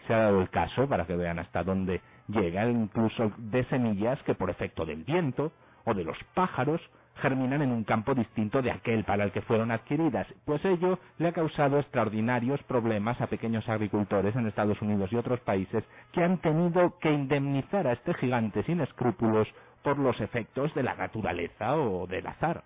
Se 0.07 0.15
ha 0.15 0.19
dado 0.19 0.41
el 0.41 0.51
caso, 0.51 0.89
para 0.89 1.05
que 1.05 1.17
vean 1.17 1.41
hasta 1.41 1.65
dónde 1.65 2.01
llega, 2.29 2.65
incluso 2.71 3.33
de 3.39 3.65
semillas 3.65 4.23
que 4.23 4.37
por 4.37 4.51
efecto 4.51 4.87
del 4.87 5.03
viento 5.03 5.53
o 5.85 5.95
de 5.95 6.05
los 6.05 6.17
pájaros 6.35 6.81
germinan 7.19 7.63
en 7.63 7.73
un 7.73 7.85
campo 7.85 8.15
distinto 8.15 8.63
de 8.63 8.71
aquel 8.71 9.05
para 9.05 9.25
el 9.25 9.33
que 9.33 9.43
fueron 9.43 9.71
adquiridas, 9.71 10.27
pues 10.45 10.65
ello 10.65 10.99
le 11.19 11.29
ha 11.29 11.33
causado 11.33 11.79
extraordinarios 11.79 12.63
problemas 12.65 13.21
a 13.21 13.27
pequeños 13.27 13.69
agricultores 13.69 14.35
en 14.37 14.47
Estados 14.47 14.81
Unidos 14.83 15.13
y 15.13 15.17
otros 15.17 15.41
países 15.41 15.85
que 16.13 16.23
han 16.23 16.39
tenido 16.39 16.99
que 16.99 17.11
indemnizar 17.11 17.87
a 17.87 17.93
este 17.93 18.15
gigante 18.15 18.63
sin 18.65 18.81
escrúpulos 18.81 19.49
por 19.83 19.99
los 19.99 20.21
efectos 20.21 20.75
de 20.75 20.83
la 20.83 20.95
naturaleza 20.95 21.77
o 21.77 22.07
del 22.07 22.27
azar. 22.27 22.63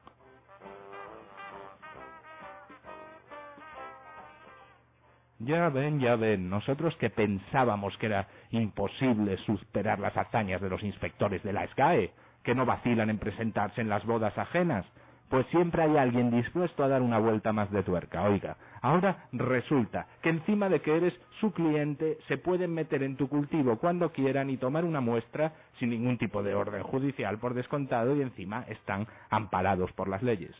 Ya 5.44 5.68
ven, 5.70 5.98
ya 5.98 6.14
ven, 6.14 6.48
nosotros 6.48 6.94
que 6.96 7.10
pensábamos 7.10 7.96
que 7.98 8.06
era 8.06 8.28
imposible 8.52 9.36
superar 9.38 9.98
las 9.98 10.16
hazañas 10.16 10.60
de 10.60 10.70
los 10.70 10.82
inspectores 10.84 11.42
de 11.42 11.52
la 11.52 11.66
SGAE, 11.66 12.12
que 12.42 12.54
no 12.54 12.66
vacilan 12.66 13.10
en 13.10 13.18
presentarse 13.18 13.80
en 13.80 13.88
las 13.88 14.04
bodas 14.04 14.36
ajenas, 14.36 14.84
pues 15.32 15.46
siempre 15.46 15.82
hay 15.82 15.96
alguien 15.96 16.30
dispuesto 16.30 16.84
a 16.84 16.88
dar 16.88 17.00
una 17.00 17.18
vuelta 17.18 17.54
más 17.54 17.70
de 17.70 17.82
tuerca. 17.82 18.24
Oiga, 18.24 18.58
ahora 18.82 19.24
resulta 19.32 20.06
que 20.20 20.28
encima 20.28 20.68
de 20.68 20.82
que 20.82 20.94
eres 20.94 21.14
su 21.40 21.52
cliente, 21.52 22.18
se 22.28 22.36
pueden 22.36 22.74
meter 22.74 23.02
en 23.02 23.16
tu 23.16 23.28
cultivo 23.28 23.78
cuando 23.78 24.12
quieran 24.12 24.50
y 24.50 24.58
tomar 24.58 24.84
una 24.84 25.00
muestra 25.00 25.54
sin 25.78 25.88
ningún 25.88 26.18
tipo 26.18 26.42
de 26.42 26.54
orden 26.54 26.82
judicial 26.82 27.38
por 27.38 27.54
descontado 27.54 28.14
y 28.14 28.20
encima 28.20 28.66
están 28.68 29.06
amparados 29.30 29.90
por 29.92 30.06
las 30.08 30.22
leyes. 30.22 30.54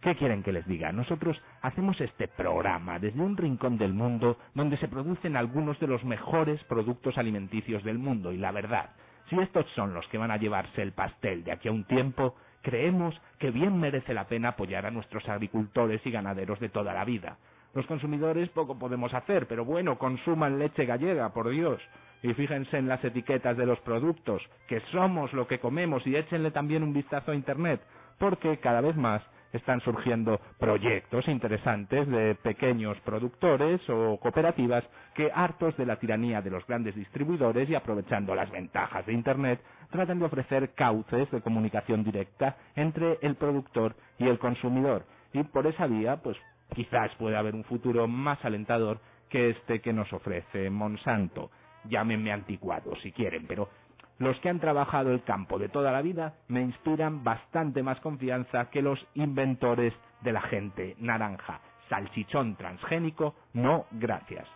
¿Qué 0.00 0.16
quieren 0.16 0.42
que 0.42 0.52
les 0.52 0.66
diga? 0.66 0.92
Nosotros 0.92 1.38
hacemos 1.60 2.00
este 2.00 2.26
programa 2.26 2.98
desde 2.98 3.20
un 3.20 3.36
rincón 3.36 3.76
del 3.76 3.92
mundo 3.92 4.38
donde 4.54 4.78
se 4.78 4.88
producen 4.88 5.36
algunos 5.36 5.78
de 5.78 5.88
los 5.88 6.02
mejores 6.04 6.62
productos 6.64 7.18
alimenticios 7.18 7.84
del 7.84 7.98
mundo 7.98 8.32
y 8.32 8.38
la 8.38 8.50
verdad, 8.50 8.90
si 9.28 9.38
estos 9.38 9.66
son 9.74 9.92
los 9.92 10.06
que 10.08 10.16
van 10.16 10.30
a 10.30 10.38
llevarse 10.38 10.80
el 10.80 10.92
pastel 10.92 11.44
de 11.44 11.52
aquí 11.52 11.68
a 11.68 11.72
un 11.72 11.84
tiempo, 11.84 12.34
creemos 12.62 13.14
que 13.38 13.50
bien 13.50 13.78
merece 13.78 14.14
la 14.14 14.26
pena 14.26 14.50
apoyar 14.50 14.86
a 14.86 14.90
nuestros 14.90 15.28
agricultores 15.28 16.00
y 16.06 16.10
ganaderos 16.10 16.58
de 16.60 16.70
toda 16.70 16.94
la 16.94 17.04
vida. 17.04 17.36
Los 17.74 17.84
consumidores 17.84 18.48
poco 18.48 18.78
podemos 18.78 19.12
hacer, 19.12 19.46
pero 19.48 19.66
bueno, 19.66 19.98
consuman 19.98 20.58
leche 20.58 20.86
gallega, 20.86 21.28
por 21.34 21.50
Dios. 21.50 21.80
Y 22.22 22.32
fíjense 22.32 22.78
en 22.78 22.88
las 22.88 23.04
etiquetas 23.04 23.56
de 23.56 23.66
los 23.66 23.78
productos, 23.80 24.42
que 24.66 24.80
somos 24.92 25.32
lo 25.34 25.46
que 25.46 25.60
comemos 25.60 26.06
y 26.06 26.16
échenle 26.16 26.50
también 26.50 26.82
un 26.82 26.94
vistazo 26.94 27.32
a 27.32 27.36
Internet, 27.36 27.82
porque 28.18 28.58
cada 28.58 28.80
vez 28.80 28.96
más 28.96 29.22
están 29.52 29.80
surgiendo 29.80 30.40
proyectos 30.58 31.26
interesantes 31.28 32.08
de 32.08 32.34
pequeños 32.36 32.98
productores 33.00 33.80
o 33.88 34.18
cooperativas 34.18 34.84
que, 35.14 35.30
hartos 35.34 35.76
de 35.76 35.86
la 35.86 35.96
tiranía 35.96 36.40
de 36.42 36.50
los 36.50 36.66
grandes 36.66 36.94
distribuidores 36.94 37.68
y 37.68 37.74
aprovechando 37.74 38.34
las 38.34 38.50
ventajas 38.50 39.04
de 39.06 39.12
Internet, 39.12 39.60
tratan 39.90 40.18
de 40.18 40.26
ofrecer 40.26 40.74
cauces 40.74 41.30
de 41.30 41.40
comunicación 41.40 42.04
directa 42.04 42.56
entre 42.76 43.18
el 43.22 43.34
productor 43.36 43.96
y 44.18 44.28
el 44.28 44.38
consumidor. 44.38 45.04
Y 45.32 45.42
por 45.44 45.66
esa 45.66 45.86
vía, 45.86 46.16
pues 46.16 46.36
quizás 46.74 47.10
pueda 47.16 47.38
haber 47.38 47.54
un 47.54 47.64
futuro 47.64 48.06
más 48.06 48.44
alentador 48.44 49.00
que 49.28 49.50
este 49.50 49.80
que 49.80 49.92
nos 49.92 50.12
ofrece 50.12 50.70
Monsanto. 50.70 51.50
Llámenme 51.84 52.32
anticuado 52.32 52.94
si 52.96 53.10
quieren, 53.12 53.46
pero 53.46 53.68
los 54.20 54.38
que 54.40 54.50
han 54.50 54.60
trabajado 54.60 55.12
el 55.12 55.24
campo 55.24 55.58
de 55.58 55.70
toda 55.70 55.90
la 55.90 56.02
vida 56.02 56.34
me 56.46 56.60
inspiran 56.60 57.24
bastante 57.24 57.82
más 57.82 57.98
confianza 58.00 58.66
que 58.66 58.82
los 58.82 58.98
inventores 59.14 59.94
de 60.20 60.32
la 60.32 60.42
gente 60.42 60.94
naranja. 60.98 61.60
Salchichón 61.88 62.54
transgénico, 62.56 63.34
no 63.54 63.86
gracias. 63.90 64.46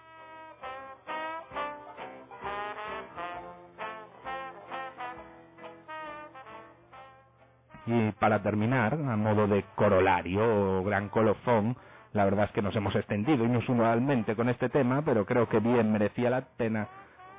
Y 7.87 8.13
para 8.13 8.43
terminar, 8.43 8.95
a 8.95 9.17
modo 9.17 9.47
de 9.47 9.65
corolario 9.75 10.43
o 10.81 10.85
gran 10.85 11.09
colofón, 11.09 11.75
la 12.13 12.27
verdad 12.27 12.47
es 12.47 12.53
que 12.53 12.63
nos 12.63 12.77
hemos 12.77 12.95
extendido 12.97 13.45
inusualmente 13.45 14.37
con 14.37 14.51
este 14.51 14.69
tema, 14.69 15.03
pero 15.03 15.25
creo 15.25 15.49
que 15.49 15.59
bien 15.59 15.91
merecía 15.91 16.29
la 16.29 16.43
pena. 16.43 16.87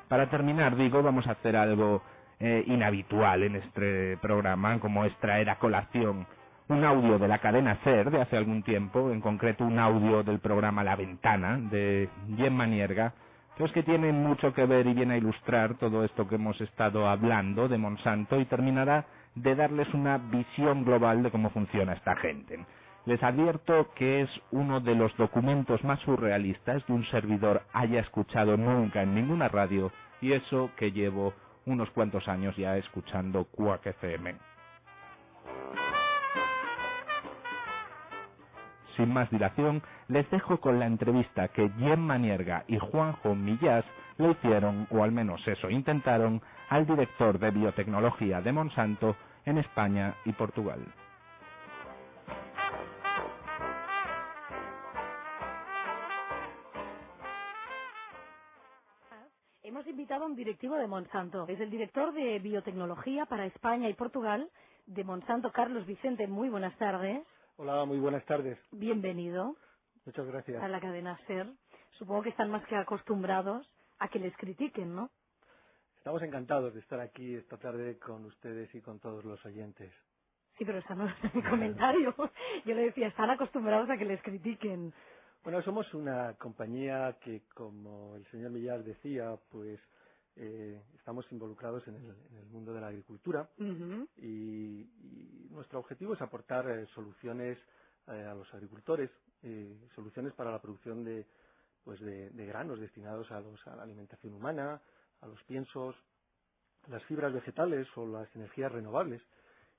Para 0.07 0.30
terminar, 0.30 0.76
digo, 0.76 1.01
vamos 1.01 1.26
a 1.28 1.32
hacer 1.32 1.55
algo 1.55 2.01
eh, 2.39 2.63
inhabitual 2.67 3.43
en 3.43 3.55
este 3.55 4.17
programa, 4.17 4.79
como 4.79 5.05
es 5.05 5.15
traer 5.19 5.49
a 5.49 5.59
colación 5.59 6.27
un 6.67 6.83
audio 6.83 7.19
de 7.19 7.27
la 7.27 7.39
cadena 7.39 7.79
SER 7.83 8.09
de 8.09 8.21
hace 8.21 8.38
algún 8.38 8.63
tiempo, 8.63 9.11
en 9.11 9.21
concreto 9.21 9.63
un 9.63 9.77
audio 9.77 10.23
del 10.23 10.39
programa 10.39 10.83
La 10.83 10.95
Ventana 10.95 11.57
de 11.57 12.09
Jen 12.36 12.53
Manierga, 12.55 13.13
que 13.55 13.65
es 13.65 13.71
que 13.71 13.83
tiene 13.83 14.11
mucho 14.11 14.53
que 14.53 14.65
ver 14.65 14.88
y 14.88 14.93
viene 14.93 15.13
a 15.13 15.17
ilustrar 15.17 15.75
todo 15.75 16.03
esto 16.03 16.27
que 16.27 16.36
hemos 16.36 16.59
estado 16.59 17.07
hablando 17.07 17.67
de 17.67 17.77
Monsanto 17.77 18.39
y 18.39 18.45
terminará 18.45 19.05
de 19.36 19.55
darles 19.55 19.93
una 19.93 20.17
visión 20.17 20.83
global 20.83 21.23
de 21.23 21.31
cómo 21.31 21.51
funciona 21.51 21.93
esta 21.93 22.15
gente. 22.15 22.65
Les 23.05 23.21
advierto 23.21 23.91
que 23.95 24.21
es 24.21 24.29
uno 24.51 24.79
de 24.79 24.95
los 24.95 25.15
documentos 25.17 25.83
más 25.83 25.99
surrealistas 25.99 26.83
que 26.86 26.93
un 26.93 27.05
servidor 27.05 27.61
haya 27.71 27.99
escuchado 27.99 28.57
nunca 28.57 29.03
en 29.03 29.13
ninguna 29.13 29.47
radio 29.47 29.91
y 30.21 30.33
eso 30.33 30.71
que 30.75 30.91
llevo 30.91 31.33
unos 31.66 31.89
cuantos 31.91 32.28
años 32.28 32.55
ya 32.57 32.78
escuchando 32.78 33.45
Quack 33.45 33.88
FM. 33.88 34.36
Sin 38.95 39.11
más 39.11 39.30
dilación, 39.30 39.82
les 40.07 40.30
dejo 40.32 40.59
con 40.61 40.80
la 40.80 40.86
entrevista 40.86 41.49
que 41.49 41.70
Jem 41.80 41.99
Manierga 41.99 42.63
y 42.68 42.78
Juanjo 42.78 43.36
Millás 43.36 43.84
le 44.18 44.32
hicieron, 44.32 44.88
o 44.89 45.03
al 45.03 45.11
menos 45.11 45.45
eso 45.47 45.70
intentaron, 45.70 46.41
al 46.70 46.88
director 46.88 47.38
de 47.39 47.51
biotecnología 47.51 48.41
de 48.41 48.53
Monsanto 48.53 49.16
en 49.45 49.57
España 49.57 50.16
y 50.24 50.32
Portugal. 50.32 50.86
Un 60.36 60.39
directivo 60.39 60.75
de 60.75 60.88
Monsanto. 60.88 61.47
Es 61.47 61.61
el 61.61 61.69
director 61.69 62.13
de 62.13 62.39
biotecnología 62.39 63.25
para 63.25 63.45
España 63.45 63.88
y 63.89 63.93
Portugal 63.93 64.49
de 64.86 65.03
Monsanto, 65.05 65.49
Carlos 65.53 65.86
Vicente. 65.88 66.27
Muy 66.27 66.49
buenas 66.49 66.77
tardes. 66.77 67.25
Hola, 67.57 67.86
muy 67.86 67.99
buenas 67.99 68.25
tardes. 68.25 68.57
Bienvenido 68.71 69.55
Muchas 70.05 70.27
gracias. 70.27 70.63
a 70.63 70.67
la 70.69 70.81
cadena 70.81 71.19
SER. 71.27 71.47
Supongo 71.99 72.23
que 72.23 72.29
están 72.29 72.51
más 72.51 72.65
que 72.67 72.75
acostumbrados 72.75 73.67
a 73.99 74.09
que 74.09 74.19
les 74.19 74.36
critiquen, 74.38 74.95
¿no? 74.95 75.09
Estamos 75.97 76.21
encantados 76.23 76.73
de 76.73 76.81
estar 76.81 76.99
aquí 77.01 77.36
esta 77.36 77.57
tarde 77.57 77.99
con 77.99 78.25
ustedes 78.25 78.73
y 78.75 78.81
con 78.81 78.99
todos 78.99 79.25
los 79.25 79.43
oyentes. 79.45 79.93
Sí, 80.57 80.65
pero 80.65 80.79
ese 80.79 80.95
no 80.95 81.07
es 81.07 81.36
mi 81.36 81.43
comentario. 81.43 82.15
Yo 82.65 82.75
le 82.75 82.83
decía, 82.88 83.07
están 83.07 83.29
acostumbrados 83.31 83.89
a 83.89 83.97
que 83.97 84.05
les 84.05 84.21
critiquen. 84.23 84.93
Bueno, 85.43 85.61
somos 85.63 85.93
una 85.93 86.36
compañía 86.36 87.17
que, 87.21 87.43
como 87.55 88.15
el 88.17 88.25
señor 88.31 88.51
Millar 88.51 88.83
decía, 88.83 89.38
pues 89.51 89.79
eh, 90.38 90.83
estamos 90.97 91.25
involucrados 91.31 91.88
en 91.88 91.95
el, 91.95 92.05
en 92.31 92.38
el 92.39 92.45
mundo 92.47 92.73
de 92.73 92.81
la 92.81 92.88
agricultura 92.88 93.49
y, 94.17 94.81
y 94.81 95.47
nuestro 95.51 95.79
objetivo 95.79 96.13
es 96.13 96.21
aportar 96.21 96.69
eh, 96.69 96.88
soluciones 96.95 97.57
eh, 98.07 98.11
a 98.25 98.36
los 98.36 98.51
agricultores, 98.53 99.11
eh, 99.43 99.77
soluciones 99.95 100.33
para 100.33 100.51
la 100.51 100.61
producción 100.61 101.03
de, 101.03 101.25
pues 101.83 101.99
de, 102.01 102.29
de 102.31 102.45
granos 102.47 102.79
destinados 102.79 103.29
a, 103.31 103.39
los, 103.41 103.65
a 103.67 103.75
la 103.75 103.83
alimentación 103.83 104.33
humana, 104.33 104.81
a 105.21 105.27
los 105.27 105.41
piensos, 105.43 105.95
las 106.88 107.03
fibras 107.05 107.33
vegetales 107.33 107.88
o 107.97 108.05
las 108.07 108.33
energías 108.36 108.71
renovables 108.71 109.21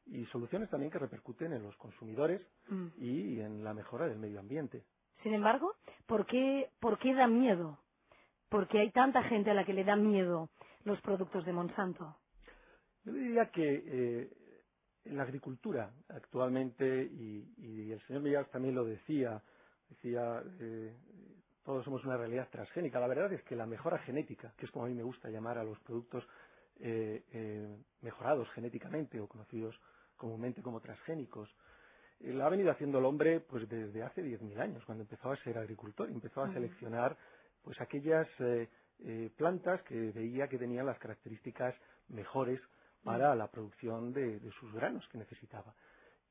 y 0.07 0.25
soluciones 0.27 0.71
también 0.71 0.91
que 0.93 0.99
repercuten 0.99 1.53
en 1.53 1.63
los 1.63 1.77
consumidores 1.77 2.43
Mm. 2.69 2.89
y 2.99 3.41
en 3.41 3.65
la 3.65 3.75
mejora 3.75 4.09
del 4.09 4.19
medio 4.19 4.41
ambiente. 4.41 4.85
Sin 5.23 5.35
embargo, 5.35 5.75
¿por 6.07 6.27
qué, 6.27 6.71
¿por 6.81 6.99
qué 6.99 7.15
da 7.15 7.27
miedo? 7.29 7.79
Porque 8.49 8.81
hay 8.81 8.91
tanta 8.91 9.23
gente 9.25 9.51
a 9.51 9.55
la 9.55 9.65
que 9.65 9.73
le 9.73 9.85
da 9.85 9.97
miedo 9.97 10.49
los 10.85 11.01
productos 11.01 11.45
de 11.45 11.53
Monsanto. 11.53 12.17
Yo 13.05 13.13
diría 13.13 13.51
que 13.51 13.83
eh, 13.87 14.31
en 15.05 15.17
la 15.17 15.23
agricultura 15.23 15.91
actualmente, 16.09 17.03
y, 17.05 17.55
y 17.59 17.93
el 17.93 18.01
señor 18.07 18.23
Millar 18.23 18.47
también 18.47 18.75
lo 18.75 18.85
decía, 18.85 19.43
decía, 19.89 20.43
eh, 20.61 20.95
todos 21.65 21.85
somos 21.85 22.05
una 22.05 22.17
realidad 22.17 22.49
transgénica. 22.51 23.01
La 23.01 23.07
verdad 23.07 23.33
es 23.33 23.43
que 23.45 23.57
la 23.57 23.67
mejora 23.67 23.99
genética, 23.99 24.53
que 24.57 24.67
es 24.67 24.73
como 24.73 24.85
a 24.85 24.89
mí 24.89 24.95
me 24.95 25.03
gusta 25.03 25.29
llamar 25.29 25.59
a 25.59 25.65
los 25.65 25.79
productos 25.81 26.25
eh, 26.81 27.25
eh, 27.33 27.77
mejorados 28.03 28.49
genéticamente 28.51 29.21
o 29.21 29.29
conocidos 29.29 29.79
comúnmente 30.17 30.63
como 30.63 30.81
transgénicos, 30.81 31.49
la 32.21 32.47
ha 32.47 32.49
venido 32.49 32.71
haciendo 32.71 32.99
el 32.99 33.05
hombre 33.05 33.41
pues 33.41 33.69
desde 33.69 34.03
hace 34.03 34.23
10.000 34.23 34.59
años, 34.59 34.85
cuando 34.87 35.03
empezó 35.03 35.31
a 35.31 35.37
ser 35.39 35.59
agricultor, 35.59 36.09
y 36.09 36.15
empezó 36.15 36.43
a 36.43 36.53
seleccionar 36.53 37.17
pues 37.67 37.81
aquellas 37.81 38.29
eh, 38.39 38.69
eh, 39.01 39.29
plantas 39.37 39.83
que 39.83 40.13
veía 40.13 40.47
que 40.47 40.57
tenían 40.57 40.87
las 40.87 41.01
características 41.01 41.75
mejores 42.09 42.61
para 43.03 43.35
la 43.35 43.49
producción 43.49 44.13
de, 44.13 44.39
de 44.39 44.51
sus 44.53 44.73
granos 44.73 45.05
que 45.11 45.19
necesitaba. 45.19 45.75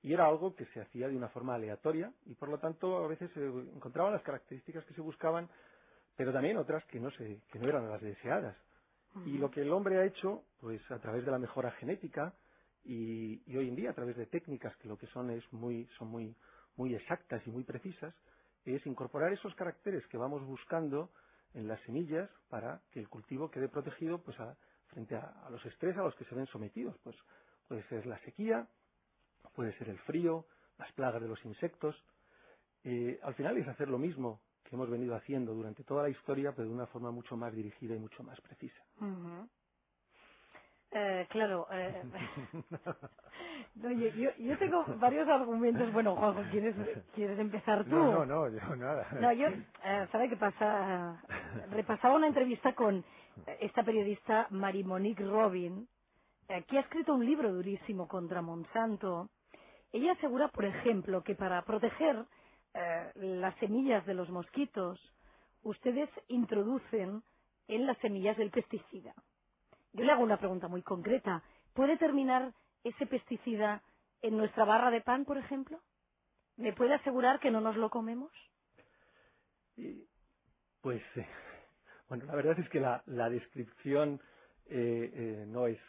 Y 0.02 0.14
era 0.14 0.28
algo 0.28 0.56
que 0.56 0.66
se 0.68 0.80
hacía 0.80 1.10
de 1.10 1.18
una 1.18 1.28
forma 1.28 1.56
aleatoria 1.56 2.10
y 2.26 2.36
por 2.36 2.48
lo 2.48 2.58
tanto 2.58 3.04
a 3.04 3.08
veces 3.10 3.30
se 3.34 3.46
encontraban 3.46 4.14
las 4.14 4.24
características 4.24 4.86
que 4.86 4.94
se 4.94 5.02
buscaban, 5.02 5.50
pero 6.16 6.32
también 6.32 6.56
otras 6.56 6.86
que 6.86 7.02
no, 7.02 7.12
se, 7.12 7.42
que 7.52 7.60
no 7.60 7.68
eran 7.68 7.90
las 7.90 8.02
deseadas. 8.02 8.56
Y 9.26 9.38
lo 9.38 9.50
que 9.50 9.62
el 9.62 9.72
hombre 9.72 10.00
ha 10.00 10.06
hecho, 10.06 10.44
pues 10.60 10.80
a 10.90 11.00
través 11.00 11.26
de 11.26 11.32
la 11.32 11.40
mejora 11.40 11.72
genética 11.72 12.34
y, 12.86 13.42
y 13.46 13.58
hoy 13.58 13.68
en 13.68 13.76
día 13.76 13.90
a 13.92 13.94
través 13.94 14.16
de 14.16 14.26
técnicas 14.26 14.76
que 14.78 14.88
lo 14.88 14.98
que 14.98 15.08
son 15.08 15.32
es 15.32 15.44
muy, 15.52 15.86
son 15.98 16.10
muy, 16.10 16.36
muy 16.78 16.96
exactas 16.96 17.46
y 17.46 17.52
muy 17.52 17.64
precisas, 17.64 18.14
es 18.66 18.86
incorporar 18.86 19.34
esos 19.34 19.54
caracteres 19.56 20.06
que 20.08 20.18
vamos 20.18 20.46
buscando 20.46 21.10
en 21.56 21.70
las 21.70 21.82
semillas 21.84 22.30
para 22.50 22.84
que 22.92 23.02
el 23.02 23.10
cultivo 23.10 23.52
quede 23.52 23.70
protegido 23.70 24.24
pues 24.24 24.40
a- 24.42 24.58
frente 24.90 25.16
a, 25.18 25.50
los 25.52 25.66
estrés 25.68 25.98
a 25.98 26.04
los 26.04 26.16
que 26.18 26.26
se 26.26 26.36
ven 26.36 26.48
sometidos. 26.48 26.98
Pues 27.04 27.18
puede 27.70 27.84
ser 27.90 28.08
la 28.08 28.20
sequía, 28.26 28.70
puede 29.56 29.78
ser 29.80 29.90
el 29.90 30.00
frío, 30.02 30.48
las 30.80 30.92
plagas 30.94 31.22
de 31.22 31.30
los 31.30 31.44
insectos. 31.46 31.96
Eh, 32.84 33.20
al 33.24 33.36
final 33.36 33.58
es 33.58 33.68
hacer 33.68 33.90
lo 33.90 34.00
mismo 34.00 34.42
que 34.64 34.76
hemos 34.76 34.90
venido 34.90 35.16
haciendo 35.16 35.54
durante 35.56 35.84
toda 35.86 36.04
la 36.04 36.10
historia, 36.12 36.54
pero 36.56 36.70
de 36.70 36.76
una 36.76 36.88
forma 36.88 37.12
mucho 37.12 37.38
más 37.38 37.54
dirigida 37.56 37.96
y 37.96 38.00
mucho 38.00 38.24
más 38.24 38.40
precisa. 38.42 38.84
Eh, 40.98 41.28
claro. 41.30 41.68
eh, 41.72 42.04
no, 43.76 43.92
yo, 43.92 44.08
yo, 44.10 44.30
yo 44.38 44.58
tengo 44.58 44.86
varios 44.98 45.28
argumentos. 45.28 45.92
Bueno, 45.92 46.16
Juanjo, 46.16 46.42
¿quieres, 46.52 46.76
¿quieres 47.14 47.38
empezar 47.38 47.84
tú? 47.84 47.90
No, 47.90 48.26
no, 48.26 48.26
no, 48.26 48.50
yo 48.50 48.76
nada. 48.78 49.06
No, 49.20 49.34
yo, 49.34 49.48
eh, 49.48 50.08
¿sabe 50.12 50.30
qué 50.30 50.38
pasa? 50.38 51.22
Repasaba 51.72 52.16
una 52.16 52.28
entrevista 52.28 52.74
con 52.74 53.04
esta 53.60 53.84
periodista 53.84 54.48
Marie-Monique 54.52 55.26
Robin, 55.26 55.86
eh, 56.48 56.64
que 56.64 56.78
ha 56.78 56.82
escrito 56.82 57.14
un 57.14 57.26
libro 57.26 57.54
durísimo 57.54 58.08
contra 58.08 58.42
Monsanto. 58.42 59.30
Ella 59.92 60.14
asegura, 60.14 60.48
por 60.50 60.66
ejemplo, 60.66 61.24
que 61.24 61.36
para 61.36 61.62
proteger 61.64 62.26
eh, 62.74 63.12
las 63.16 63.56
semillas 63.58 64.06
de 64.06 64.14
los 64.14 64.30
mosquitos, 64.30 65.00
ustedes 65.64 66.10
introducen 66.30 67.24
en 67.68 67.86
las 67.86 67.98
semillas 68.00 68.38
el 68.40 68.52
pesticida. 68.52 69.14
Yo 69.96 70.04
le 70.04 70.12
hago 70.12 70.24
una 70.24 70.38
pregunta 70.38 70.68
muy 70.68 70.82
concreta. 70.82 71.42
¿Puede 71.74 71.98
terminar 71.98 72.54
ese 72.84 73.06
pesticida 73.06 73.82
en 74.22 74.38
nuestra 74.38 74.66
barra 74.66 74.92
de 74.92 75.00
pan, 75.00 75.24
por 75.24 75.38
ejemplo? 75.38 75.80
¿Me 76.58 76.74
puede 76.74 76.94
asegurar 76.96 77.40
que 77.40 77.50
no 77.50 77.62
nos 77.62 77.78
lo 77.78 77.90
comemos? 77.90 78.30
Pues, 80.82 81.02
bueno, 82.10 82.26
la 82.26 82.36
verdad 82.36 82.60
es 82.60 82.70
que 82.70 82.82
la, 82.82 83.30
descripción 83.30 84.20
eh, 84.66 85.12
eh, 85.14 85.46
no, 85.48 85.66
es, 85.68 85.80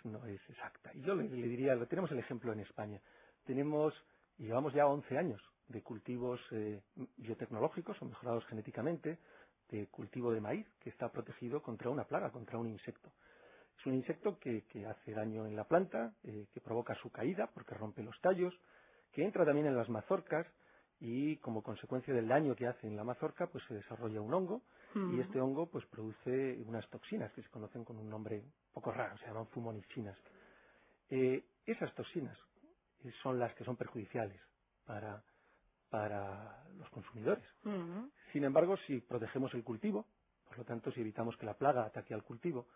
exacta. 0.48 0.92
Y 0.94 1.02
yo 1.02 1.16
le, 1.16 1.24
le 1.28 1.48
diría, 1.48 1.76
tenemos 1.86 2.11
el 2.12 2.20
ejemplo 2.20 2.52
en 2.52 2.61
España. 2.61 3.00
Tenemos, 3.44 3.92
llevamos 4.38 4.72
ya 4.72 4.86
11 4.86 5.18
años 5.18 5.42
de 5.66 5.82
cultivos 5.82 6.40
eh, 6.52 6.80
biotecnológicos 7.16 8.00
o 8.00 8.04
mejorados 8.04 8.46
genéticamente, 8.46 9.18
de 9.68 9.88
cultivo 9.88 10.30
de 10.30 10.40
maíz 10.40 10.68
que 10.78 10.90
está 10.90 11.11
protegido 11.11 11.61
contra 11.61 11.90
una 11.90 12.04
plaga, 12.04 12.30
contra 12.30 12.57
un 12.57 12.68
insecto. 12.68 13.11
Un 13.87 13.95
insecto 13.97 14.39
que, 14.41 14.64
que 14.66 14.87
hace 14.87 15.12
daño 15.12 15.47
en 15.47 15.57
la 15.57 15.64
planta, 15.64 16.14
eh, 16.24 16.49
que 16.55 16.61
provoca 16.62 16.95
su 16.97 17.11
caída 17.11 17.49
porque 17.55 17.74
rompe 17.76 18.03
los 18.05 18.20
tallos, 18.22 18.55
que 19.12 19.24
entra 19.24 19.47
también 19.47 19.68
en 19.68 19.76
las 19.76 19.91
mazorcas 19.91 20.47
y 21.01 21.39
como 21.39 21.62
consecuencia 21.62 22.14
del 22.14 22.28
daño 22.28 22.57
que 22.57 22.68
hace 22.68 22.89
en 22.89 22.97
la 22.97 23.05
mazorca 23.05 23.49
pues 23.49 23.64
se 23.68 23.74
desarrolla 23.74 24.20
un 24.22 24.34
hongo 24.34 24.62
y 25.07 25.20
Mm. 25.20 25.20
este 25.20 25.41
hongo 25.41 25.68
pues 25.70 25.87
produce 25.87 26.59
unas 26.66 26.89
toxinas 26.91 27.32
que 27.34 27.43
se 27.43 27.51
conocen 27.51 27.84
con 27.84 27.99
un 27.99 28.11
nombre 28.11 28.41
un 28.41 28.53
poco 28.74 28.93
raro, 28.93 29.18
se 29.18 29.26
llaman 29.26 29.49
fumonicinas. 29.49 30.18
Eh, 31.11 31.45
esas 31.66 31.95
toxinas 31.95 32.39
eh, 33.05 33.12
son 33.22 33.39
las 33.39 33.55
que 33.55 33.64
son 33.64 33.76
perjudiciales 33.76 34.41
para, 34.87 35.22
para 35.91 36.64
los 36.78 36.91
consumidores. 36.91 37.47
Ujú. 37.64 38.11
Sin 38.32 38.45
embargo, 38.45 38.76
si 38.87 39.01
protegemos 39.01 39.55
el 39.55 39.64
cultivo, 39.64 40.07
por 40.49 40.59
lo 40.59 40.64
tanto, 40.64 40.93
si 40.93 41.01
evitamos 41.03 41.37
que 41.39 41.47
la 41.47 41.55
plaga 41.57 41.84
ataque 41.87 42.14
al 42.14 42.24
cultivo, 42.24 42.68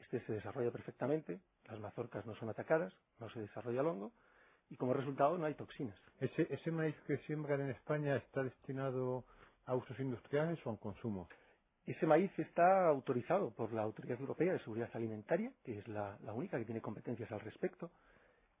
este 0.00 0.20
se 0.26 0.32
desarrolla 0.34 0.70
perfectamente, 0.70 1.40
las 1.66 1.78
mazorcas 1.80 2.26
no 2.26 2.34
son 2.36 2.48
atacadas, 2.50 2.92
no 3.18 3.28
se 3.30 3.40
desarrolla 3.40 3.80
el 3.80 3.86
hongo 3.86 4.12
y 4.70 4.76
como 4.76 4.94
resultado 4.94 5.36
no 5.38 5.46
hay 5.46 5.54
toxinas. 5.54 5.98
¿Ese, 6.20 6.46
¿Ese 6.52 6.70
maíz 6.70 6.96
que 7.06 7.18
siembran 7.26 7.60
en 7.60 7.70
España 7.70 8.16
está 8.16 8.42
destinado 8.42 9.24
a 9.66 9.74
usos 9.74 9.98
industriales 10.00 10.58
o 10.64 10.70
a 10.70 10.78
consumo? 10.78 11.28
Ese 11.86 12.06
maíz 12.06 12.30
está 12.38 12.86
autorizado 12.86 13.50
por 13.52 13.72
la 13.72 13.82
Autoridad 13.82 14.20
Europea 14.20 14.52
de 14.52 14.60
Seguridad 14.60 14.90
Alimentaria, 14.94 15.52
que 15.64 15.78
es 15.78 15.88
la, 15.88 16.16
la 16.22 16.32
única 16.32 16.58
que 16.58 16.64
tiene 16.64 16.80
competencias 16.80 17.30
al 17.32 17.40
respecto, 17.40 17.90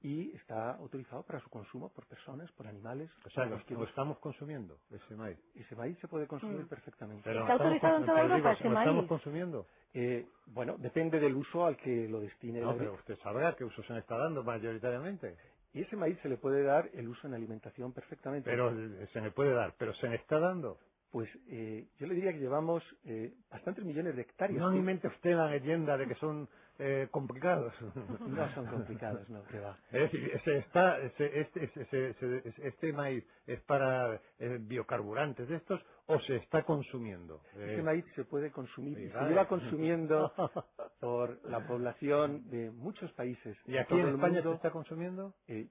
y 0.02 0.32
está 0.36 0.72
autorizado 0.76 1.22
para 1.24 1.40
su 1.40 1.50
consumo 1.50 1.90
por 1.90 2.06
personas, 2.06 2.50
por 2.52 2.66
animales. 2.66 3.10
O 3.26 3.30
sea, 3.30 3.44
por 3.44 3.52
lo, 3.52 3.80
lo 3.80 3.84
estamos 3.86 4.18
consumiendo, 4.18 4.78
ese 4.90 5.16
maíz. 5.16 5.38
Ese 5.54 5.76
maíz 5.76 5.98
se 6.00 6.08
puede 6.08 6.26
consumir 6.26 6.64
Mm. 6.66 6.68
perfectamente. 6.68 7.24
Pero 7.24 7.40
Está 7.40 7.52
lo 7.52 7.54
estamos 7.54 7.64
autorizado 7.64 7.98
en 7.98 8.06
toda 8.06 8.20
Europa 8.22 8.52
ese 8.52 8.64
¿Lo 8.64 8.74
maíz? 8.74 8.88
estamos 8.90 9.06
consumiendo? 9.08 9.66
Eh, 9.94 10.26
bueno, 10.46 10.76
depende 10.78 11.20
del 11.20 11.34
uso 11.36 11.66
al 11.66 11.76
que 11.76 12.08
lo 12.08 12.20
destine. 12.20 12.58
el 12.60 12.64
No, 12.64 12.76
pero 12.78 12.94
usted 12.94 13.18
sabrá 13.22 13.56
qué 13.56 13.64
uso 13.64 13.82
se 13.84 13.92
le 13.94 14.00
está 14.00 14.16
dando 14.18 14.44
mayoritariamente. 14.44 15.36
Y 15.74 15.82
ese 15.82 15.96
maíz 15.96 16.18
se 16.22 16.28
le 16.28 16.36
puede 16.38 16.62
dar 16.64 16.90
el 16.94 17.08
uso 17.08 17.26
en 17.28 17.34
alimentación 17.34 17.92
perfectamente. 17.92 18.50
Pero 18.50 18.70
eh, 18.70 19.08
se 19.12 19.20
me 19.20 19.30
puede 19.32 19.52
dar, 19.54 19.74
pero 19.78 19.94
se 19.94 20.08
me 20.08 20.16
está 20.16 20.38
dando. 20.38 20.78
Pues 21.12 21.28
eh, 21.48 21.88
yo 21.98 22.06
le 22.06 22.14
diría 22.14 22.32
que 22.32 22.40
llevamos 22.40 22.82
eh, 23.04 23.34
bastantes 23.50 23.84
millones 23.84 24.16
de 24.16 24.22
hectáreas. 24.22 24.60
No 24.60 24.68
alimente 24.68 25.08
usted 25.08 25.32
la 25.36 25.50
leyenda 25.50 25.96
de 25.96 26.06
que 26.08 26.14
son 26.16 26.48
eh, 26.80 27.08
complicados. 27.12 27.74
No 28.26 28.48
son 28.54 28.66
complicados, 28.68 29.28
no, 29.30 29.44
que 29.46 29.60
va. 29.60 29.78
Es 29.92 30.02
decir, 30.12 30.40
se 30.44 30.58
está, 30.58 30.98
se- 31.18 31.40
este, 31.42 31.68
se- 31.74 31.86
se- 31.86 32.14
se- 32.14 32.68
este 32.68 32.92
maíz 32.94 33.24
es 33.46 33.60
para 33.64 34.16
eh, 34.38 34.58
biocarburantes 34.60 35.48
de 35.48 35.56
estos 35.56 35.80
o 36.08 36.20
se 36.20 36.36
está 36.38 36.64
consumiendo. 36.64 37.42
Eh, 37.56 37.72
Ese 37.74 37.82
maíz 37.84 38.06
se 38.16 38.24
puede 38.24 38.52
consumir 38.52 38.98
y 38.98 39.10
se 39.12 39.24
lleva 39.26 39.48
consumiendo 39.48 40.32
por 41.00 41.44
la 41.50 41.66
población 41.66 42.50
de 42.50 42.70
muchos 42.72 43.12
países. 43.14 43.58
¿Y 43.66 43.78
aquí 43.78 43.94
en 43.98 44.08
España 44.08 44.34
mundo, 44.34 44.50
se 44.50 44.56
está 44.56 44.70
consumiendo? 44.72 45.34
eh, 45.48 45.68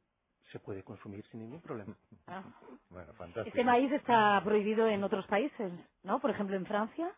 se 0.52 0.60
puede 0.60 0.84
consumir 0.84 1.26
sin 1.32 1.42
ningún 1.42 1.62
problema. 1.62 1.98
Ah. 2.28 2.44
Bueno, 2.92 3.14
fantástico. 3.16 3.50
Este 3.50 3.64
maíz 3.66 3.92
está 3.94 4.42
prohibido 4.46 4.88
en 4.88 5.04
otros 5.04 5.28
países, 5.28 5.74
¿no? 6.04 6.20
Por 6.22 6.32
ejemplo, 6.32 6.56
en 6.58 6.66
Francia. 6.68 7.16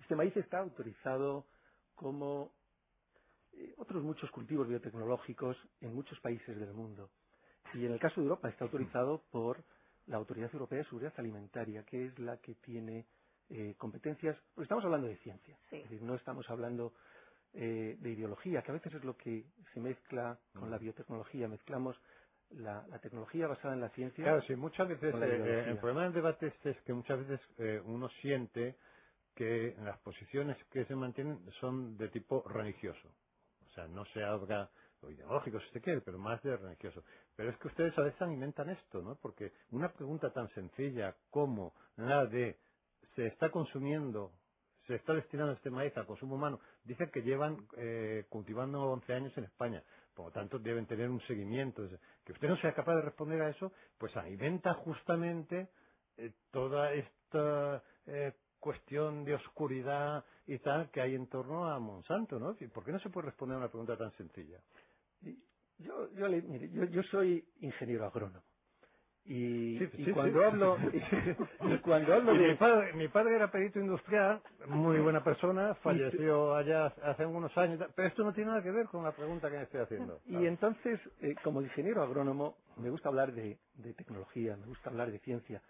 Este 0.00 0.16
maíz 0.16 0.36
está 0.36 0.60
autorizado 0.60 1.46
como 1.96 2.52
eh, 3.54 3.74
otros 3.78 4.02
muchos 4.02 4.30
cultivos 4.30 4.68
biotecnológicos 4.68 5.56
en 5.80 5.94
muchos 5.94 6.18
países 6.20 6.58
del 6.58 6.72
mundo. 6.72 7.10
Y 7.74 7.86
en 7.86 7.92
el 7.92 8.00
caso 8.00 8.16
de 8.20 8.24
Europa 8.26 8.48
está 8.48 8.64
autorizado 8.64 9.22
por 9.30 9.64
la 10.06 10.18
Autoridad 10.18 10.50
Europea 10.52 10.78
de 10.78 10.84
Seguridad 10.84 11.14
Alimentaria, 11.18 11.84
que 11.84 12.06
es 12.06 12.18
la 12.18 12.38
que 12.38 12.56
tiene 12.56 13.06
eh, 13.50 13.74
competencias, 13.78 14.36
porque 14.54 14.64
estamos 14.64 14.84
hablando 14.84 15.08
de 15.08 15.16
ciencia, 15.18 15.58
Sí. 15.70 15.76
es 15.76 15.84
decir, 15.84 16.02
no 16.02 16.14
estamos 16.16 16.48
hablando 16.50 16.94
eh, 17.54 17.96
de 18.00 18.10
ideología, 18.10 18.62
que 18.62 18.70
a 18.72 18.74
veces 18.74 18.94
es 18.94 19.04
lo 19.04 19.16
que 19.16 19.46
se 19.74 19.80
mezcla 19.80 20.38
con 20.54 20.70
la 20.70 20.78
biotecnología, 20.78 21.48
mezclamos 21.48 21.96
la, 22.50 22.86
la 22.88 22.98
tecnología 23.00 23.46
basada 23.46 23.74
en 23.74 23.80
la 23.80 23.90
ciencia. 23.90 24.24
Claro, 24.24 24.42
sí, 24.42 24.56
muchas 24.56 24.88
veces 24.88 25.14
eh, 25.14 25.18
eh, 25.20 25.64
el 25.68 25.78
problema 25.78 26.04
del 26.04 26.12
debate 26.14 26.48
este 26.48 26.70
es 26.70 26.82
que 26.82 26.92
muchas 26.92 27.18
veces 27.26 27.40
eh, 27.58 27.80
uno 27.84 28.08
siente 28.20 28.76
que 29.34 29.74
las 29.82 29.98
posiciones 30.00 30.56
que 30.70 30.84
se 30.84 30.94
mantienen 30.94 31.40
son 31.60 31.96
de 31.96 32.08
tipo 32.08 32.42
religioso. 32.48 33.14
O 33.72 33.74
sea, 33.74 33.88
no 33.88 34.04
se 34.06 34.22
habla 34.22 34.70
o 35.00 35.10
ideológico 35.10 35.58
si 35.58 35.66
usted 35.66 35.82
quiere, 35.82 36.00
pero 36.00 36.18
más 36.18 36.40
de 36.42 36.56
religioso. 36.56 37.02
Pero 37.34 37.50
es 37.50 37.56
que 37.56 37.68
ustedes 37.68 37.96
a 37.98 38.02
veces 38.02 38.20
alimentan 38.22 38.70
esto, 38.70 39.02
¿no? 39.02 39.16
Porque 39.16 39.52
una 39.70 39.92
pregunta 39.92 40.30
tan 40.30 40.48
sencilla 40.50 41.16
como 41.30 41.74
la 41.96 42.26
de 42.26 42.58
se 43.16 43.26
está 43.26 43.50
consumiendo, 43.50 44.32
se 44.86 44.94
está 44.94 45.14
destinando 45.14 45.52
este 45.54 45.70
maíz 45.70 45.96
al 45.96 46.06
consumo 46.06 46.36
humano, 46.36 46.60
dicen 46.84 47.10
que 47.10 47.22
llevan 47.22 47.66
eh, 47.76 48.26
cultivando 48.28 48.80
11 48.92 49.12
años 49.12 49.38
en 49.38 49.44
España. 49.44 49.82
Por 50.14 50.26
lo 50.26 50.32
tanto, 50.32 50.58
deben 50.58 50.86
tener 50.86 51.08
un 51.08 51.20
seguimiento. 51.22 51.88
Que 52.24 52.32
usted 52.32 52.48
no 52.48 52.56
sea 52.58 52.74
capaz 52.74 52.94
de 52.96 53.02
responder 53.02 53.40
a 53.42 53.48
eso, 53.48 53.72
pues 53.98 54.14
alimenta 54.16 54.74
justamente 54.74 55.68
eh, 56.18 56.32
toda 56.50 56.92
esta 56.92 57.82
eh, 58.06 58.32
cuestión 58.60 59.24
de 59.24 59.34
oscuridad 59.34 60.24
y 60.54 60.58
tal 60.60 60.90
que 60.90 61.00
hay 61.02 61.14
en 61.16 61.28
torno 61.28 61.70
a 61.70 61.78
Monsanto, 61.80 62.38
¿no? 62.40 62.56
¿Y 62.60 62.68
¿Por 62.68 62.84
qué 62.84 62.92
no 62.92 63.00
se 63.00 63.10
puede 63.10 63.26
responder 63.28 63.56
a 63.56 63.60
una 63.60 63.68
pregunta 63.70 63.96
tan 63.98 64.12
sencilla? 64.12 64.60
Yo, 65.78 66.10
yo, 66.14 66.28
le- 66.28 66.42
mire, 66.42 66.70
yo, 66.70 66.84
yo 66.86 67.02
soy 67.04 67.44
ingeniero 67.60 68.06
agrónomo. 68.06 68.44
Y, 69.26 69.78
Sí, 69.78 69.88
y 69.98 70.04
sí, 70.04 70.14
cuando 70.14 70.40
sí. 70.40 70.46
hablo 70.46 70.78
y 71.62 71.78
cuando 71.80 72.14
hablo 72.14 72.34
Y 72.34 72.38
mi, 72.38 72.48
de 72.48 72.56
padre, 72.56 72.94
mi 72.94 73.08
padre 73.08 73.36
era 73.36 73.50
perito 73.50 73.80
industrial, 73.80 74.42
muy 74.68 75.00
buena 75.00 75.24
persona, 75.24 75.74
falleció 75.76 76.54
allá 76.56 76.86
hace 76.86 77.22
algunos 77.24 77.56
años, 77.58 77.80
pero 77.96 78.08
esto 78.08 78.24
no 78.24 78.34
tiene 78.34 78.50
nada 78.50 78.62
que 78.62 78.70
ver 78.72 78.86
con 78.88 79.04
la 79.04 79.14
pregunta 79.14 79.50
que 79.50 79.58
me 79.58 79.64
estoy 79.64 79.80
haciendo. 79.80 80.20
y 80.26 80.46
entonces 80.46 81.00
eh, 81.22 81.36
como 81.44 81.62
ingeniero 81.62 82.02
agrónomo 82.02 82.58
me 82.78 82.90
gusta 82.90 83.10
hablar 83.10 83.32
de, 83.34 83.58
de 83.74 83.94
tecnología, 83.94 84.56
me 84.56 84.66
gusta 84.66 84.90
hablar 84.90 85.12
de 85.12 85.20
ciencia 85.20 85.62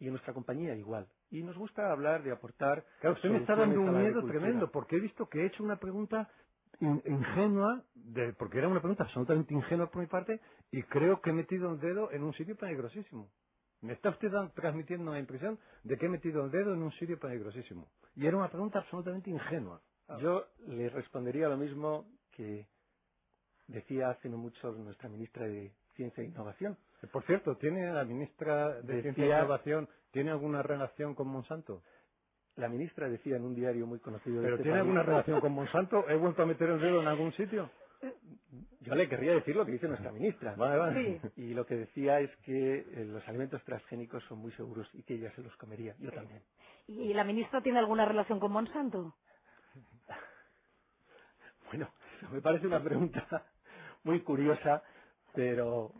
y 0.00 0.06
en 0.06 0.12
nuestra 0.12 0.34
compañía 0.34 0.76
igual. 0.76 1.08
Y 1.34 1.42
nos 1.42 1.56
gusta 1.58 1.90
hablar 1.90 2.22
de 2.22 2.32
aportar 2.32 2.84
Claro, 3.00 3.16
usted 3.16 3.28
me 3.30 3.38
está 3.38 3.54
dando 3.56 3.80
un 3.80 3.86
miedo 4.02 4.20
tremendo, 4.32 4.70
porque 4.70 4.96
he 4.96 5.00
visto 5.00 5.28
que 5.28 5.40
he 5.42 5.46
hecho 5.46 5.64
una 5.64 5.76
pregunta 5.76 6.30
in- 6.80 7.02
ingenua, 7.06 7.82
de- 7.94 8.32
porque 8.34 8.58
era 8.58 8.68
una 8.68 8.80
pregunta 8.80 9.04
absolutamente 9.04 9.52
ingenua 9.54 9.90
por 9.90 10.00
mi 10.02 10.06
parte, 10.06 10.40
y 10.70 10.82
creo 10.84 11.20
que 11.20 11.30
he 11.30 11.32
metido 11.32 11.72
el 11.72 11.80
dedo 11.80 12.12
en 12.12 12.22
un 12.22 12.32
sitio 12.34 12.56
peligrosísimo. 12.56 13.28
Me 13.82 13.94
está 13.94 14.10
usted 14.10 14.30
transmitiendo 14.54 15.12
la 15.12 15.18
impresión 15.18 15.58
de 15.82 15.98
que 15.98 16.06
he 16.06 16.08
metido 16.08 16.44
el 16.44 16.50
dedo 16.52 16.72
en 16.72 16.82
un 16.82 16.92
sitio 16.92 17.18
peligrosísimo. 17.18 17.88
Y 18.16 18.26
era 18.26 18.36
una 18.36 18.48
pregunta 18.48 18.78
absolutamente 18.78 19.28
ingenua. 19.30 19.82
Yo 20.20 20.46
le 20.68 20.88
respondería 20.88 21.48
lo 21.48 21.56
mismo 21.56 22.06
que 22.30 22.66
decía 23.68 24.10
hace 24.10 24.28
no 24.28 24.36
mucho 24.38 24.72
nuestra 24.72 25.08
ministra 25.08 25.46
de 25.46 25.72
Ciencia 25.96 26.22
e 26.22 26.26
Innovación. 26.26 26.76
Por 27.12 27.24
cierto, 27.24 27.56
¿tiene 27.56 27.92
la 27.92 28.04
ministra 28.04 28.80
de 28.82 28.82
Decía- 28.82 29.02
Ciencia 29.14 29.24
e 29.24 29.38
Innovación, 29.40 29.88
¿tiene 30.14 30.30
alguna 30.30 30.62
relación 30.62 31.14
con 31.14 31.28
Monsanto? 31.28 31.82
La 32.56 32.68
ministra 32.68 33.08
decía 33.10 33.36
en 33.36 33.44
un 33.44 33.54
diario 33.54 33.86
muy 33.86 33.98
conocido 33.98 34.36
de 34.36 34.42
¿Pero 34.44 34.54
este 34.56 34.62
tiene 34.62 34.78
país- 34.78 34.86
alguna 34.86 35.02
relación 35.02 35.40
con 35.40 35.52
Monsanto? 35.52 36.08
¿He 36.08 36.16
vuelto 36.16 36.42
a 36.42 36.46
meter 36.46 36.70
el 36.70 36.80
dedo 36.80 37.02
en 37.02 37.08
algún 37.08 37.32
sitio? 37.34 37.70
Yo 38.80 38.94
le 38.94 39.08
querría 39.08 39.32
decir 39.34 39.56
lo 39.56 39.66
que 39.66 39.72
dice 39.72 39.88
nuestra 39.88 40.12
ministra. 40.12 40.54
Vale, 40.56 40.76
vale. 40.78 41.20
Sí. 41.34 41.42
Y 41.42 41.54
lo 41.54 41.66
que 41.66 41.74
decía 41.74 42.20
es 42.20 42.30
que 42.44 42.78
eh, 42.78 43.04
los 43.06 43.26
alimentos 43.28 43.62
transgénicos 43.64 44.22
son 44.24 44.38
muy 44.38 44.52
seguros 44.52 44.88
y 44.94 45.02
que 45.02 45.14
ella 45.14 45.32
se 45.34 45.42
los 45.42 45.56
comería. 45.56 45.94
Yo 45.98 46.12
también. 46.12 46.42
¿Y 46.86 47.12
la 47.14 47.24
ministra 47.24 47.60
tiene 47.62 47.78
alguna 47.80 48.04
relación 48.04 48.38
con 48.40 48.52
Monsanto? 48.52 49.14
Bueno, 51.68 51.88
eso 52.20 52.30
me 52.30 52.40
parece 52.40 52.66
una 52.68 52.82
pregunta 52.82 53.26
muy 54.04 54.20
curiosa, 54.20 54.82
pero 55.34 55.92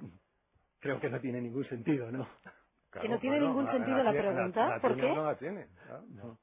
creo 0.79 1.01
que 1.01 1.11
no 1.11 1.21
tiene 1.21 1.41
ningún 1.41 1.65
sentido, 1.69 2.13
¿no? 2.13 2.29
Que 3.01 3.09
no 3.09 3.19
tiene 3.19 3.41
ningún 3.41 3.71
sentido 3.71 4.03
la 4.03 4.13
pregunta, 4.13 4.69
la 4.69 4.81
¿por 4.81 4.97
qué? 4.97 5.13
no 5.15 5.25
la 5.25 5.37
tiene. 5.37 5.69
claro. 5.85 6.05
No. 6.11 6.39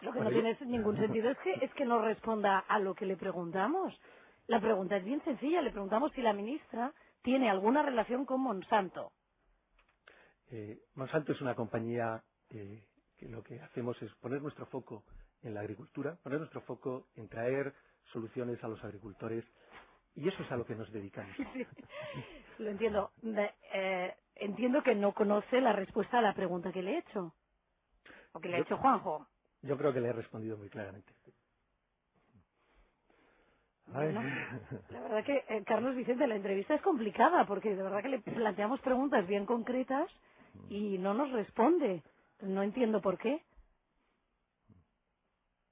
Lo 0.00 0.12
que 0.12 0.20
no 0.20 0.30
tiene 0.30 0.56
ningún 0.66 0.96
sentido 0.98 1.30
es 1.30 1.38
que, 1.38 1.52
es 1.64 1.72
que 1.74 1.84
no 1.84 2.00
responda 2.00 2.60
a 2.60 2.78
lo 2.78 2.94
que 2.94 3.06
le 3.06 3.16
preguntamos. 3.16 3.98
La 4.46 4.60
pregunta 4.60 4.96
es 4.96 5.04
bien 5.04 5.22
sencilla. 5.24 5.60
Le 5.60 5.70
preguntamos 5.70 6.12
si 6.12 6.22
la 6.22 6.32
ministra 6.32 6.92
tiene 7.22 7.50
alguna 7.50 7.82
relación 7.82 8.24
con 8.24 8.40
Monsanto. 8.40 9.12
Eh, 10.50 10.80
Monsanto 10.94 11.32
es 11.32 11.40
una 11.40 11.54
compañía 11.54 12.22
eh, 12.50 12.84
que 13.16 13.28
lo 13.28 13.42
que 13.42 13.60
hacemos 13.60 14.00
es 14.02 14.14
poner 14.16 14.40
nuestro 14.40 14.66
foco 14.66 15.04
en 15.42 15.54
la 15.54 15.60
agricultura, 15.60 16.16
poner 16.22 16.38
nuestro 16.38 16.62
foco 16.62 17.08
en 17.16 17.28
traer 17.28 17.74
soluciones 18.12 18.62
a 18.64 18.68
los 18.68 18.82
agricultores 18.82 19.44
y 20.14 20.26
eso 20.28 20.42
es 20.42 20.50
a 20.50 20.56
lo 20.56 20.64
que 20.64 20.74
nos 20.74 20.90
dedicamos. 20.92 21.36
Lo 22.58 22.70
entiendo. 22.70 23.12
Eh, 23.74 24.14
entiendo 24.36 24.82
que 24.82 24.94
no 24.94 25.14
conoce 25.14 25.60
la 25.60 25.72
respuesta 25.72 26.18
a 26.18 26.22
la 26.22 26.34
pregunta 26.34 26.72
que 26.72 26.82
le 26.82 26.94
he 26.94 26.98
hecho. 26.98 27.34
O 28.32 28.40
que 28.40 28.48
le 28.48 28.58
ha 28.58 28.60
hecho 28.60 28.78
Juanjo. 28.78 29.26
Yo 29.62 29.76
creo 29.78 29.92
que 29.92 30.00
le 30.00 30.08
he 30.08 30.12
respondido 30.12 30.56
muy 30.58 30.68
claramente. 30.70 31.12
Bueno, 33.86 34.22
la 34.90 35.00
verdad 35.00 35.24
que, 35.24 35.44
eh, 35.48 35.64
Carlos 35.66 35.96
Vicente, 35.96 36.26
la 36.26 36.36
entrevista 36.36 36.74
es 36.74 36.82
complicada 36.82 37.46
porque 37.46 37.74
de 37.74 37.82
verdad 37.82 38.02
que 38.02 38.08
le 38.10 38.20
planteamos 38.20 38.80
preguntas 38.80 39.26
bien 39.26 39.46
concretas 39.46 40.10
y 40.68 40.98
no 40.98 41.14
nos 41.14 41.32
responde. 41.32 42.02
No 42.42 42.62
entiendo 42.62 43.00
por 43.00 43.18
qué. 43.18 43.42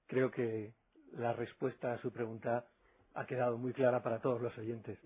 Creo 0.06 0.30
que 0.30 0.74
la 1.12 1.32
respuesta 1.32 1.92
a 1.94 1.98
su 1.98 2.12
pregunta 2.12 2.66
ha 3.16 3.26
quedado 3.26 3.58
muy 3.58 3.72
clara 3.72 4.02
para 4.02 4.20
todos 4.20 4.40
los 4.40 4.56
oyentes. 4.58 4.98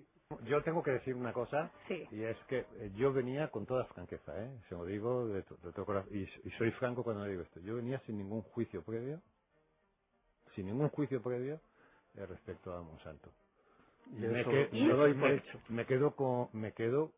Yo 0.45 0.63
tengo 0.63 0.83
que 0.83 0.93
decir 0.93 1.15
una 1.15 1.33
cosa, 1.33 1.71
Sí. 1.89 2.07
y 2.13 2.23
es 2.25 2.37
que 2.49 2.59
eh, 2.61 2.93
yo 2.97 3.13
venía 3.13 3.49
con 3.51 3.67
toda 3.67 3.85
franqueza, 3.87 4.33
¿eh? 4.45 4.61
Se 4.69 4.75
lo 4.77 4.85
digo 4.85 5.27
de, 5.29 5.43
to- 5.43 5.57
de 5.57 5.73
todo 5.73 5.87
corazón, 5.87 6.11
y, 6.17 6.23
y 6.23 6.51
soy 6.59 6.71
franco 6.73 7.03
cuando 7.05 7.25
digo 7.25 7.43
esto. 7.43 7.61
Yo 7.61 7.77
venía 7.77 8.01
sin 8.07 8.19
ningún 8.19 8.43
juicio 8.43 8.83
previo, 8.85 9.21
sin 10.55 10.67
ningún 10.67 10.89
juicio 10.91 11.23
previo 11.23 11.61
eh, 12.17 12.27
respecto 12.27 12.73
a 12.75 12.83
Monsanto. 12.83 13.31
Y 14.13 14.25
eso 14.25 14.51
que- 14.51 14.69
lo 14.73 14.97
doy 14.97 15.15
por 15.15 15.23
me- 15.31 15.35
hecho. 15.37 15.61
me 15.69 15.87
quedo 15.87 16.15
con, 16.17 16.49
me 16.53 16.73
quedo 16.73 17.13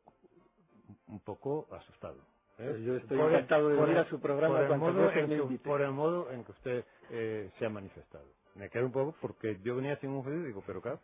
un 1.08 1.20
poco 1.20 1.68
asustado. 1.72 2.18
¿eh? 2.58 2.82
Yo 2.84 2.96
estoy 2.96 3.18
Por 3.18 3.28
el- 3.30 3.34
encantado 3.36 3.68
de 3.70 3.76
venir 3.80 3.98
a 3.98 4.08
su 4.08 4.20
programa 4.20 4.56
por 4.56 4.72
el 4.72 4.78
modo 4.78 5.10
en 5.12 5.28
que-. 5.28 5.58
Por 5.58 5.82
el 5.82 5.92
modo 5.92 6.30
en 6.30 6.44
que 6.44 6.52
usted 6.52 6.84
eh, 7.10 7.50
se 7.58 7.66
ha 7.66 7.70
manifestado. 7.70 8.26
Me 8.54 8.68
quedo 8.68 8.86
un 8.86 8.92
poco 8.92 9.14
porque 9.20 9.58
yo 9.62 9.76
venía 9.76 9.96
sin 9.96 10.10
un 10.10 10.44
digo, 10.44 10.62
pero 10.66 10.80
claro, 10.80 11.00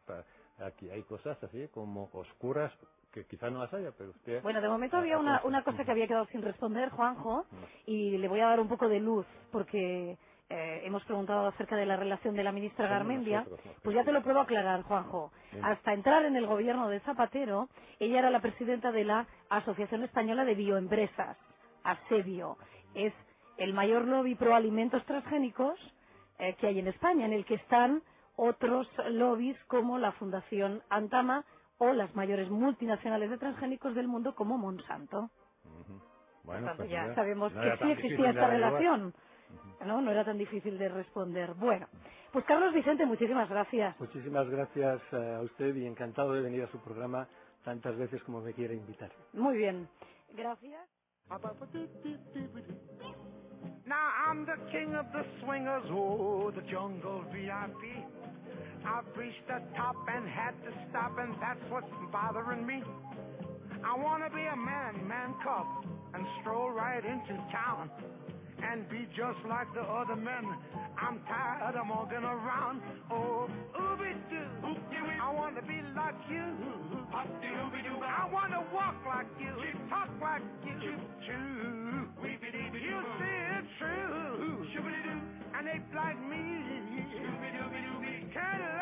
aquí 0.58 0.90
hay 0.90 1.02
cosas 1.04 1.42
así 1.42 1.68
como 1.68 2.10
oscuras 2.12 2.72
que 3.12 3.24
quizás 3.26 3.50
no 3.50 3.60
las 3.60 3.72
haya, 3.72 3.90
pero 3.96 4.10
usted... 4.10 4.42
Bueno, 4.42 4.60
de 4.60 4.68
momento 4.68 4.98
había 4.98 5.18
una, 5.18 5.40
una 5.44 5.62
cosa 5.64 5.84
que 5.84 5.90
había 5.90 6.06
quedado 6.06 6.26
sin 6.26 6.42
responder, 6.42 6.90
Juanjo, 6.90 7.46
y 7.86 8.18
le 8.18 8.28
voy 8.28 8.40
a 8.40 8.48
dar 8.48 8.60
un 8.60 8.68
poco 8.68 8.88
de 8.88 9.00
luz 9.00 9.26
porque 9.50 10.18
eh, 10.50 10.80
hemos 10.84 11.04
preguntado 11.04 11.46
acerca 11.46 11.76
de 11.76 11.86
la 11.86 11.96
relación 11.96 12.34
de 12.34 12.42
la 12.42 12.52
ministra 12.52 12.88
Garmendia. 12.88 13.46
Pues 13.82 13.94
ya 13.94 14.04
te 14.04 14.12
lo 14.12 14.22
puedo 14.22 14.40
aclarar, 14.40 14.82
Juanjo. 14.82 15.30
Hasta 15.62 15.92
entrar 15.92 16.24
en 16.24 16.36
el 16.36 16.46
gobierno 16.46 16.88
de 16.88 17.00
Zapatero, 17.00 17.68
ella 17.98 18.18
era 18.20 18.30
la 18.30 18.40
presidenta 18.40 18.92
de 18.92 19.04
la 19.04 19.26
Asociación 19.50 20.04
Española 20.04 20.44
de 20.44 20.54
Bioempresas, 20.54 21.36
ASEBIO. 21.84 22.56
Es 22.94 23.12
el 23.58 23.74
mayor 23.74 24.06
lobby 24.06 24.34
pro 24.34 24.54
alimentos 24.54 25.04
transgénicos 25.04 25.78
eh, 26.38 26.54
que 26.60 26.68
hay 26.68 26.78
en 26.78 26.88
España, 26.88 27.26
en 27.26 27.32
el 27.32 27.44
que 27.44 27.54
están 27.54 28.02
otros 28.36 28.88
lobbies 29.10 29.56
como 29.66 29.98
la 29.98 30.12
Fundación 30.12 30.82
Antama 30.88 31.44
o 31.78 31.92
las 31.92 32.14
mayores 32.14 32.50
multinacionales 32.50 33.30
de 33.30 33.38
transgénicos 33.38 33.94
del 33.94 34.08
mundo 34.08 34.34
como 34.34 34.58
Monsanto. 34.58 35.30
Bueno, 36.44 36.66
tanto, 36.66 36.82
pues 36.82 36.90
ya 36.90 37.02
mira, 37.02 37.14
sabemos 37.14 37.52
no 37.52 37.60
que 37.60 37.76
sí 37.78 37.90
existía 37.90 38.30
esta 38.30 38.46
relación. 38.46 39.14
¿no? 39.84 40.00
no 40.00 40.10
era 40.10 40.24
tan 40.24 40.38
difícil 40.38 40.78
de 40.78 40.88
responder. 40.88 41.54
Bueno, 41.54 41.88
pues 42.32 42.44
Carlos 42.46 42.72
Vicente, 42.74 43.06
muchísimas 43.06 43.48
gracias. 43.48 43.98
Muchísimas 44.00 44.48
gracias 44.48 45.00
eh, 45.12 45.34
a 45.38 45.40
usted 45.42 45.74
y 45.76 45.86
encantado 45.86 46.32
de 46.32 46.42
venir 46.42 46.62
a 46.64 46.70
su 46.70 46.78
programa 46.80 47.28
tantas 47.64 47.96
veces 47.96 48.22
como 48.22 48.40
me 48.40 48.54
quiera 48.54 48.74
invitar. 48.74 49.10
Muy 49.32 49.56
bien. 49.56 49.88
Gracias. 50.34 50.88
Now 53.88 54.12
I'm 54.28 54.44
the 54.44 54.60
king 54.70 54.94
of 54.94 55.06
the 55.14 55.24
swingers, 55.40 55.88
oh, 55.88 56.52
the 56.54 56.60
jungle 56.70 57.24
VIP. 57.32 58.04
I've 58.84 59.08
reached 59.16 59.48
the 59.48 59.62
top 59.74 59.96
and 60.12 60.28
had 60.28 60.52
to 60.64 60.70
stop, 60.90 61.16
and 61.18 61.32
that's 61.40 61.64
what's 61.70 61.88
bothering 62.12 62.66
me. 62.66 62.82
I 63.82 63.96
wanna 63.96 64.28
be 64.28 64.44
a 64.44 64.56
man, 64.56 65.08
man 65.08 65.32
cub, 65.42 65.64
and 66.12 66.26
stroll 66.40 66.70
right 66.70 67.02
into 67.02 67.32
town 67.50 67.88
and 68.62 68.86
be 68.90 69.08
just 69.16 69.40
like 69.48 69.72
the 69.72 69.80
other 69.80 70.16
men. 70.16 70.44
I'm 71.00 71.20
tired 71.24 71.76
of 71.76 71.88
walking 71.88 72.24
around. 72.28 72.82
Oh, 73.10 73.48
ooby 73.72 74.12
doo, 74.28 74.76
I 75.22 75.32
wanna 75.32 75.62
be 75.62 75.80
like 75.96 76.14
you. 76.28 76.44
I 77.14 78.28
wanna 78.30 78.66
walk 78.70 78.96
like 79.06 79.32
you, 79.40 79.54
talk 79.88 80.10
like 80.20 80.42
you, 80.66 80.92
too. 81.26 81.78
You 82.78 83.27
true. 83.78 84.66
And 85.56 85.66
they 85.66 85.80
like 85.94 86.20
me. 86.28 87.04
Kind 88.34 88.62
of 88.62 88.77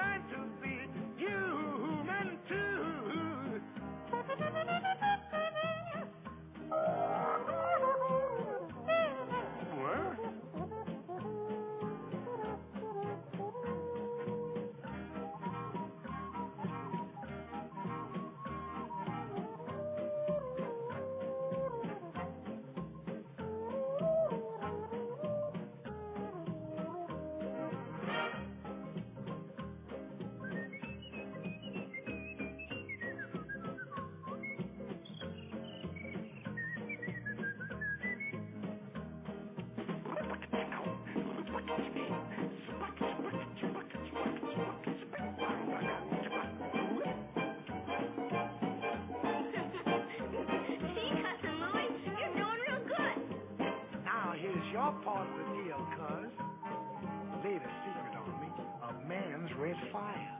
man's 59.08 59.50
red 59.58 59.76
fire. 59.92 60.32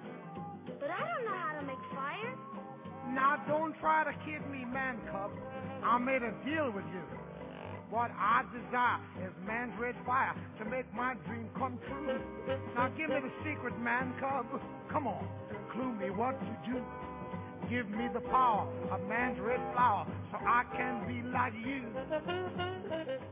But 0.81 0.91
I 0.91 0.99
don't 0.99 1.25
know 1.25 1.39
how 1.39 1.61
to 1.61 1.67
make 1.67 1.79
fire. 1.95 2.35
Now 3.15 3.43
don't 3.47 3.75
try 3.79 4.05
to 4.05 4.13
kid 4.25 4.43
me, 4.51 4.65
man 4.65 4.99
cub. 5.11 5.31
I 5.85 5.99
made 5.99 6.23
a 6.23 6.33
deal 6.45 6.71
with 6.75 6.85
you. 6.93 7.03
What 7.89 8.11
I 8.19 8.43
desire 8.51 8.99
is 9.25 9.33
man's 9.47 9.73
red 9.79 9.95
fire 10.05 10.35
to 10.59 10.65
make 10.65 10.93
my 10.93 11.15
dream 11.27 11.49
come 11.57 11.79
true. 11.87 12.19
Now 12.75 12.89
give 12.89 13.09
me 13.11 13.21
the 13.23 13.31
secret, 13.45 13.79
man 13.79 14.13
cub. 14.19 14.47
Come 14.91 15.07
on, 15.07 15.29
clue 15.73 15.93
me 15.95 16.11
what 16.11 16.39
to 16.41 16.73
do. 16.73 16.83
Give 17.71 17.89
me 17.89 18.09
the 18.13 18.21
power 18.21 18.69
of 18.91 19.01
man's 19.09 19.39
red 19.41 19.61
flower 19.73 20.07
so 20.33 20.39
I 20.39 20.65
can 20.77 21.07
be 21.07 21.23
like 21.29 21.55
you. 21.65 23.27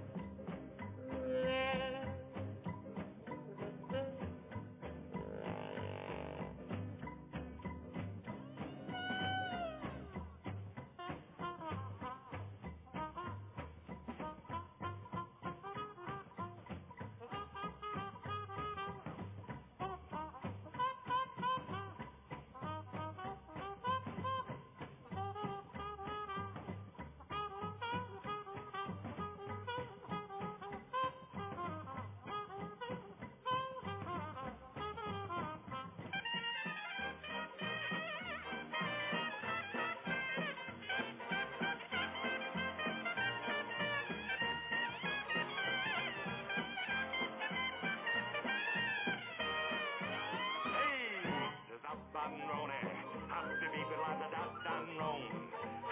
Sandrone, 52.25 52.81
Hasse 53.29 53.67
wie 53.75 53.85
belada 53.85 54.29
da 54.33 54.45
Sandrone. 54.65 55.29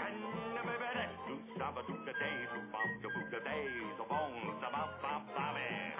Henne 0.00 0.60
bebere, 0.64 1.04
du 1.28 1.36
sabba 1.58 1.82
du 1.82 1.92
da 2.06 2.12
day, 2.12 2.48
du 2.52 2.60
to 3.02 3.08
du 3.12 3.30
da 3.30 3.40
day, 3.44 3.68
so 3.98 4.04
bon, 4.08 4.32
sabba 4.58 4.88
bam 5.02 5.26
bam 5.36 5.54
bam. 5.54 5.91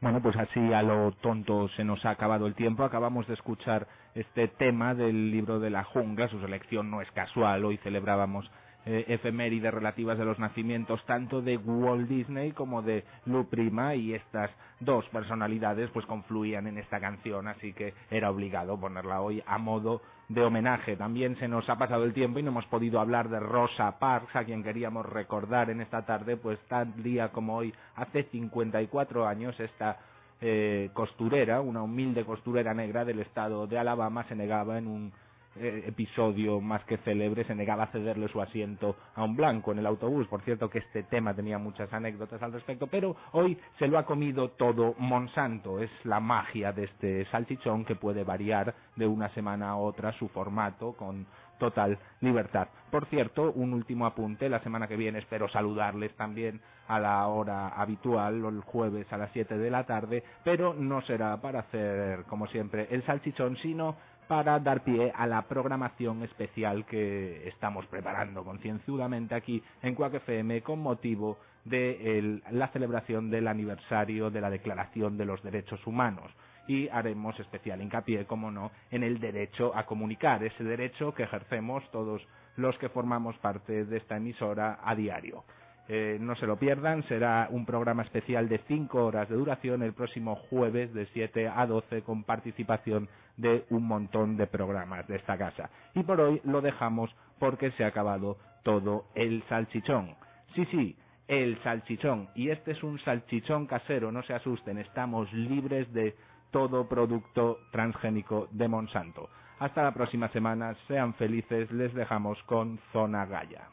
Bueno, 0.00 0.22
pues 0.22 0.36
así 0.36 0.72
a 0.72 0.82
lo 0.82 1.12
tonto 1.12 1.68
se 1.70 1.84
nos 1.84 2.04
ha 2.06 2.10
acabado 2.10 2.46
el 2.46 2.54
tiempo. 2.54 2.84
Acabamos 2.84 3.26
de 3.28 3.34
escuchar 3.34 3.86
este 4.14 4.48
tema 4.48 4.94
del 4.94 5.30
libro 5.30 5.60
de 5.60 5.70
la 5.70 5.84
jungla. 5.84 6.28
Su 6.28 6.40
selección 6.40 6.90
no 6.90 7.02
es 7.02 7.10
casual. 7.12 7.64
Hoy 7.64 7.76
celebrábamos 7.78 8.50
eh, 8.86 9.04
efemérides 9.08 9.74
relativas 9.74 10.16
de 10.16 10.24
los 10.24 10.38
nacimientos 10.38 11.04
tanto 11.04 11.42
de 11.42 11.58
Walt 11.58 12.08
Disney 12.08 12.52
como 12.52 12.80
de 12.80 13.04
Lou 13.26 13.46
Prima 13.46 13.94
y 13.94 14.14
estas 14.14 14.50
dos 14.80 15.06
personalidades 15.10 15.90
pues 15.90 16.06
confluían 16.06 16.66
en 16.66 16.78
esta 16.78 16.98
canción, 16.98 17.46
así 17.46 17.74
que 17.74 17.92
era 18.10 18.30
obligado 18.30 18.80
ponerla 18.80 19.20
hoy 19.20 19.42
a 19.46 19.58
modo 19.58 20.00
de 20.30 20.42
homenaje. 20.42 20.96
También 20.96 21.36
se 21.36 21.46
nos 21.46 21.68
ha 21.68 21.76
pasado 21.76 22.04
el 22.04 22.14
tiempo 22.14 22.38
y 22.38 22.42
no 22.42 22.52
hemos 22.52 22.64
podido 22.66 23.00
hablar 23.00 23.28
de 23.28 23.38
Rosa 23.38 23.98
Parks, 23.98 24.34
a 24.34 24.44
quien 24.44 24.62
queríamos 24.62 25.04
recordar 25.04 25.68
en 25.68 25.82
esta 25.82 26.06
tarde, 26.06 26.38
pues 26.38 26.58
tal 26.68 27.02
día 27.02 27.32
como 27.32 27.56
hoy, 27.56 27.74
hace 27.96 28.22
54 28.24 29.26
años, 29.26 29.60
esta 29.60 29.98
eh, 30.40 30.90
costurera, 30.92 31.60
una 31.60 31.82
humilde 31.82 32.24
costurera 32.24 32.74
negra 32.74 33.04
del 33.04 33.20
estado 33.20 33.66
de 33.66 33.78
Alabama, 33.78 34.24
se 34.28 34.34
negaba 34.34 34.78
en 34.78 34.86
un 34.86 35.12
eh, 35.56 35.82
episodio 35.88 36.60
más 36.60 36.84
que 36.84 36.96
célebre, 36.98 37.44
se 37.44 37.56
negaba 37.56 37.82
a 37.82 37.86
cederle 37.88 38.28
su 38.28 38.40
asiento 38.40 38.94
a 39.16 39.24
un 39.24 39.34
blanco 39.34 39.72
en 39.72 39.80
el 39.80 39.86
autobús. 39.86 40.28
Por 40.28 40.42
cierto 40.42 40.70
que 40.70 40.78
este 40.78 41.02
tema 41.02 41.34
tenía 41.34 41.58
muchas 41.58 41.92
anécdotas 41.92 42.40
al 42.40 42.52
respecto, 42.52 42.86
pero 42.86 43.16
hoy 43.32 43.58
se 43.78 43.88
lo 43.88 43.98
ha 43.98 44.06
comido 44.06 44.50
todo 44.50 44.94
Monsanto. 44.98 45.80
Es 45.80 45.90
la 46.04 46.20
magia 46.20 46.72
de 46.72 46.84
este 46.84 47.24
salchichón 47.32 47.84
que 47.84 47.96
puede 47.96 48.22
variar 48.22 48.74
de 48.94 49.08
una 49.08 49.28
semana 49.30 49.70
a 49.70 49.76
otra 49.76 50.12
su 50.12 50.28
formato 50.28 50.92
con 50.92 51.26
total 51.60 51.96
libertad. 52.20 52.66
Por 52.90 53.06
cierto, 53.06 53.52
un 53.52 53.72
último 53.72 54.06
apunte, 54.06 54.48
la 54.48 54.58
semana 54.64 54.88
que 54.88 54.96
viene 54.96 55.20
espero 55.20 55.48
saludarles 55.48 56.12
también 56.16 56.60
a 56.88 56.98
la 56.98 57.24
hora 57.28 57.68
habitual, 57.68 58.44
el 58.44 58.62
jueves 58.62 59.06
a 59.12 59.16
las 59.16 59.30
7 59.32 59.56
de 59.56 59.70
la 59.70 59.84
tarde, 59.84 60.24
pero 60.42 60.74
no 60.74 61.00
será 61.02 61.40
para 61.40 61.60
hacer, 61.60 62.24
como 62.24 62.48
siempre, 62.48 62.88
el 62.90 63.06
salchichón, 63.06 63.56
sino 63.58 63.94
para 64.26 64.58
dar 64.58 64.82
pie 64.82 65.12
a 65.14 65.26
la 65.26 65.42
programación 65.42 66.22
especial 66.22 66.86
que 66.86 67.48
estamos 67.48 67.86
preparando 67.86 68.44
concienzudamente 68.44 69.34
aquí 69.34 69.62
en 69.82 69.94
Cuac 69.94 70.14
FM 70.14 70.62
con 70.62 70.80
motivo 70.80 71.38
de 71.64 72.40
la 72.50 72.68
celebración 72.68 73.30
del 73.30 73.48
aniversario 73.48 74.30
de 74.30 74.40
la 74.40 74.50
Declaración 74.50 75.18
de 75.18 75.26
los 75.26 75.42
Derechos 75.42 75.84
Humanos 75.86 76.30
y 76.66 76.88
haremos 76.88 77.38
especial 77.40 77.82
hincapié, 77.82 78.26
como 78.26 78.50
no, 78.50 78.70
en 78.90 79.02
el 79.02 79.18
derecho 79.20 79.72
a 79.74 79.86
comunicar, 79.86 80.42
ese 80.44 80.64
derecho 80.64 81.14
que 81.14 81.24
ejercemos 81.24 81.82
todos 81.90 82.22
los 82.56 82.76
que 82.78 82.88
formamos 82.88 83.36
parte 83.38 83.84
de 83.84 83.96
esta 83.96 84.16
emisora 84.16 84.78
a 84.82 84.94
diario. 84.94 85.44
Eh, 85.92 86.18
no 86.20 86.36
se 86.36 86.46
lo 86.46 86.56
pierdan, 86.56 87.02
será 87.08 87.48
un 87.50 87.66
programa 87.66 88.04
especial 88.04 88.48
de 88.48 88.58
cinco 88.68 89.04
horas 89.04 89.28
de 89.28 89.34
duración 89.34 89.82
el 89.82 89.92
próximo 89.92 90.36
jueves 90.36 90.94
de 90.94 91.06
7 91.06 91.48
a 91.48 91.66
12 91.66 92.02
con 92.02 92.22
participación 92.22 93.08
de 93.36 93.64
un 93.70 93.88
montón 93.88 94.36
de 94.36 94.46
programas 94.46 95.08
de 95.08 95.16
esta 95.16 95.36
casa. 95.36 95.68
Y 95.94 96.04
por 96.04 96.20
hoy 96.20 96.40
lo 96.44 96.60
dejamos 96.60 97.10
porque 97.40 97.72
se 97.72 97.82
ha 97.82 97.88
acabado 97.88 98.36
todo 98.62 99.06
el 99.16 99.42
salchichón. 99.48 100.14
Sí, 100.54 100.64
sí, 100.66 100.96
el 101.26 101.60
salchichón. 101.62 102.28
Y 102.36 102.50
este 102.50 102.72
es 102.72 102.82
un 102.84 103.00
salchichón 103.00 103.66
casero, 103.66 104.12
no 104.12 104.22
se 104.22 104.34
asusten, 104.34 104.78
estamos 104.78 105.32
libres 105.32 105.92
de 105.92 106.14
todo 106.50 106.88
producto 106.88 107.60
transgénico 107.70 108.48
de 108.50 108.68
Monsanto. 108.68 109.28
Hasta 109.58 109.82
la 109.82 109.92
próxima 109.92 110.28
semana, 110.28 110.74
sean 110.88 111.14
felices, 111.14 111.70
les 111.70 111.92
dejamos 111.94 112.42
con 112.44 112.78
Zona 112.92 113.26
Gaya. 113.26 113.68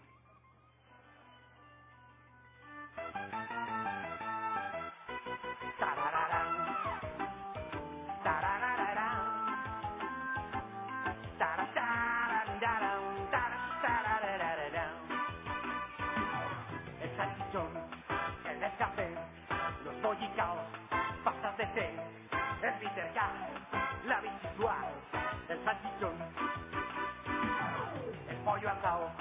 Pollo 28.57 28.69
asado, 28.69 29.11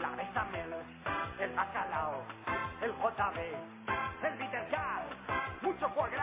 la 0.00 0.10
el 1.40 1.52
bacalao, 1.56 2.22
el 2.80 2.92
JB, 2.92 3.38
el 4.22 4.38
bitter 4.38 4.66
mucho 5.62 5.88
foie 5.88 6.14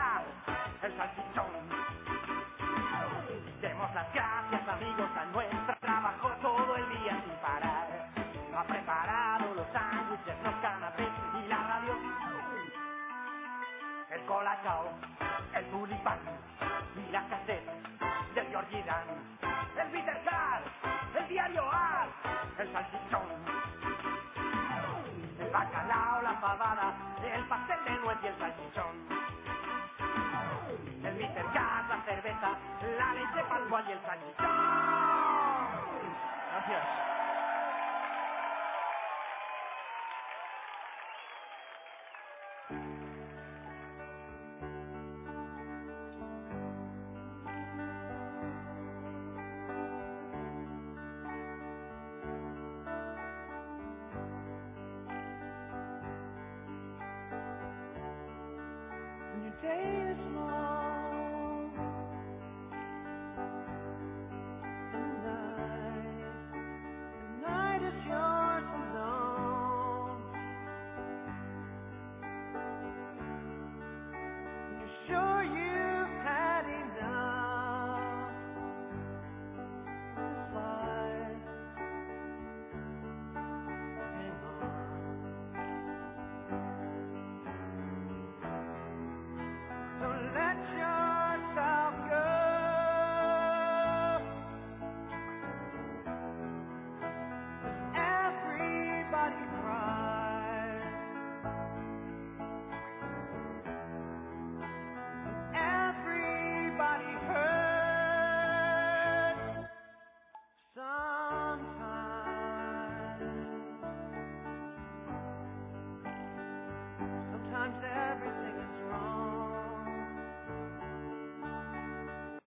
el 0.82 0.96
salchichón. 0.96 1.52
Demos 3.60 3.94
las 3.94 4.12
gracias 4.14 4.68
amigos 4.68 5.10
a 5.14 5.24
nuestro 5.26 5.76
trabajo 5.80 6.30
todo 6.40 6.76
el 6.76 6.88
día 6.88 7.22
sin 7.22 7.36
parar. 7.42 8.08
Ha 8.56 8.64
preparado 8.64 9.54
los 9.54 9.66
sándwiches, 9.70 10.36
los 10.42 10.54
canapés 10.62 11.12
y 11.34 11.48
la 11.48 11.58
radio. 11.58 11.98
El 14.10 14.24
colacao, 14.24 14.88
el 15.54 15.70
tulipán 15.70 16.18
y 16.96 17.12
la 17.12 17.28
cassette 17.28 17.68
del 18.34 18.46
Georgie. 18.48 19.43
El 22.64 22.72
salchichón. 22.72 23.28
El 25.38 25.50
bacalao, 25.50 26.22
la 26.22 26.40
pavada, 26.40 26.94
el 27.22 27.44
pastel 27.44 27.84
de 27.84 27.90
nuez 28.00 28.18
y 28.22 28.26
el 28.26 28.38
salchichón. 28.38 28.94
El 31.04 31.14
bitter 31.14 31.44
la 31.52 32.02
cerveza, 32.06 32.50
la 32.98 33.14
leche 33.14 33.44
pascual 33.48 33.84
y 33.88 33.92
el 33.92 34.00
salchichón. 34.02 34.46
Gracias. 36.52 37.23